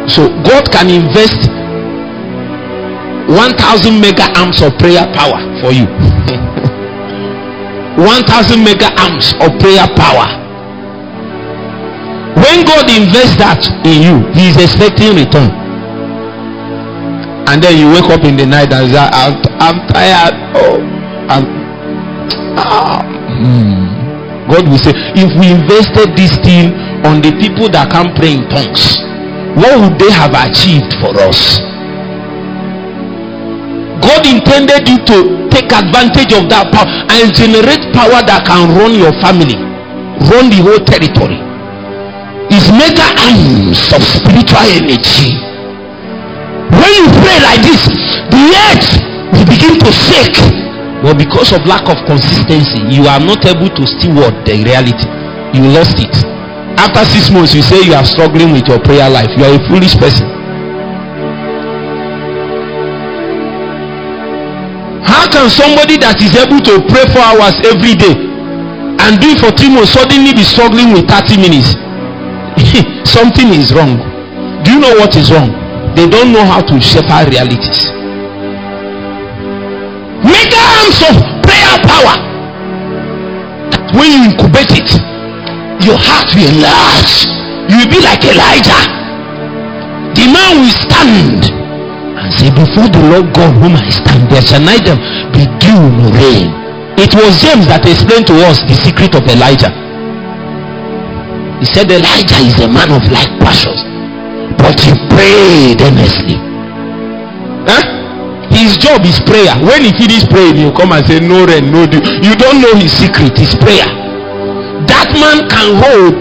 So 0.09 0.27
God 0.43 0.71
can 0.71 0.89
invest 0.89 1.49
1000 3.29 4.01
mega 4.01 4.23
amps 4.37 4.61
of 4.61 4.77
prayer 4.77 5.05
power 5.13 5.39
for 5.61 5.71
you. 5.71 5.85
1000 7.95 8.63
mega 8.63 8.89
amps 8.99 9.33
of 9.39 9.57
prayer 9.59 9.87
power. 9.95 10.27
When 12.35 12.65
God 12.65 12.89
invests 12.89 13.37
that 13.37 13.65
in 13.85 14.01
you, 14.01 14.27
He 14.33 14.49
is 14.49 14.57
expecting 14.57 15.15
return 15.15 15.59
and 17.49 17.63
then 17.63 17.73
you 17.81 17.89
wake 17.89 18.05
up 18.13 18.23
in 18.23 18.37
the 18.37 18.45
night 18.45 18.69
and 18.71 18.93
say 18.93 19.01
i'm, 19.01 19.33
I'm 19.57 19.77
tired 19.89 20.37
oh 20.53 20.77
i'm 21.33 21.45
ah. 22.61 23.01
hmm. 23.41 23.89
god 24.45 24.69
will 24.69 24.77
say 24.77 24.93
if 25.17 25.33
we 25.33 25.49
invested 25.57 26.13
this 26.13 26.37
thing 26.45 26.77
on 27.01 27.25
the 27.25 27.33
people 27.41 27.65
that 27.73 27.89
can 27.89 28.13
pray 28.13 28.37
in 28.37 28.45
tongues 28.53 29.01
what 29.55 29.73
would 29.81 29.95
they 29.97 30.11
have 30.11 30.35
achieved 30.35 30.93
for 31.01 31.15
us? 31.17 31.57
God 34.03 34.25
intended 34.25 34.87
you 34.87 34.97
to 35.09 35.49
take 35.49 35.71
advantage 35.73 36.33
of 36.33 36.49
that 36.49 36.69
power 36.71 36.87
and 37.17 37.33
generate 37.33 37.93
power 37.93 38.21
that 38.25 38.45
can 38.45 38.75
run 38.77 38.93
your 38.93 39.11
family 39.21 39.69
run 40.27 40.51
the 40.51 40.59
whole 40.59 40.81
territory. 40.83 41.39
Is 42.51 42.65
mega 42.73 43.05
amps 43.29 43.93
of 43.93 44.01
spiritual 44.03 44.65
energy. 44.67 45.37
When 46.73 46.91
you 46.97 47.05
pray 47.21 47.37
like 47.45 47.61
this 47.63 47.83
the 48.33 48.41
earth 48.67 48.89
will 49.31 49.47
begin 49.47 49.79
to 49.79 49.91
shake. 49.93 50.39
But 50.99 51.15
because 51.15 51.53
of 51.55 51.63
lack 51.63 51.87
of 51.87 51.95
consistency 52.03 52.83
you 52.91 53.07
are 53.07 53.21
not 53.21 53.45
able 53.45 53.69
to 53.71 53.83
steward 53.87 54.33
the 54.43 54.59
reality. 54.65 55.07
You 55.55 55.71
lost 55.71 55.97
it 56.01 56.13
after 56.79 57.03
six 57.11 57.27
months 57.29 57.51
you 57.53 57.61
say 57.61 57.83
you 57.83 57.93
are 57.93 58.05
struggling 58.07 58.55
with 58.55 58.63
your 58.67 58.79
prayer 58.79 59.09
life. 59.11 59.27
You 59.35 59.43
are 59.43 59.55
a 59.59 59.61
foolish 59.67 59.99
person. 59.99 60.27
How 65.03 65.27
can 65.27 65.51
somebody 65.51 65.99
that 65.99 66.23
is 66.23 66.31
able 66.39 66.63
to 66.63 66.79
pray 66.87 67.03
four 67.11 67.19
hours 67.19 67.55
every 67.67 67.99
day 67.99 68.15
and 69.03 69.19
do 69.19 69.35
it 69.35 69.43
for 69.43 69.51
three 69.59 69.67
months 69.67 69.91
suddenly 69.91 70.31
be 70.31 70.43
struggling 70.47 70.95
with 70.95 71.03
30 71.11 71.43
minutes? 71.43 71.75
Something 73.03 73.51
is 73.51 73.75
wrong. 73.75 73.99
Do 74.63 74.71
you 74.71 74.79
know 74.79 74.95
what 75.03 75.19
is 75.19 75.31
wrong? 75.35 75.51
They 75.99 76.07
don't 76.07 76.31
know 76.31 76.47
how 76.47 76.63
to 76.63 76.79
shepherd 76.79 77.27
realities. 77.27 77.91
Mega 80.23 80.63
amps 80.79 80.99
of 81.11 81.15
prayer 81.43 81.75
power. 81.83 82.15
When 83.99 84.07
you 84.15 84.31
incubate 84.31 84.71
it 84.79 85.18
your 85.85 85.97
heart 85.97 86.27
will 86.35 86.47
enlarge 86.49 87.39
you 87.69 87.77
will 87.77 87.91
be 87.93 88.01
like 88.01 88.25
elijah. 88.25 88.81
The 90.17 90.25
man 90.25 90.65
will 90.65 90.73
stand 90.73 91.53
and 92.17 92.29
say 92.33 92.49
before 92.49 92.89
the 92.89 92.97
lord 93.13 93.29
god 93.29 93.53
whom 93.61 93.77
i 93.77 93.85
stand. 93.93 94.25
There 94.25 94.41
shall 94.41 94.65
neither 94.65 94.97
be 95.29 95.45
dew 95.61 95.77
nor 95.77 96.09
rain. 96.17 96.49
It 96.97 97.13
was 97.13 97.37
james 97.37 97.69
that 97.69 97.85
explained 97.85 98.25
to 98.33 98.35
us 98.49 98.65
the 98.65 98.73
secret 98.73 99.13
of 99.13 99.21
elijah. 99.29 99.69
He 101.61 101.69
said 101.69 101.93
elijah 101.93 102.41
is 102.41 102.57
a 102.57 102.65
man 102.67 102.89
of 102.89 103.05
like 103.13 103.29
passions 103.37 103.85
but 104.57 104.81
he 104.81 104.89
prayed 105.13 105.77
earnestly. 105.85 106.41
Huh? 107.69 107.85
his 108.49 108.81
job 108.81 109.05
is 109.05 109.21
prayer. 109.29 109.53
When 109.61 109.85
he 109.85 109.93
finish 109.93 110.25
praying 110.25 110.57
he 110.57 110.65
come 110.73 110.89
and 110.97 111.05
say 111.05 111.21
no 111.21 111.45
rain 111.45 111.69
no 111.69 111.85
dew. 111.85 112.01
You 112.25 112.33
don't 112.33 112.65
know 112.65 112.73
his 112.81 112.97
secret. 112.97 113.37
His 113.37 113.53
prayer 113.61 113.98
man 115.19 115.47
can 115.51 115.69
hold 115.77 116.19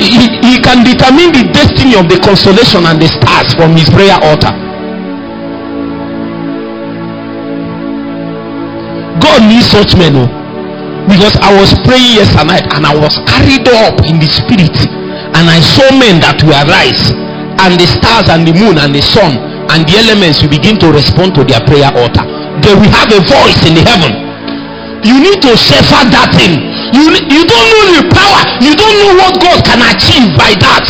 he, 0.00 0.30
he 0.40 0.54
can 0.62 0.86
determine 0.86 1.34
the 1.34 1.50
destiny 1.52 1.98
of 1.98 2.06
the 2.08 2.18
constellation 2.22 2.86
and 2.86 3.02
the 3.02 3.08
stars 3.10 3.50
from 3.58 3.74
his 3.74 3.90
prayer 3.90 4.14
altar. 4.22 4.54
God 9.18 9.42
needs 9.50 9.66
such 9.66 9.98
men 9.98 10.14
oh. 10.14 10.30
Because 11.10 11.34
i 11.40 11.50
was 11.50 11.72
praying 11.88 12.20
yesterday 12.20 12.60
night 12.60 12.66
and 12.76 12.84
i 12.84 12.94
was 12.94 13.16
carried 13.26 13.66
up 13.82 13.96
in 14.04 14.20
the 14.20 14.28
spirit 14.28 14.76
and 15.34 15.48
i 15.48 15.56
saw 15.58 15.88
men 15.96 16.20
that 16.20 16.36
will 16.44 16.52
arise 16.52 17.16
and 17.64 17.80
the 17.80 17.88
stars 17.88 18.28
and 18.28 18.46
the 18.46 18.54
moon 18.54 18.76
and 18.78 18.94
the 18.94 19.02
sun 19.02 19.34
and 19.72 19.88
the 19.88 19.96
elements 19.98 20.40
will 20.44 20.52
begin 20.52 20.78
to 20.78 20.88
respond 20.92 21.34
to 21.36 21.44
their 21.44 21.60
prayer 21.68 21.90
altar. 21.92 22.24
They 22.64 22.72
will 22.72 22.88
have 22.88 23.10
a 23.12 23.20
voice 23.20 23.60
in 23.68 23.76
the 23.76 23.84
heaven. 23.84 24.12
You 25.04 25.20
need 25.20 25.42
to 25.44 25.52
shepherd 25.56 26.08
that 26.14 26.32
thing 26.34 26.56
you 26.92 27.04
you 27.28 27.42
don't 27.44 27.68
know 27.74 27.88
the 28.00 28.04
power. 28.08 28.40
You 28.64 28.72
don't 28.72 28.96
know 29.02 29.12
what 29.20 29.36
god 29.40 29.60
can 29.64 29.80
achieve 29.84 30.32
by 30.38 30.56
that. 30.62 30.86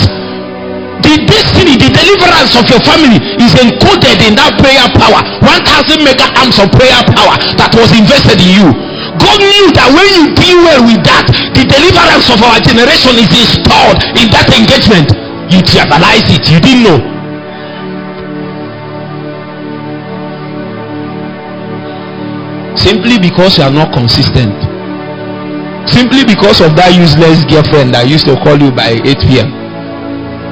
The 1.03 1.25
destiny 1.25 1.79
the 1.79 1.89
deliverance 1.89 2.53
of 2.59 2.67
your 2.69 2.83
family 2.85 3.19
is 3.41 3.55
encoded 3.57 4.19
in 4.23 4.37
that 4.37 4.59
prayer 4.61 4.87
power. 4.99 5.23
1000 5.41 6.05
mega 6.05 6.29
amps 6.37 6.59
of 6.61 6.69
prayer 6.75 7.01
power 7.17 7.39
that 7.57 7.73
was 7.75 7.91
invested 7.97 8.39
in 8.39 8.51
you. 8.63 8.69
God 9.19 9.41
knew 9.41 9.73
that 9.75 9.89
when 9.91 10.07
you 10.15 10.25
deal 10.37 10.59
well 10.63 10.83
with 10.85 11.03
that 11.07 11.27
the 11.57 11.65
deliverance 11.65 12.29
of 12.31 12.39
our 12.45 12.61
generation 12.61 13.17
is 13.19 13.31
installed 13.33 13.99
in 14.15 14.29
that 14.31 14.53
engagement. 14.53 15.11
You 15.49 15.65
trivialize 15.65 16.29
it. 16.29 16.45
You 16.53 16.61
didn't 16.61 16.85
know. 16.85 17.01
Simply 22.77 23.19
because 23.19 23.59
you 23.59 23.65
are 23.65 23.73
not 23.73 23.93
consistent 23.93 24.78
simply 25.91 26.25
because 26.25 26.61
of 26.61 26.75
that 26.77 26.93
useless 26.95 27.45
girlfriend 27.47 27.95
that 27.95 28.09
used 28.09 28.27
to 28.27 28.37
call 28.45 28.57
you 28.61 28.71
by 28.71 29.01
8 29.05 29.19
p.m 29.27 29.59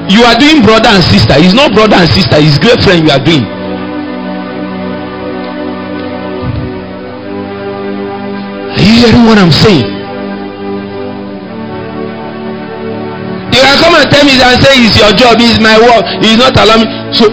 you 0.09 0.23
are 0.23 0.39
doing 0.39 0.63
brother 0.63 0.87
and 0.87 1.03
sister. 1.03 1.35
It's 1.35 1.53
not 1.53 1.73
brother 1.75 1.99
and 1.99 2.07
sister. 2.09 2.39
It's 2.39 2.55
girlfriend 2.57 3.03
you 3.03 3.11
are 3.11 3.19
doing. 3.19 3.43
Are 8.71 8.79
you 8.79 8.93
hearing 9.03 9.25
what 9.27 9.37
i'm 9.37 9.51
saying? 9.51 9.83
You 13.51 13.59
can 13.63 13.75
come 13.83 13.95
and 13.99 14.07
tell 14.11 14.23
me 14.23 14.37
and 14.39 14.57
say 14.63 14.79
it's 14.79 14.95
your 14.95 15.11
job 15.17 15.35
it's 15.41 15.59
my 15.59 15.75
work 15.81 16.05
it's 16.21 16.37
not 16.37 16.53
allowing 16.61 16.85
so 17.11 17.25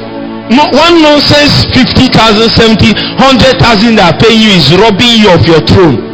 one 0.73 1.03
nonsense 1.03 1.69
fifty 1.69 2.09
thousand 2.09 2.49
seventy 2.49 2.97
hundred 3.21 3.61
thousand 3.61 3.97
that 4.01 4.17
pay 4.19 4.33
you 4.33 4.57
is 4.57 4.73
robbing 4.73 5.21
you 5.21 5.29
of 5.29 5.45
your 5.45 5.61
throne 5.69 6.14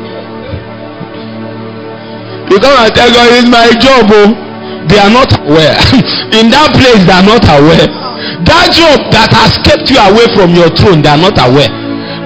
you 2.51 2.59
come 2.59 2.74
and 2.82 2.90
tell 2.92 3.11
God 3.14 3.30
it's 3.30 3.46
my 3.46 3.70
job 3.78 4.11
oh 4.11 4.51
they 4.90 4.98
are 4.98 5.12
not 5.12 5.30
aware. 5.46 5.76
In 6.38 6.51
that 6.51 6.74
place 6.74 7.07
they 7.07 7.14
are 7.14 7.22
not 7.22 7.46
aware. 7.46 7.86
That 8.42 8.74
job 8.74 9.07
that 9.14 9.30
has 9.30 9.55
kept 9.62 9.86
you 9.86 10.03
away 10.03 10.26
from 10.34 10.51
your 10.51 10.66
throne 10.74 10.98
they 10.98 11.12
are 11.14 11.20
not 11.20 11.38
aware. 11.38 11.70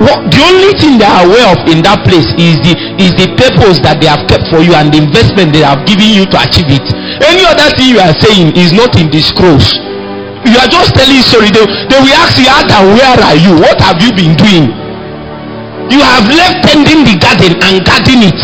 What 0.01 0.33
the 0.33 0.41
only 0.43 0.73
thing 0.81 0.97
they 0.97 1.07
are 1.07 1.29
aware 1.29 1.53
of 1.53 1.61
in 1.69 1.85
that 1.85 2.03
place 2.09 2.27
is 2.41 2.57
the 2.65 2.73
is 2.97 3.13
the 3.21 3.31
purpose 3.37 3.79
that 3.85 4.01
they 4.01 4.09
have 4.09 4.25
kept 4.27 4.49
for 4.49 4.65
you 4.65 4.73
and 4.75 4.89
the 4.89 4.99
investment 5.05 5.53
they 5.53 5.63
have 5.63 5.85
given 5.85 6.09
you 6.09 6.25
to 6.31 6.37
achieve 6.41 6.73
it. 6.73 6.87
Any 7.21 7.45
other 7.45 7.69
thing 7.77 7.95
you 7.95 8.01
are 8.01 8.17
saying 8.17 8.57
is 8.57 8.73
not 8.73 8.97
in 8.97 9.13
the 9.13 9.21
scrolls. 9.21 9.77
You 10.49 10.57
are 10.61 10.69
just 10.73 10.97
telling 10.97 11.21
story. 11.25 11.53
They, 11.53 11.65
they 11.89 12.01
will 12.01 12.17
ask 12.17 12.37
you 12.41 12.49
adam 12.49 12.97
where 12.97 13.19
are 13.29 13.39
you? 13.39 13.61
What 13.61 13.77
have 13.85 14.01
you 14.01 14.09
been 14.17 14.35
doing? 14.41 14.73
You 15.93 16.01
have 16.01 16.27
left 16.33 16.65
tending 16.65 17.05
the 17.05 17.15
garden 17.21 17.61
and 17.61 17.85
guarding 17.85 18.25
it 18.25 18.41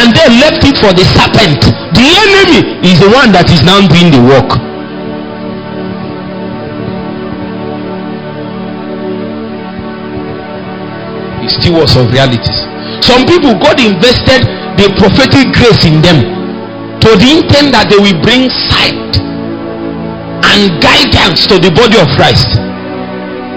and 0.00 0.14
then 0.16 0.30
left 0.40 0.62
it 0.64 0.76
for 0.78 0.92
the 0.92 1.04
serpent 1.16 1.60
the 1.92 2.06
enemy 2.06 2.60
is 2.86 2.96
the 3.00 3.10
one 3.10 3.32
that 3.32 3.50
is 3.50 3.62
now 3.62 3.80
doing 3.90 4.08
the 4.08 4.22
work 4.22 4.48
the 11.42 11.48
stewards 11.48 11.96
of 11.96 12.10
realities 12.12 12.64
some 13.04 13.26
people 13.26 13.52
god 13.58 13.78
invested 13.80 14.46
the 14.78 14.88
prophetic 14.96 15.52
grace 15.52 15.84
in 15.84 16.00
them 16.00 16.42
to 17.02 17.10
the 17.18 17.42
intent 17.42 17.74
that 17.74 17.90
they 17.90 17.98
will 17.98 18.14
bring 18.22 18.46
sight 18.70 19.02
and 20.54 20.78
guidance 20.78 21.46
to 21.50 21.58
the 21.58 21.72
body 21.74 21.98
of 21.98 22.06
Christ. 22.14 22.46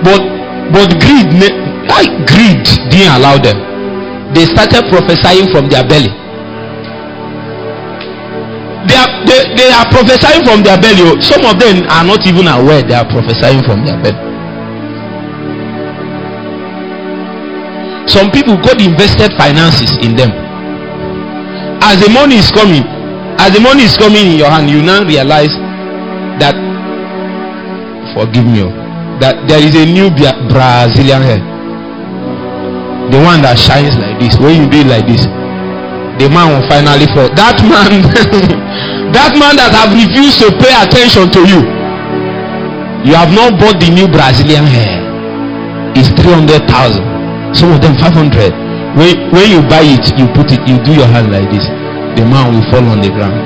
But 0.01 0.21
but 0.73 0.89
greed 0.97 1.29
greed 2.25 2.65
didn't 2.89 3.13
allow 3.21 3.38
them. 3.38 3.61
They 4.33 4.45
started 4.49 4.89
prophesying 4.89 5.51
from 5.53 5.69
their 5.69 5.86
belly. 5.86 6.09
They 8.86 8.95
are 8.95 9.09
they, 9.25 9.41
they 9.57 9.69
are 9.73 9.88
prophesying 9.89 10.45
from 10.45 10.61
their 10.61 10.77
belly. 10.79 11.01
oh. 11.01 11.17
Some 11.21 11.41
of 11.45 11.57
them 11.59 11.83
are 11.89 12.05
not 12.05 12.25
even 12.27 12.45
aware 12.47 12.81
they 12.86 12.93
are 12.93 13.07
prophesying 13.07 13.63
from 13.65 13.86
their 13.86 13.97
belly. 14.01 14.21
Some 18.07 18.29
people 18.31 18.57
God 18.61 18.79
invested 18.81 19.33
finances 19.38 19.97
in 20.05 20.15
them. 20.15 20.29
As 21.81 21.99
the 22.01 22.09
money 22.09 22.38
is 22.38 22.49
coming, 22.51 22.86
as 23.41 23.51
the 23.53 23.59
money 23.59 23.83
is 23.83 23.97
coming 23.97 24.25
in 24.33 24.38
your 24.38 24.49
hand, 24.49 24.69
you 24.69 24.81
now 24.81 25.03
realize 25.03 25.51
that 26.39 26.55
forgive 28.13 28.45
me 28.45 28.63
oh, 28.63 28.71
that 29.19 29.36
there 29.47 29.59
is 29.59 29.75
a 29.75 29.86
new 29.88 30.07
brazilian 30.51 31.21
hair 31.23 31.39
the 33.11 33.19
one 33.21 33.41
that 33.41 33.55
shines 33.59 33.95
like 33.99 34.19
this 34.19 34.36
when 34.39 34.55
you 34.55 34.67
do 34.71 34.83
like 34.88 35.05
this 35.07 35.23
the 36.19 36.27
man 36.31 36.47
will 36.51 36.65
finally 36.67 37.07
fall 37.15 37.27
that 37.36 37.55
man 37.67 37.91
that 39.16 39.32
man 39.39 39.55
that 39.55 39.72
have 39.72 39.95
refused 39.95 40.43
to 40.43 40.51
pay 40.59 40.76
attention 40.76 41.32
to 41.32 41.41
you 41.47 41.76
you 43.05 43.13
have 43.13 43.30
not 43.38 43.61
bought 43.61 43.78
the 43.78 43.86
new 43.93 44.09
brazilian 44.09 44.66
hair. 44.66 44.97
It's 45.93 46.09
three 46.18 46.34
hundred 46.34 46.66
thousand. 46.66 47.05
Some 47.53 47.70
of 47.70 47.78
them 47.78 47.93
five 48.01 48.18
hundred. 48.18 48.49
When 48.97 49.13
when 49.30 49.45
you 49.45 49.61
buy 49.70 49.86
it 49.86 50.09
you 50.18 50.26
put 50.34 50.49
it 50.49 50.57
you 50.66 50.82
do 50.82 50.97
your 50.97 51.05
hand 51.05 51.30
like 51.30 51.45
this. 51.53 51.70
The 52.18 52.26
man 52.26 52.49
will 52.49 52.66
fall 52.74 52.82
on 52.89 53.05
the 53.05 53.13
ground. 53.13 53.38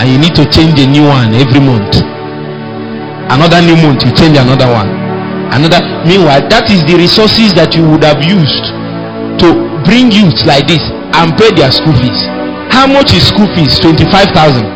And 0.00 0.08
you 0.08 0.16
need 0.16 0.32
to 0.32 0.48
change 0.48 0.80
a 0.80 0.88
new 0.88 1.04
one 1.04 1.36
every 1.36 1.60
month. 1.60 2.00
Another 3.28 3.60
new 3.60 3.76
month 3.76 4.08
you 4.08 4.16
change 4.16 4.40
another 4.40 4.72
one. 4.72 4.88
Another 5.52 5.84
meanwhile 6.08 6.40
that 6.48 6.72
is 6.72 6.80
the 6.88 6.96
resources 6.96 7.52
that 7.52 7.76
you 7.76 7.84
would 7.84 8.00
have 8.02 8.24
used 8.24 8.64
to 9.44 9.60
bring 9.84 10.08
youth 10.08 10.40
like 10.48 10.64
this 10.64 10.80
and 11.20 11.36
pay 11.36 11.52
their 11.52 11.68
school 11.68 11.92
fees 12.00 12.35
how 12.70 12.86
much 12.86 13.14
is 13.14 13.26
school 13.28 13.48
fees? 13.54 13.78
Twenty-five 13.80 14.30
thousand. 14.36 14.66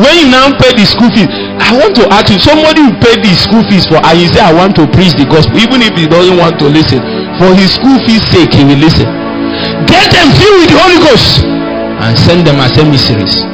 When 0.00 0.16
you 0.16 0.26
now 0.32 0.48
pay 0.56 0.72
the 0.72 0.86
school 0.88 1.12
fees 1.12 1.28
i 1.60 1.76
want 1.76 1.92
to 1.94 2.08
ask 2.08 2.32
you 2.32 2.40
somebody 2.40 2.80
who 2.80 2.90
pay 3.04 3.14
the 3.20 3.30
school 3.36 3.60
fees 3.68 3.84
for 3.84 4.00
and 4.00 4.16
say 4.32 4.40
i 4.40 4.48
want 4.50 4.72
to 4.74 4.88
preach 4.90 5.12
the 5.14 5.28
gospel 5.28 5.60
even 5.60 5.84
if 5.84 5.92
he 5.92 6.08
doesn't 6.08 6.40
want 6.40 6.56
to 6.58 6.66
listen. 6.72 6.98
For 7.36 7.52
his 7.52 7.76
school 7.76 8.00
fees 8.08 8.24
sake 8.32 8.52
he 8.56 8.64
will 8.64 8.80
listen. 8.80 9.04
Get 9.84 10.08
them 10.10 10.28
filled 10.40 10.56
with 10.64 10.70
the 10.72 10.78
holy 10.80 10.98
ghost 11.04 11.44
and 11.44 12.12
send 12.16 12.46
them 12.48 12.56
as 12.64 12.72
emissaries. 12.80 13.44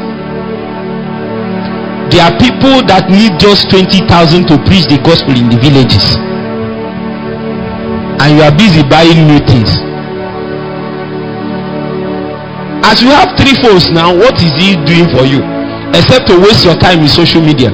There 2.14 2.22
are 2.22 2.34
people 2.38 2.86
that 2.86 3.10
need 3.10 3.36
just 3.42 3.66
20,000 3.74 4.06
to 4.46 4.54
preach 4.64 4.86
the 4.86 5.02
gospel 5.02 5.34
in 5.34 5.50
the 5.50 5.58
villages. 5.58 6.14
And 8.22 8.38
you 8.38 8.42
are 8.46 8.54
busy 8.54 8.86
buying 8.86 9.26
new 9.26 9.42
things 9.44 9.82
as 12.86 13.02
you 13.02 13.10
have 13.10 13.34
three 13.34 13.54
phones 13.58 13.90
now 13.90 14.14
what 14.14 14.38
is 14.38 14.54
he 14.54 14.78
doing 14.86 15.10
for 15.10 15.26
you? 15.26 15.42
Except 15.90 16.28
to 16.30 16.38
waste 16.38 16.64
your 16.64 16.76
time 16.78 17.00
in 17.02 17.08
social 17.08 17.42
media. 17.42 17.70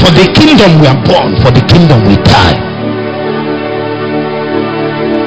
For 0.00 0.10
the 0.16 0.26
kingdom 0.32 0.80
we 0.80 0.86
are 0.88 1.00
born 1.04 1.36
for 1.44 1.52
the 1.52 1.64
kingdom 1.68 2.00
we 2.08 2.16
die. 2.24 2.56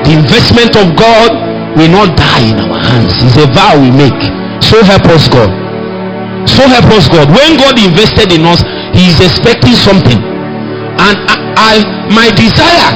The 0.06 0.14
investment 0.18 0.74
of 0.76 0.98
god 0.98 1.32
will 1.78 1.92
not 1.94 2.18
die 2.18 2.50
in 2.50 2.58
our 2.66 2.82
hands. 2.82 3.14
It's 3.22 3.38
a 3.38 3.48
vow 3.54 3.78
we 3.78 3.92
make. 3.94 4.22
So 4.64 4.82
help 4.82 5.06
us 5.14 5.30
god. 5.30 5.54
So 6.50 6.66
help 6.66 6.90
us 6.98 7.08
god. 7.10 7.30
When 7.30 7.58
god 7.58 7.78
invested 7.78 8.34
in 8.34 8.42
us 8.46 8.66
he 8.98 9.06
is 9.14 9.22
expecting 9.22 9.76
something. 9.78 10.18
And 10.98 11.45
I 11.58 11.84
my 12.12 12.30
desire 12.36 12.92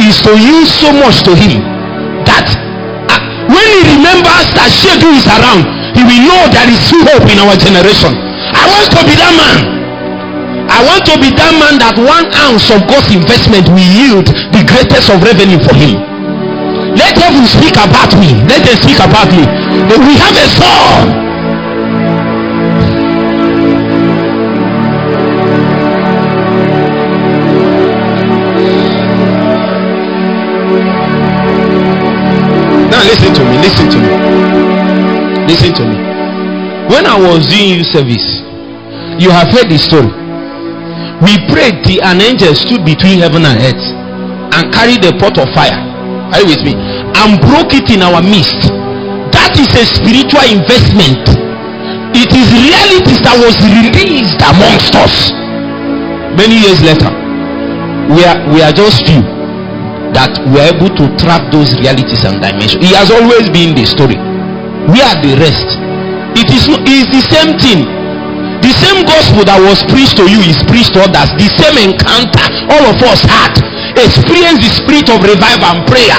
is 0.00 0.20
to 0.24 0.32
use 0.36 0.72
so 0.72 0.92
much 0.92 1.22
to 1.28 1.36
him 1.36 1.60
that 2.24 2.48
uh, 3.08 3.20
when 3.52 3.66
he 3.68 3.80
remembers 3.96 4.46
that 4.56 4.68
Shedu 4.72 5.12
is 5.12 5.26
around 5.28 5.78
he 5.98 6.06
will 6.06 6.22
know 6.30 6.42
there 6.54 6.68
is 6.70 6.78
hope 6.94 7.26
in 7.26 7.42
our 7.42 7.58
generation. 7.58 8.14
I 8.54 8.64
want 8.70 8.86
to 8.94 9.00
be 9.02 9.18
that 9.18 9.34
man. 9.34 9.58
I 10.70 10.78
want 10.86 11.02
to 11.10 11.18
be 11.18 11.34
that 11.34 11.52
man 11.58 11.80
that 11.82 11.98
one 11.98 12.28
ounce 12.38 12.70
of 12.70 12.86
god's 12.86 13.10
investment 13.10 13.66
will 13.66 13.82
yield 13.82 14.30
the 14.54 14.62
greatest 14.62 15.10
of 15.10 15.18
revenue 15.24 15.58
for 15.58 15.74
him. 15.74 15.98
Let 16.94 17.18
heaven 17.18 17.42
speak 17.50 17.74
about 17.74 18.14
me. 18.14 18.30
Let 18.46 18.62
them 18.62 18.78
speak 18.78 19.02
about 19.02 19.26
me. 19.34 19.42
We 20.06 20.14
have 20.22 20.36
a 20.38 20.46
son 20.54 21.27
When 36.98 37.06
I 37.06 37.14
was 37.14 37.46
doing 37.46 37.78
youth 37.78 37.94
service, 37.94 38.26
you 39.22 39.30
have 39.30 39.54
heard 39.54 39.70
the 39.70 39.78
story. 39.78 40.10
We 41.22 41.38
prayed 41.46 41.86
till 41.86 42.02
an 42.02 42.18
angel 42.18 42.50
stood 42.58 42.82
between 42.82 43.22
heaven 43.22 43.46
and 43.46 43.54
earth 43.54 43.84
and 44.58 44.66
carried 44.74 45.06
a 45.06 45.14
pot 45.14 45.38
of 45.38 45.46
fire. 45.54 45.78
Are 46.34 46.42
you 46.42 46.50
with 46.50 46.66
me? 46.66 46.74
And 46.74 47.38
broke 47.38 47.70
it 47.70 47.86
in 47.94 48.02
our 48.02 48.18
midst. 48.18 48.66
That 49.30 49.54
is 49.54 49.70
a 49.78 49.86
spiritual 49.86 50.42
investment. 50.42 51.22
It 52.18 52.34
is 52.34 52.50
realities 52.66 53.22
that 53.22 53.38
was 53.46 53.54
released 53.62 54.42
amongst 54.42 54.98
us. 54.98 55.30
Many 56.34 56.66
years 56.66 56.82
later, 56.82 57.14
we 58.10 58.26
are 58.26 58.42
we 58.50 58.58
are 58.58 58.74
just 58.74 59.06
few 59.06 59.22
that 60.18 60.34
we 60.50 60.58
are 60.58 60.74
able 60.74 60.90
to 60.98 61.06
track 61.14 61.46
those 61.54 61.78
realities 61.78 62.26
and 62.26 62.42
dimensions. 62.42 62.82
He 62.82 62.90
has 62.98 63.14
always 63.14 63.46
been 63.54 63.78
the 63.78 63.86
story. 63.86 64.18
We 64.90 64.98
are 64.98 65.14
the 65.22 65.38
rest. 65.38 65.87
It 66.38 66.48
is 66.54 66.70
is 66.70 67.06
the 67.10 67.22
same 67.34 67.58
thing. 67.58 67.82
The 68.62 68.70
same 68.78 69.02
gospel 69.02 69.42
that 69.46 69.58
was 69.58 69.82
preached 69.90 70.18
to 70.22 70.26
you 70.30 70.38
is 70.46 70.58
preached 70.70 70.94
to 70.94 71.02
others. 71.02 71.34
The 71.34 71.50
same 71.58 71.90
encounter 71.90 72.46
all 72.70 72.94
of 72.94 72.98
us 73.02 73.26
had. 73.26 73.58
Experience 73.98 74.62
the 74.62 74.70
spirit 74.70 75.10
of 75.10 75.18
revival 75.18 75.66
and 75.66 75.82
prayer. 75.90 76.14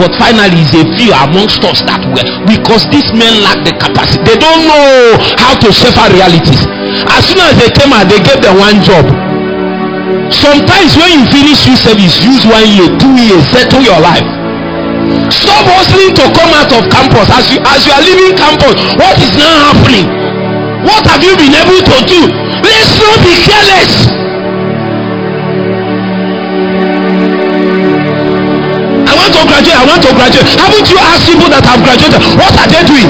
But 0.00 0.16
finally, 0.16 0.64
it's 0.64 0.72
a 0.72 0.84
few 0.96 1.12
amongst 1.12 1.60
us 1.68 1.84
that 1.84 2.00
were 2.08 2.24
because 2.48 2.88
these 2.88 3.12
men 3.12 3.44
lack 3.44 3.60
the 3.66 3.76
capacity. 3.76 4.24
They 4.24 4.38
don't 4.40 4.64
know 4.64 5.20
how 5.36 5.52
to 5.60 5.68
suffer 5.68 6.06
realities. 6.16 6.64
As 7.12 7.28
soon 7.28 7.44
as 7.44 7.60
they 7.60 7.68
came 7.68 7.92
out, 7.92 8.08
they 8.08 8.24
gave 8.24 8.40
them 8.40 8.56
one 8.56 8.80
job 8.80 9.04
sometimes 10.32 10.92
when 10.96 11.08
you 11.16 11.24
finish 11.32 11.64
your 11.64 11.76
service 11.76 12.20
use 12.20 12.44
one 12.44 12.68
year 12.68 12.88
two 13.00 13.16
years 13.16 13.40
settle 13.48 13.80
your 13.80 13.96
life 14.00 14.37
stop 15.30 15.64
hustling 15.68 16.14
to 16.16 16.24
come 16.36 16.52
out 16.54 16.70
of 16.72 16.82
campus. 16.92 17.28
As 17.30 17.44
you 17.52 17.58
as 17.64 17.80
you 17.86 17.92
are 17.92 18.02
leaving 18.04 18.34
campus 18.36 18.74
what 18.96 19.16
is 19.20 19.32
now 19.36 19.72
happening? 19.72 20.06
What 20.84 21.04
have 21.06 21.22
you 21.22 21.34
been 21.36 21.54
able 21.54 21.80
to 21.82 21.96
do? 22.06 22.20
Let's 22.62 22.94
not 23.00 23.18
be 23.24 23.34
careless. 23.46 23.92
I 29.08 29.12
want 29.16 29.32
to 29.34 29.42
graduate 29.48 29.78
i 29.78 29.84
want 29.86 30.02
to 30.02 30.12
graduate. 30.14 30.48
Haven't 30.58 30.86
you 30.90 30.98
asked 30.98 31.26
people 31.26 31.48
that 31.50 31.64
have 31.64 31.80
graduated? 31.82 32.20
What 32.38 32.54
are 32.58 32.68
they 32.68 32.82
doing? 32.86 33.08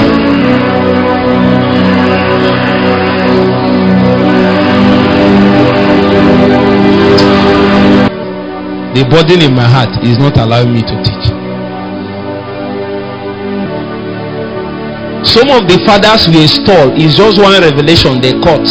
The 8.95 9.03
burden 9.09 9.41
in 9.41 9.53
my 9.53 9.63
heart 9.63 10.03
is 10.03 10.17
not 10.17 10.37
allowing 10.37 10.73
me 10.73 10.81
to 10.81 10.95
teach. 11.03 11.18
Some 15.29 15.49
of 15.53 15.69
the 15.69 15.77
fathers 15.85 16.27
we 16.27 16.41
install 16.41 16.89
is 16.97 17.15
just 17.15 17.37
one 17.37 17.53
revelation 17.61 18.19
they 18.21 18.33
caught 18.41 18.65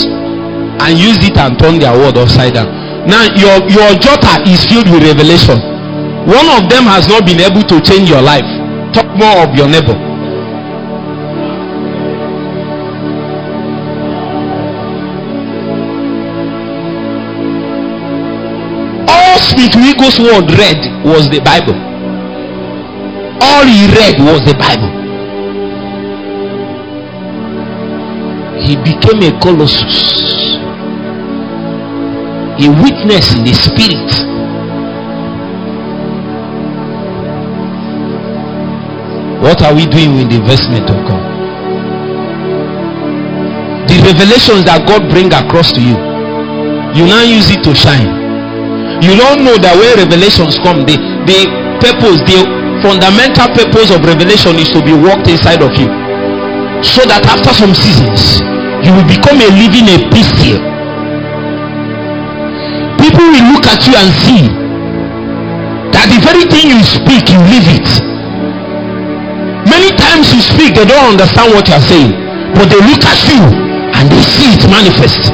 and 0.82 0.92
use 0.98 1.18
it 1.22 1.38
and 1.38 1.58
turn 1.58 1.78
their 1.78 1.94
word 1.94 2.18
upside 2.18 2.54
down. 2.54 2.66
Now 3.06 3.24
your 3.38 3.62
your 3.70 3.94
daughter 4.02 4.42
is 4.44 4.66
filled 4.66 4.90
with 4.90 5.06
revelation. 5.06 5.58
One 6.26 6.48
of 6.58 6.68
them 6.68 6.84
has 6.90 7.06
not 7.08 7.24
been 7.24 7.40
able 7.40 7.62
to 7.62 7.80
change 7.80 8.10
your 8.10 8.22
life. 8.22 8.46
Talk 8.92 9.06
more 9.16 9.46
of 9.46 9.54
your 9.54 9.68
neighbor. 9.68 10.08
Smith 19.38 19.74
Wigglesworth 19.76 20.50
read 20.58 20.78
was 21.04 21.28
the 21.30 21.40
Bible. 21.40 21.74
All 23.42 23.64
he 23.64 23.86
read 23.96 24.18
was 24.20 24.40
the 24.44 24.54
Bible. 24.54 24.97
He 28.68 28.76
became 28.76 29.22
a 29.24 29.32
colossus, 29.40 30.60
a 32.60 32.68
witness 32.84 33.32
in 33.32 33.44
the 33.48 33.54
spirit. 33.56 34.12
What 39.40 39.62
are 39.62 39.74
we 39.74 39.86
doing 39.86 40.16
with 40.16 40.28
the 40.28 40.36
investment 40.36 40.90
of 40.90 41.00
God? 41.08 41.24
The 43.88 43.96
revelations 44.04 44.64
that 44.68 44.84
God 44.86 45.08
bring 45.08 45.32
across 45.32 45.72
to 45.72 45.80
you, 45.80 45.96
you 46.92 47.08
now 47.08 47.22
use 47.22 47.48
it 47.48 47.64
to 47.64 47.74
shine 47.74 48.18
you 48.98 49.14
don't 49.14 49.46
know 49.46 49.54
that 49.62 49.78
when 49.78 49.94
revelations 49.94 50.58
come 50.58 50.82
the 50.82 50.98
the 51.22 51.46
purpose 51.78 52.18
the 52.26 52.42
fundamental 52.82 53.46
purpose 53.54 53.94
of 53.94 54.02
revelation 54.02 54.58
is 54.58 54.70
to 54.74 54.82
be 54.82 54.90
worked 54.90 55.30
inside 55.30 55.62
of 55.62 55.70
you 55.78 55.86
so 56.82 57.06
that 57.06 57.22
after 57.22 57.54
some 57.54 57.70
seasons 57.78 58.42
you 58.84 58.90
will 58.94 59.08
become 59.08 59.38
a 59.40 59.50
living 59.58 59.88
epistle 59.90 60.58
people 63.00 63.26
will 63.30 63.46
look 63.54 63.66
at 63.66 63.80
you 63.86 63.94
and 63.94 64.10
see 64.24 64.44
that 65.94 66.06
the 66.12 66.20
very 66.22 66.44
thing 66.46 66.70
you 66.70 66.80
speak 66.84 67.30
you 67.32 67.40
live 67.50 67.66
it 67.68 67.88
many 69.66 69.90
times 69.96 70.30
you 70.34 70.40
speak 70.42 70.74
they 70.74 70.86
don't 70.86 71.18
understand 71.18 71.54
what 71.54 71.66
you 71.66 71.74
are 71.74 71.86
saying 71.88 72.12
but 72.54 72.66
they 72.70 72.80
look 72.80 73.02
at 73.02 73.20
you 73.26 73.40
and 73.98 74.06
they 74.10 74.22
see 74.22 74.54
it 74.54 74.62
manifest 74.70 75.32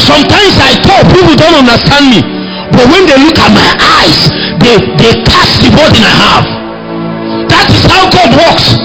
sometimes 0.00 0.54
i 0.58 0.72
talk 0.82 1.02
people 1.14 1.36
don't 1.36 1.62
understand 1.62 2.10
me 2.10 2.42
but 2.72 2.88
when 2.88 3.04
they 3.04 3.18
look 3.20 3.36
at 3.36 3.52
my 3.52 3.70
eyes, 4.00 4.32
they, 4.64 4.80
they 4.96 5.12
catch 5.28 5.60
the 5.60 5.68
burden 5.76 6.00
I 6.00 6.14
have. 6.24 6.46
That 7.52 7.68
is 7.68 7.84
how 7.84 8.08
God 8.08 8.32
works. 8.32 8.81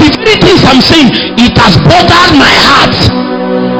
Very 0.00 0.40
things 0.40 0.64
I'm 0.64 0.80
saying, 0.80 1.12
it 1.36 1.52
has 1.60 1.76
bothered 1.84 2.32
my 2.40 2.54
heart. 2.64 2.96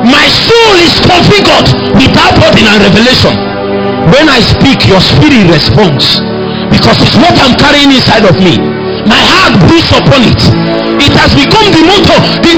My 0.05 0.27
soul 0.29 0.75
is 0.77 0.93
configured 1.01 1.69
without 1.97 2.37
burden 2.37 2.69
and 2.69 2.79
revelation. 2.85 3.33
When 4.13 4.29
I 4.29 4.45
speak, 4.45 4.85
your 4.85 5.01
spirit 5.01 5.49
responds. 5.49 6.21
Because 6.69 7.01
it's 7.01 7.17
what 7.17 7.33
I'm 7.41 7.57
carrying 7.57 7.89
inside 7.89 8.29
of 8.29 8.37
me. 8.37 8.61
My 9.09 9.17
heart 9.17 9.57
breathes 9.65 9.89
upon 9.89 10.21
it. 10.29 10.43
It 11.01 11.13
has 11.17 11.33
become 11.33 11.73
the 11.73 11.83
motto, 11.89 12.17
the, 12.45 12.53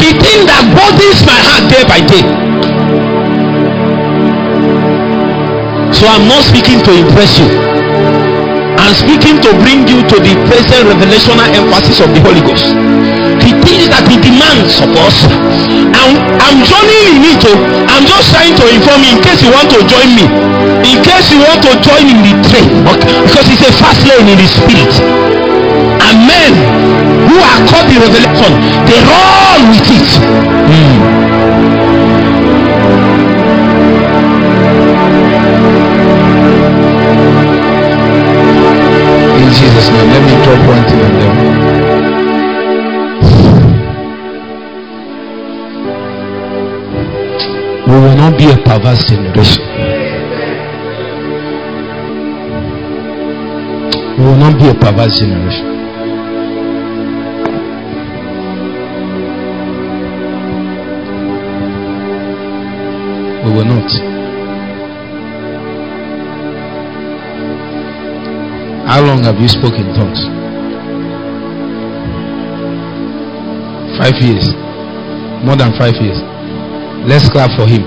the 0.00 0.10
thing 0.16 0.38
that 0.48 0.64
burdens 0.72 1.20
my 1.28 1.36
heart 1.36 1.64
day 1.68 1.84
by 1.84 2.00
day. 2.00 2.24
So 5.92 6.06
I'm 6.08 6.26
not 6.28 6.42
speaking 6.44 6.80
to 6.84 6.92
impress 6.92 7.38
you. 7.38 7.85
I'm 8.86 8.94
speaking 8.94 9.42
to 9.42 9.50
bring 9.66 9.82
you 9.90 9.98
to 9.98 10.16
the 10.22 10.38
present 10.46 10.86
revelational 10.86 11.42
emphasis 11.50 11.98
of 11.98 12.14
the 12.14 12.22
Holy 12.22 12.38
Ghost. 12.38 12.70
The 13.42 13.50
things 13.66 13.90
that 13.90 14.06
He 14.06 14.14
demands 14.14 14.78
of 14.78 14.94
us. 14.94 15.26
I'm, 15.90 16.14
I'm 16.38 16.62
joining 16.62 17.18
in 17.18 17.34
it. 17.34 17.42
Oh. 17.50 17.58
I'm 17.90 18.06
just 18.06 18.30
trying 18.30 18.54
to 18.54 18.64
inform 18.70 19.02
you 19.02 19.18
in 19.18 19.20
case 19.26 19.42
you 19.42 19.50
want 19.50 19.74
to 19.74 19.82
join 19.90 20.14
me. 20.14 20.22
In 20.86 21.02
case 21.02 21.34
you 21.34 21.42
want 21.42 21.66
to 21.66 21.74
join 21.82 22.06
in 22.06 22.22
the 22.22 22.38
train. 22.46 22.70
Because 23.26 23.50
it's 23.50 23.66
a 23.66 23.74
fast 23.74 24.06
lane 24.06 24.30
in 24.30 24.38
the 24.38 24.46
spirit. 24.46 24.94
And 26.06 26.16
men 26.22 26.54
who 27.26 27.42
are 27.42 27.60
caught 27.66 27.90
in 27.90 27.98
revelation, 27.98 28.54
they 28.86 29.02
run 29.02 29.66
with 29.66 29.82
it. 29.98 30.08
Mm. 30.70 31.15
Jesus' 39.86 39.92
name. 39.92 40.10
Let 40.10 40.22
me 40.26 40.34
drop 40.44 40.60
one 40.68 40.84
thing 40.88 41.00
on 41.00 41.12
them. 41.20 41.36
We 47.86 47.94
will 47.94 48.16
not 48.16 48.38
be 48.38 48.50
a 48.50 48.56
perverse 48.56 49.04
generation. 49.08 49.62
We 54.18 54.24
will 54.24 54.36
not 54.36 54.58
be 54.58 54.68
a 54.68 54.74
perverse 54.74 55.18
generation. 55.18 55.66
We 63.44 63.52
will 63.52 63.64
not. 63.64 64.15
Long 69.16 69.24
have 69.24 69.40
you 69.40 69.48
spoken 69.48 69.86
tongues? 69.96 70.20
Five 73.96 74.16
years. 74.20 74.44
More 75.44 75.56
than 75.56 75.72
five 75.78 75.94
years. 75.96 76.20
Let's 77.08 77.28
clap 77.30 77.50
for 77.56 77.66
him. 77.66 77.82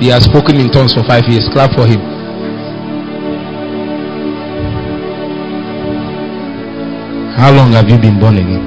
He 0.00 0.08
has 0.08 0.24
spoken 0.24 0.56
in 0.58 0.70
tongues 0.70 0.94
for 0.94 1.04
five 1.04 1.24
years. 1.28 1.48
Clap 1.52 1.72
for 1.74 1.86
him. 1.86 2.00
How 7.36 7.52
long 7.52 7.72
have 7.72 7.88
you 7.88 7.98
been 7.98 8.18
born 8.18 8.36
again? 8.38 8.64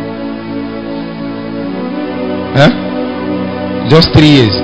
Huh? 2.55 3.89
Just 3.89 4.14
three 4.14 4.30
years. 4.30 4.55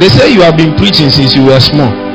They 0.00 0.08
say 0.08 0.32
you 0.32 0.40
have 0.40 0.56
been 0.56 0.74
preaching 0.76 1.10
since 1.10 1.34
you 1.34 1.44
were 1.46 1.60
small 1.60 2.07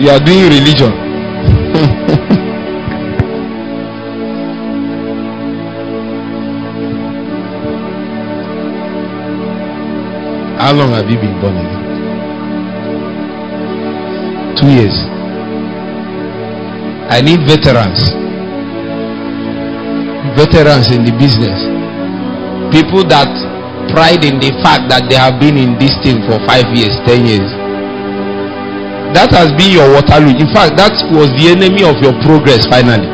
you 0.00 0.10
are 0.10 0.20
doing 0.20 0.44
religion. 0.48 0.92
How 10.58 10.72
long 10.72 10.90
have 10.92 11.08
you 11.08 11.16
been 11.16 11.40
born 11.40 11.56
again? 11.56 11.84
Two 14.56 14.68
years. 14.68 14.96
I 17.08 17.22
need 17.22 17.40
veterans. 17.46 18.12
Veterans 20.36 20.90
in 20.92 21.04
the 21.04 21.12
business. 21.16 21.56
People 22.74 23.04
that 23.08 23.30
pride 23.94 24.24
in 24.24 24.40
the 24.40 24.50
fact 24.60 24.90
that 24.90 25.08
they 25.08 25.16
have 25.16 25.40
been 25.40 25.56
in 25.56 25.78
this 25.78 25.96
thing 26.04 26.20
for 26.28 26.36
five 26.44 26.66
years 26.76 26.92
ten 27.06 27.24
years. 27.24 27.55
That 29.16 29.32
has 29.32 29.48
been 29.56 29.72
your 29.72 29.88
Waterloo. 29.96 30.36
In 30.36 30.52
fact, 30.52 30.76
that 30.76 30.92
was 31.08 31.32
the 31.40 31.48
enemy 31.48 31.80
of 31.88 31.96
your 32.04 32.12
progress 32.20 32.68
finally. 32.68 33.08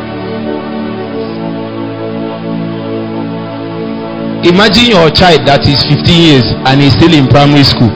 Imagine 4.42 4.98
your 4.98 5.06
child 5.14 5.46
that 5.46 5.62
is 5.62 5.78
15 5.86 6.02
years 6.02 6.42
and 6.66 6.82
is 6.82 6.90
still 6.98 7.14
in 7.14 7.30
primary 7.30 7.62
school. 7.62 7.86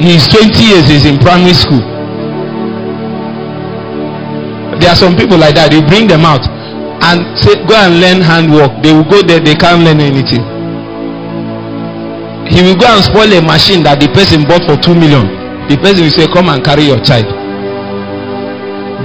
He 0.00 0.16
is 0.16 0.24
20 0.24 0.56
years, 0.56 0.88
is 0.88 1.04
in 1.04 1.20
primary 1.20 1.52
school. 1.52 1.84
There 4.80 4.88
are 4.88 4.96
some 4.96 5.20
people 5.20 5.36
like 5.36 5.52
that, 5.60 5.68
you 5.68 5.84
bring 5.84 6.08
them 6.08 6.24
out 6.24 6.40
and 6.48 7.20
say, 7.36 7.60
Go 7.68 7.76
and 7.76 8.00
learn 8.00 8.24
handwork. 8.24 8.72
They 8.80 8.96
will 8.96 9.04
go 9.04 9.20
there, 9.20 9.36
they 9.44 9.52
can't 9.52 9.84
learn 9.84 10.00
anything. 10.00 10.51
He 12.52 12.60
will 12.60 12.76
go 12.76 12.84
and 12.86 13.00
spoil 13.02 13.32
a 13.32 13.40
machine 13.40 13.82
that 13.88 13.96
the 13.98 14.08
person 14.12 14.44
bought 14.44 14.62
for 14.68 14.76
2 14.76 14.92
million. 14.94 15.24
The 15.72 15.76
person 15.80 16.04
will 16.04 16.12
say, 16.12 16.28
Come 16.28 16.52
and 16.52 16.60
carry 16.60 16.84
your 16.92 17.00
child. 17.00 17.24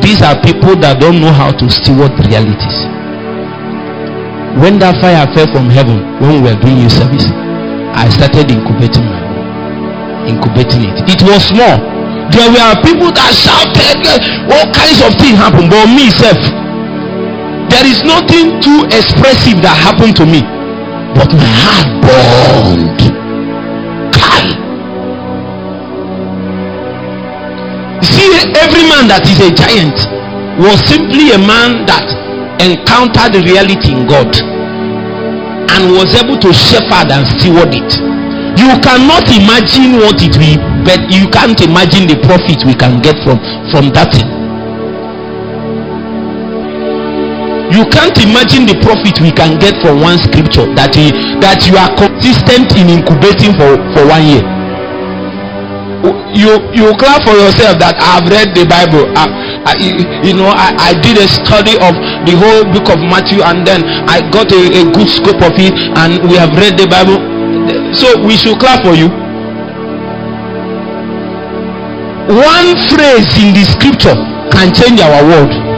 These 0.04 0.22
are 0.22 0.36
people 0.44 0.76
that 0.84 1.00
don't 1.00 1.20
know 1.24 1.32
how 1.32 1.56
to 1.56 1.66
steward 1.72 2.12
realities. 2.28 2.78
When 4.60 4.78
that 4.84 5.00
fire 5.00 5.26
fell 5.32 5.48
from 5.54 5.70
heaven, 5.72 6.04
when 6.20 6.38
we 6.38 6.40
were 6.52 6.58
doing 6.60 6.82
your 6.86 6.92
service, 6.92 7.26
I 7.96 8.10
started 8.12 8.52
incubating 8.52 9.06
my 9.08 9.28
incubating 10.28 10.92
it. 10.92 10.98
It 11.08 11.22
was 11.24 11.40
small. 11.48 11.80
There 12.36 12.52
were 12.52 12.74
people 12.84 13.10
that 13.16 13.32
shouted, 13.32 14.04
eh, 14.04 14.52
all 14.52 14.68
kinds 14.76 15.00
of 15.00 15.16
things 15.16 15.40
happened, 15.40 15.72
but 15.72 15.88
me 15.88 16.12
self, 16.12 16.36
there 17.72 17.88
is 17.88 18.04
nothing 18.04 18.60
too 18.60 18.84
expressive 18.92 19.64
that 19.64 19.72
happened 19.80 20.20
to 20.20 20.26
me, 20.28 20.44
but 21.16 21.32
my 21.32 21.48
heart 21.64 21.88
burned. 22.04 23.00
Kai. 24.14 24.46
See, 28.04 28.30
every 28.58 28.84
man 28.88 29.08
that 29.10 29.26
is 29.26 29.40
a 29.42 29.52
giant 29.54 29.98
was 30.60 30.80
simply 30.90 31.32
a 31.32 31.40
man 31.40 31.86
that 31.86 32.06
encountered 32.62 33.38
reality 33.46 33.94
in 33.94 34.08
God 34.10 34.30
and 35.74 35.94
was 35.94 36.14
able 36.18 36.38
to 36.42 36.50
shepherd 36.54 37.14
and 37.14 37.26
steward 37.38 37.74
it. 37.74 37.92
You 38.58 38.74
cannot 38.82 39.30
imagine 39.30 40.02
what 40.02 40.18
it 40.26 40.34
will, 40.38 40.58
but 40.82 41.06
you 41.14 41.30
can't 41.30 41.60
imagine 41.62 42.10
the 42.10 42.18
profit 42.26 42.66
we 42.66 42.74
can 42.74 43.02
get 43.02 43.16
from 43.22 43.38
from 43.70 43.94
that 43.94 44.10
thing. 44.14 44.37
You 47.68 47.84
can't 47.92 48.16
imagine 48.24 48.64
the 48.64 48.80
profit 48.80 49.20
we 49.20 49.28
can 49.36 49.60
get 49.60 49.76
from 49.84 50.00
one 50.00 50.16
scripture 50.24 50.64
that 50.80 50.96
he, 50.96 51.12
that 51.44 51.68
you 51.68 51.76
are 51.76 51.92
consistent 52.00 52.72
in 52.80 52.88
incubating 52.88 53.52
for, 53.60 53.76
for 53.92 54.08
one 54.08 54.24
year. 54.24 54.44
You 56.32 56.64
you 56.72 56.96
clap 56.96 57.26
for 57.28 57.36
yourself 57.36 57.82
that 57.84 57.98
i 58.00 58.22
have 58.22 58.30
read 58.32 58.56
the 58.56 58.64
bible. 58.64 59.04
I, 59.18 59.28
I, 59.68 59.74
you 60.24 60.32
know 60.38 60.48
I, 60.48 60.72
I 60.80 60.92
did 60.96 61.20
a 61.20 61.28
study 61.28 61.76
of 61.82 61.92
the 62.24 62.38
whole 62.40 62.64
book 62.72 62.88
of 62.94 63.02
matthew 63.04 63.42
and 63.42 63.66
then 63.66 63.82
i 64.08 64.22
got 64.30 64.48
a, 64.54 64.62
a 64.78 64.84
good 64.94 65.10
scope 65.10 65.42
of 65.42 65.58
it 65.58 65.74
and 65.74 66.22
we 66.30 66.38
have 66.40 66.54
read 66.56 66.80
the 66.80 66.88
bible. 66.88 67.20
So 67.92 68.16
we 68.24 68.38
should 68.40 68.62
clap 68.64 68.86
for 68.88 68.96
you. 68.96 69.12
One 72.32 72.70
phrase 72.88 73.28
in 73.44 73.52
the 73.52 73.66
scripture 73.68 74.16
can 74.56 74.72
change 74.72 75.02
our 75.04 75.20
world 75.28 75.77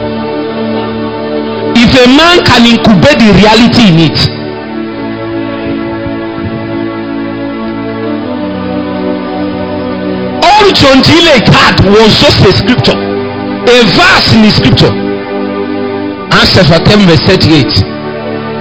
if 1.90 2.06
a 2.06 2.06
man 2.06 2.38
can 2.46 2.62
incubate 2.66 3.18
the 3.18 3.34
reality 3.34 3.90
in 3.90 3.98
it 4.06 4.40
John 10.70 11.02
G. 11.02 11.12
Lake 11.26 11.50
had 11.50 11.82
was 11.82 12.14
just 12.22 12.40
a 12.46 12.52
scripture, 12.54 12.94
a 12.94 13.76
verse 13.84 14.28
in 14.32 14.46
the 14.46 14.52
scripture. 14.54 14.88
Answer 16.30 16.62
for 16.62 16.78
10 16.78 17.10
verse 17.10 17.20
38. 17.26 17.66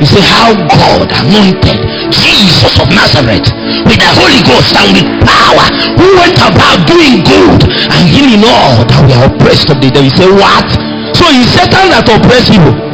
You 0.01 0.07
say, 0.09 0.19
How 0.25 0.51
God 0.57 1.07
anointed 1.13 1.79
Jesus 2.11 2.81
of 2.81 2.89
Nazareth 2.89 3.53
with 3.85 4.01
the 4.01 4.11
Holy 4.19 4.41
Ghost 4.41 4.73
and 4.73 4.89
with 4.97 5.07
power, 5.21 5.69
who 6.01 6.17
went 6.17 6.35
about 6.41 6.81
doing 6.89 7.21
good 7.23 7.61
and 7.69 8.01
healing 8.09 8.41
all 8.41 8.83
that 8.89 8.99
were 9.05 9.29
oppressed 9.29 9.69
of 9.69 9.77
the 9.79 9.93
devil. 9.93 10.09
You 10.09 10.17
say, 10.17 10.27
What? 10.33 10.65
So 11.13 11.29
it's 11.29 11.53
Satan 11.55 11.93
that 11.93 12.09
oppressed 12.09 12.51
people. 12.51 12.88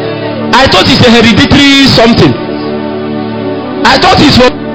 I 0.56 0.68
thought 0.72 0.88
it's 0.88 1.04
a 1.04 1.12
hereditary 1.12 1.86
something. 1.92 2.34
I 3.86 4.00
thought 4.00 4.20
it's 4.24 4.38
for 4.38 4.66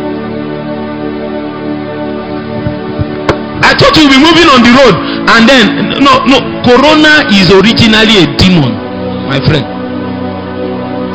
thought 3.80 3.96
you'll 3.96 4.12
be 4.12 4.20
moving 4.20 4.44
on 4.52 4.60
the 4.60 4.72
road 4.76 4.94
and 5.32 5.42
then 5.48 5.64
no 6.04 6.20
no 6.28 6.36
corona 6.60 7.24
is 7.32 7.48
originally 7.48 8.20
a 8.20 8.26
demon 8.36 8.76
my 9.24 9.40
friend. 9.40 9.64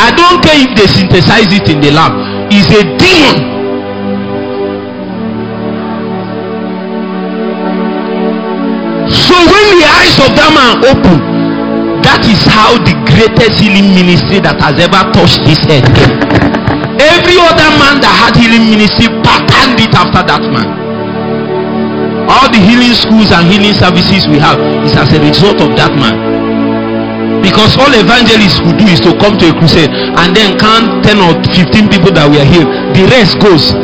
I 0.02 0.10
don't 0.18 0.42
care 0.42 0.58
if 0.58 0.74
they 0.74 0.88
synthesize 0.88 1.54
it 1.54 1.70
in 1.70 1.80
the 1.80 1.92
lab. 1.92 2.12
It's 2.50 2.70
a 2.74 2.82
demon. 2.98 3.38
So 9.14 9.36
when 9.36 9.66
the 9.78 9.86
eyes 9.86 10.18
of 10.26 10.32
that 10.34 10.52
man 10.58 10.74
open 10.90 11.35
that 12.16 12.24
is 12.32 12.40
how 12.48 12.80
the 12.80 12.96
greatest 13.12 13.60
healing 13.60 13.92
ministry 13.92 14.40
that 14.40 14.56
has 14.64 14.80
ever 14.80 15.04
touched 15.12 15.44
this 15.44 15.60
earth 15.68 15.84
every 16.96 17.36
other 17.36 17.68
man 17.76 18.00
that 18.00 18.08
had 18.08 18.32
healing 18.40 18.72
ministry 18.72 19.12
patterned 19.20 19.76
it 19.76 19.92
after 19.92 20.24
that 20.24 20.40
man. 20.48 20.64
All 22.32 22.48
the 22.48 22.56
healing 22.56 22.96
schools 22.96 23.36
and 23.36 23.44
healing 23.52 23.76
services 23.76 24.32
we 24.32 24.40
have 24.40 24.56
is 24.88 24.96
as 24.96 25.12
a 25.12 25.20
result 25.20 25.60
of 25.60 25.76
that 25.76 25.92
man. 25.92 26.16
Because 27.44 27.76
all 27.76 27.92
evangelists 27.92 28.64
would 28.64 28.80
do 28.80 28.88
is 28.88 29.04
to 29.04 29.12
come 29.20 29.36
to 29.44 29.52
a 29.52 29.54
crusade 29.60 29.92
and 29.92 30.32
then 30.32 30.56
count 30.56 31.04
10 31.04 31.20
or 31.20 31.36
15 31.52 31.92
people 31.92 32.16
that 32.16 32.32
were 32.32 32.48
healed. 32.48 32.72
The 32.96 33.04
rest 33.12 33.38
goes. 33.44 33.76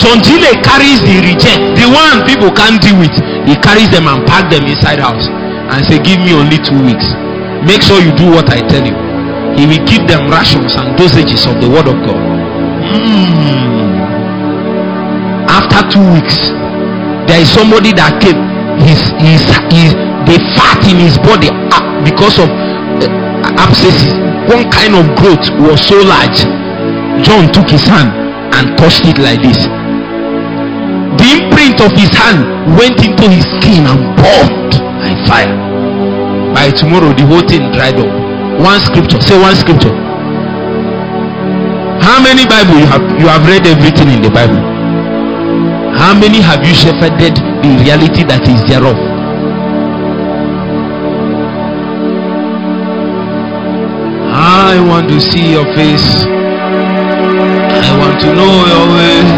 John 0.00 0.24
G. 0.24 0.40
Lake 0.40 0.64
carries 0.64 1.04
the 1.04 1.20
reject. 1.20 1.60
The 1.76 1.86
one 1.92 2.24
people 2.24 2.48
can't 2.56 2.80
deal 2.80 2.96
with 2.96 3.12
he 3.44 3.54
carries 3.60 3.90
them 3.92 4.08
and 4.08 4.24
pack 4.26 4.50
them 4.50 4.64
inside 4.64 4.98
house 4.98 5.28
and 5.70 5.86
say 5.86 5.98
give 6.02 6.18
me 6.20 6.32
only 6.34 6.58
two 6.58 6.78
weeks. 6.82 7.14
Make 7.66 7.82
sure 7.82 8.00
you 8.00 8.10
do 8.16 8.26
what 8.30 8.48
i 8.50 8.60
tell 8.66 8.82
you. 8.82 8.96
He 9.58 9.66
will 9.66 9.84
give 9.86 10.06
them 10.08 10.30
rations 10.30 10.74
and 10.74 10.96
dosages 10.98 11.44
of 11.50 11.60
the 11.60 11.68
word 11.68 11.86
of 11.86 11.96
god. 12.06 12.20
Mm. 12.90 13.90
after 15.46 15.80
two 15.92 16.06
weeks 16.14 16.50
there 17.28 17.40
is 17.42 17.50
somebody 17.50 17.92
that 17.94 18.18
came. 18.18 18.38
His 18.80 19.12
his 19.20 19.42
his 19.70 19.92
the 20.26 20.36
fat 20.56 20.80
in 20.88 20.96
his 20.98 21.18
body 21.20 21.50
uh, 21.52 21.82
because 22.02 22.38
of 22.40 22.48
uh, 22.48 23.62
abscesses 23.62 24.14
one 24.48 24.66
kind 24.72 24.96
of 24.96 25.04
growth 25.20 25.46
was 25.62 25.78
so 25.84 26.00
large. 26.00 26.42
John 27.22 27.52
took 27.52 27.68
his 27.68 27.84
hand 27.84 28.10
and 28.56 28.74
touched 28.78 29.04
it 29.06 29.18
like 29.18 29.42
this. 29.44 29.68
The 31.20 31.28
imprint 31.36 31.78
of 31.84 31.92
his 31.92 32.10
hand 32.16 32.42
went 32.80 32.98
into 33.04 33.28
his 33.28 33.44
skin 33.60 33.84
and 33.86 34.00
burned 34.16 34.89
like 35.10 35.26
fire 35.26 35.52
by 36.54 36.70
tomorrow 36.70 37.12
the 37.12 37.26
whole 37.26 37.42
thing 37.42 37.70
dried 37.74 37.98
up 37.98 38.10
one 38.62 38.80
scripture 38.80 39.20
say 39.20 39.38
one 39.38 39.54
scripture 39.54 39.94
how 42.00 42.22
many 42.22 42.46
bible 42.46 42.78
you 42.78 42.86
have 42.86 43.04
you 43.20 43.26
have 43.26 43.42
read 43.46 43.66
everything 43.66 44.08
in 44.08 44.22
the 44.22 44.30
bible 44.30 44.70
how 46.00 46.18
many 46.18 46.40
have 46.40 46.64
you 46.66 46.72
shepherded 46.72 47.36
the 47.36 47.70
reality 47.84 48.24
that 48.24 48.48
is 48.48 48.62
thereof? 48.64 48.96
I 54.32 54.80
want 54.88 55.08
to 55.10 55.20
see 55.20 55.52
your 55.52 55.66
face. 55.76 56.24
I 57.84 57.90
want 58.00 58.16
to 58.22 58.28
know 58.32 58.54
your 58.72 58.86
ways. 58.96 59.30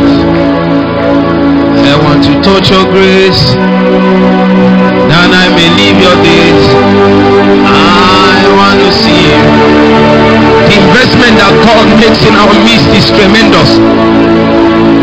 I 1.90 1.94
want 2.04 2.22
to 2.30 2.32
touch 2.46 2.70
your 2.70 2.86
grace. 2.94 4.31
Live 5.52 6.00
your 6.00 6.16
days. 6.24 6.64
I 7.68 8.40
want 8.56 8.80
to 8.80 8.88
see 8.88 9.28
you. 9.28 9.36
The 10.64 10.80
investment 10.80 11.36
that 11.36 11.52
God 11.60 11.84
makes 12.00 12.24
in 12.24 12.32
our 12.32 12.56
midst 12.64 12.88
is 12.96 13.12
tremendous. 13.12 13.76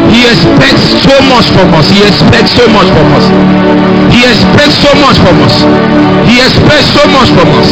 He 0.10 0.26
expects 0.26 0.90
so 1.06 1.14
much 1.30 1.54
from 1.54 1.70
us. 1.78 1.86
He 1.94 2.02
expects 2.02 2.58
so 2.58 2.66
much 2.74 2.90
from 2.90 3.08
us. 3.14 3.26
He 4.10 4.26
expects 4.26 4.82
so 4.82 4.90
much 4.98 5.22
from 5.22 5.38
us. 5.46 5.56
He 6.26 6.42
expects 6.42 6.90
so 6.98 7.04
much 7.14 7.30
from 7.30 7.50
us. 7.54 7.70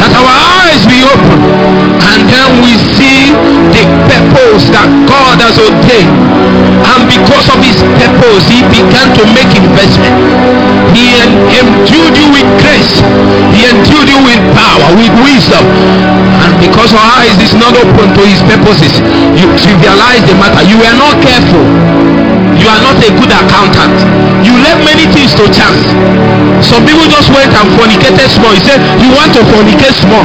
That 0.00 0.16
our 0.16 0.32
eyes 0.64 0.80
be 0.88 1.04
open 1.04 1.38
and 2.08 2.20
then 2.24 2.48
we 2.64 2.72
see 2.96 3.36
the 3.76 3.84
purpose 4.08 4.64
that 4.72 4.88
God 5.04 5.36
has 5.44 5.60
ordained. 5.60 6.61
And 6.82 7.06
because 7.06 7.46
of 7.48 7.58
his 7.62 7.78
purpose, 8.00 8.44
he 8.50 8.60
began 8.68 9.14
to 9.14 9.22
make 9.32 9.50
investment. 9.54 10.14
He 10.92 11.14
endued 11.56 12.14
you 12.18 12.28
with 12.34 12.48
grace. 12.60 13.00
He 13.54 13.64
endued 13.70 14.08
you 14.10 14.20
with 14.26 14.40
power, 14.58 14.88
with 14.98 15.14
wisdom. 15.22 15.64
And 16.42 16.52
because 16.58 16.90
your 16.90 17.06
eyes 17.22 17.38
is 17.38 17.54
not 17.54 17.72
open 17.78 18.12
to 18.18 18.22
his 18.26 18.42
purposes, 18.44 18.98
you 19.38 19.46
trivialize 19.62 20.26
the 20.26 20.34
matter. 20.36 20.66
You 20.66 20.76
were 20.76 20.96
not 20.98 21.16
careful. 21.22 22.01
You 22.62 22.70
are 22.70 22.78
not 22.78 22.94
a 23.02 23.10
good 23.10 23.32
accountant. 23.34 23.98
You 24.46 24.54
left 24.62 24.86
many 24.86 25.10
things 25.10 25.34
to 25.34 25.50
chance. 25.50 25.82
Some 26.62 26.86
people 26.86 27.02
just 27.10 27.26
went 27.34 27.50
and 27.50 27.66
fornicated 27.74 28.30
small. 28.30 28.54
He 28.54 28.62
said, 28.62 28.78
You 29.02 29.10
want 29.18 29.34
to 29.34 29.42
fornicate 29.50 29.98
small. 29.98 30.22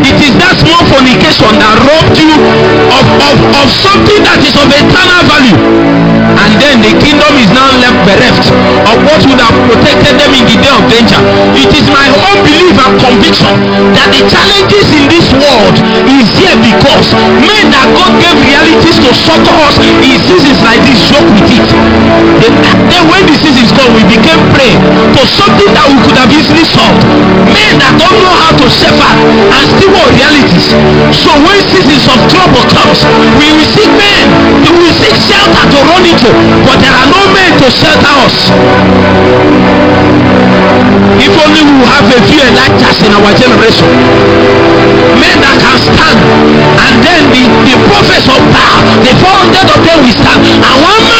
It 0.00 0.16
is 0.16 0.32
that 0.40 0.56
small 0.64 0.80
fornication 0.88 1.52
that 1.60 1.76
robbed 1.84 2.16
you 2.16 2.32
of, 2.88 3.04
of, 3.20 3.36
of 3.60 3.66
something 3.68 4.16
that 4.24 4.40
is 4.40 4.56
of 4.56 4.64
eternal 4.72 5.22
value. 5.28 5.60
And 6.40 6.50
then 6.56 6.80
the 6.80 6.92
kingdom 7.04 7.32
is 7.36 7.52
now 7.52 7.68
left 7.76 8.00
bereft 8.08 8.48
of 8.88 8.96
what 9.04 9.20
would 9.28 9.40
have 9.44 9.54
protected 9.68 10.16
them 10.16 10.32
in 10.32 10.44
the 10.48 10.56
day 10.56 10.72
of 10.72 10.84
danger. 10.88 11.20
It 11.52 11.68
is 11.68 11.84
my 11.92 12.08
own 12.32 12.38
belief 12.48 12.74
and 12.80 12.96
conviction 12.96 13.52
that 13.92 14.08
the 14.08 14.24
challenges 14.32 14.88
in 14.88 15.04
this 15.12 15.28
world 15.36 15.76
is 16.08 16.26
here 16.40 16.56
because 16.64 17.12
men 17.44 17.68
that 17.76 17.86
God 17.92 18.12
gave 18.24 18.40
realities 18.40 18.96
to 19.04 19.10
succor 19.12 19.56
us 19.68 19.76
in 19.84 20.16
seasons 20.24 20.58
like 20.64 20.80
this 20.88 21.00
joke 21.12 21.28
with 21.28 21.48
it. 21.52 21.73
Then, 22.40 23.02
when 23.08 23.22
the 23.26 23.36
seasons 23.36 23.72
come, 23.72 23.94
we 23.96 24.04
became 24.04 24.38
prey 24.52 24.74
for 25.16 25.24
something 25.26 25.70
that 25.72 25.86
we 25.88 25.96
could 26.04 26.16
have 26.18 26.30
easily 26.30 26.64
solved. 26.66 27.02
Men 27.48 27.80
that 27.80 27.96
don't 27.96 28.18
know 28.20 28.36
how 28.36 28.52
to 28.52 28.66
suffer 28.68 29.10
and 29.10 29.64
still 29.76 29.92
want 29.92 30.10
realities. 30.12 30.72
So 31.14 31.30
when 31.40 31.58
seasons 31.72 32.04
of 32.10 32.18
trouble 32.28 32.64
comes, 32.68 33.00
we 33.40 33.48
will 33.54 33.70
seek 33.70 33.90
men, 33.96 34.24
we 34.60 34.70
will 34.72 34.94
seek 34.98 35.16
shelter 35.16 35.64
to 35.72 35.78
run 35.88 36.04
into, 36.04 36.30
but 36.68 36.76
there 36.80 36.94
are 36.94 37.08
no 37.08 37.22
men 37.32 37.50
to 37.62 37.66
shelter 37.70 38.12
us. 38.24 38.36
If 41.20 41.32
only 41.38 41.62
we 41.62 41.72
will 41.78 41.88
have 41.88 42.04
a 42.10 42.20
few 42.26 42.40
Elijahs 42.42 42.98
in 43.06 43.12
our 43.14 43.32
generation. 43.38 43.88
Men 45.14 45.38
that 45.40 45.56
can 45.62 45.78
stand. 45.78 46.18
And 46.74 46.94
then 47.00 47.22
the, 47.30 47.42
the 47.64 47.74
prophets 47.86 48.26
of 48.26 48.40
Baal, 48.50 48.82
the 49.00 49.12
400 49.22 49.72
of 49.72 49.80
them 49.86 49.98
will 50.02 50.16
stand. 50.16 50.42
And 50.42 50.76
one 50.82 51.00
man 51.06 51.13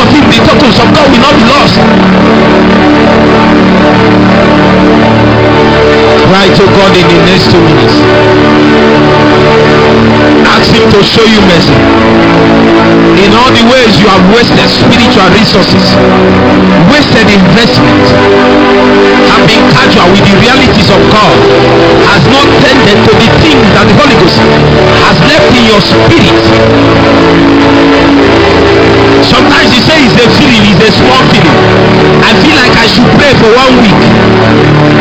of 0.00 0.08
the 0.08 0.20
tokens 0.32 0.80
of 0.80 0.88
God 0.96 1.12
will 1.12 1.20
not 1.20 1.36
be 1.36 1.44
lost. 1.44 1.76
Cry 6.24 6.48
to 6.56 6.64
oh 6.64 6.72
God 6.72 6.92
in 6.96 7.04
the 7.04 7.20
next 7.28 7.52
two 7.52 7.60
minutes. 7.60 8.00
Ask 10.48 10.72
him 10.72 10.88
to 10.88 11.04
show 11.04 11.20
you 11.28 11.44
mercy. 11.52 11.76
In 13.20 13.28
all 13.36 13.52
the 13.52 13.60
ways 13.68 14.00
you 14.00 14.08
have 14.08 14.24
wasted 14.32 14.72
spiritual 14.72 15.28
resources, 15.36 15.84
wasted 16.88 17.28
investment, 17.28 18.04
and 19.36 19.40
been 19.44 19.60
casual 19.68 20.08
with 20.16 20.24
the 20.24 20.32
realities 20.40 20.88
of 20.88 21.00
God, 21.12 21.36
has 22.08 22.24
not 22.32 22.48
tended 22.64 23.04
to 23.04 23.12
the 23.20 23.28
things 23.44 23.68
that 23.76 23.84
the 23.84 23.96
Holy 24.00 24.16
Ghost 24.16 24.40
has 25.04 25.16
left 25.28 25.52
in 25.52 25.68
your 25.68 25.82
spirit. 25.84 26.40
Sometimes 29.70 29.86
you 29.86 29.94
say 29.94 30.02
it's 30.02 30.18
a 30.18 30.26
feeling, 30.34 30.66
it's 30.66 30.82
a 30.82 30.90
small 30.98 31.22
feeling. 31.30 31.54
I 32.26 32.34
feel 32.42 32.58
like 32.58 32.74
I 32.74 32.90
should 32.90 33.06
pray 33.14 33.30
for 33.38 33.54
one 33.54 33.78
week. 33.78 34.02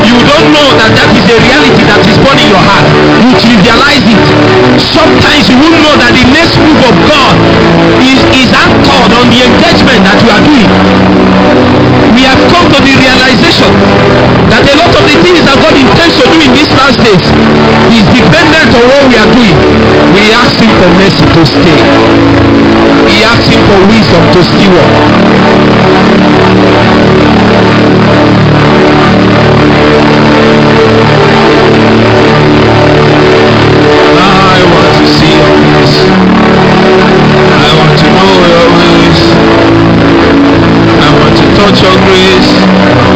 You 0.05 0.13
don't 0.29 0.47
know 0.53 0.67
that 0.77 0.93
that 0.93 1.09
is 1.09 1.25
a 1.25 1.37
reality 1.41 1.81
that 1.89 2.05
is 2.05 2.13
born 2.21 2.37
in 2.37 2.53
your 2.53 2.61
heart. 2.61 2.85
You 3.17 3.33
trivialize 3.33 4.05
it. 4.05 4.21
Sometimes 4.77 5.49
you 5.49 5.57
won't 5.57 5.73
know 5.81 5.97
that 5.97 6.13
the 6.13 6.21
next 6.29 6.53
move 6.61 6.77
of 6.85 6.93
God 7.09 7.33
is, 7.97 8.21
is 8.29 8.49
anchored 8.53 9.09
on 9.17 9.25
the 9.33 9.41
engagement 9.41 10.05
that 10.05 10.21
you 10.21 10.29
are 10.37 10.43
doing. 10.45 10.69
We 12.13 12.29
have 12.29 12.37
come 12.53 12.69
to 12.69 12.77
the 12.77 12.93
realization 12.93 13.73
that 14.53 14.61
a 14.69 14.75
lot 14.77 14.93
of 14.93 15.01
the 15.01 15.17
things 15.25 15.41
that 15.49 15.57
God 15.65 15.73
intends 15.73 16.13
to 16.21 16.29
do 16.29 16.37
in 16.45 16.51
these 16.53 16.69
last 16.77 17.01
days 17.01 17.25
is 17.89 18.05
dependent 18.13 18.69
on 18.77 18.85
what 18.85 19.01
we 19.09 19.17
are 19.17 19.31
doing. 19.33 19.57
We 20.13 20.29
ask 20.29 20.53
Him 20.61 20.69
for 20.77 20.93
mercy 20.93 21.25
to 21.25 21.41
stay. 21.41 22.58
He 23.07 23.23
asked 23.23 23.53
for 23.53 23.79
wisdom 23.87 24.23
to 24.33 24.41
steward. 24.43 24.91
I 34.19 34.59
want 34.73 34.91
to 34.99 35.05
see 35.07 35.33
your 35.39 35.53
face. 35.63 35.97
I 37.55 37.69
want 37.79 37.95
to 37.99 38.07
know 38.17 38.33
your. 38.51 38.69
I 40.99 41.09
want 41.19 41.33
to 41.39 41.45
touch 41.55 41.79
your 41.83 41.97
grace. 42.05 43.08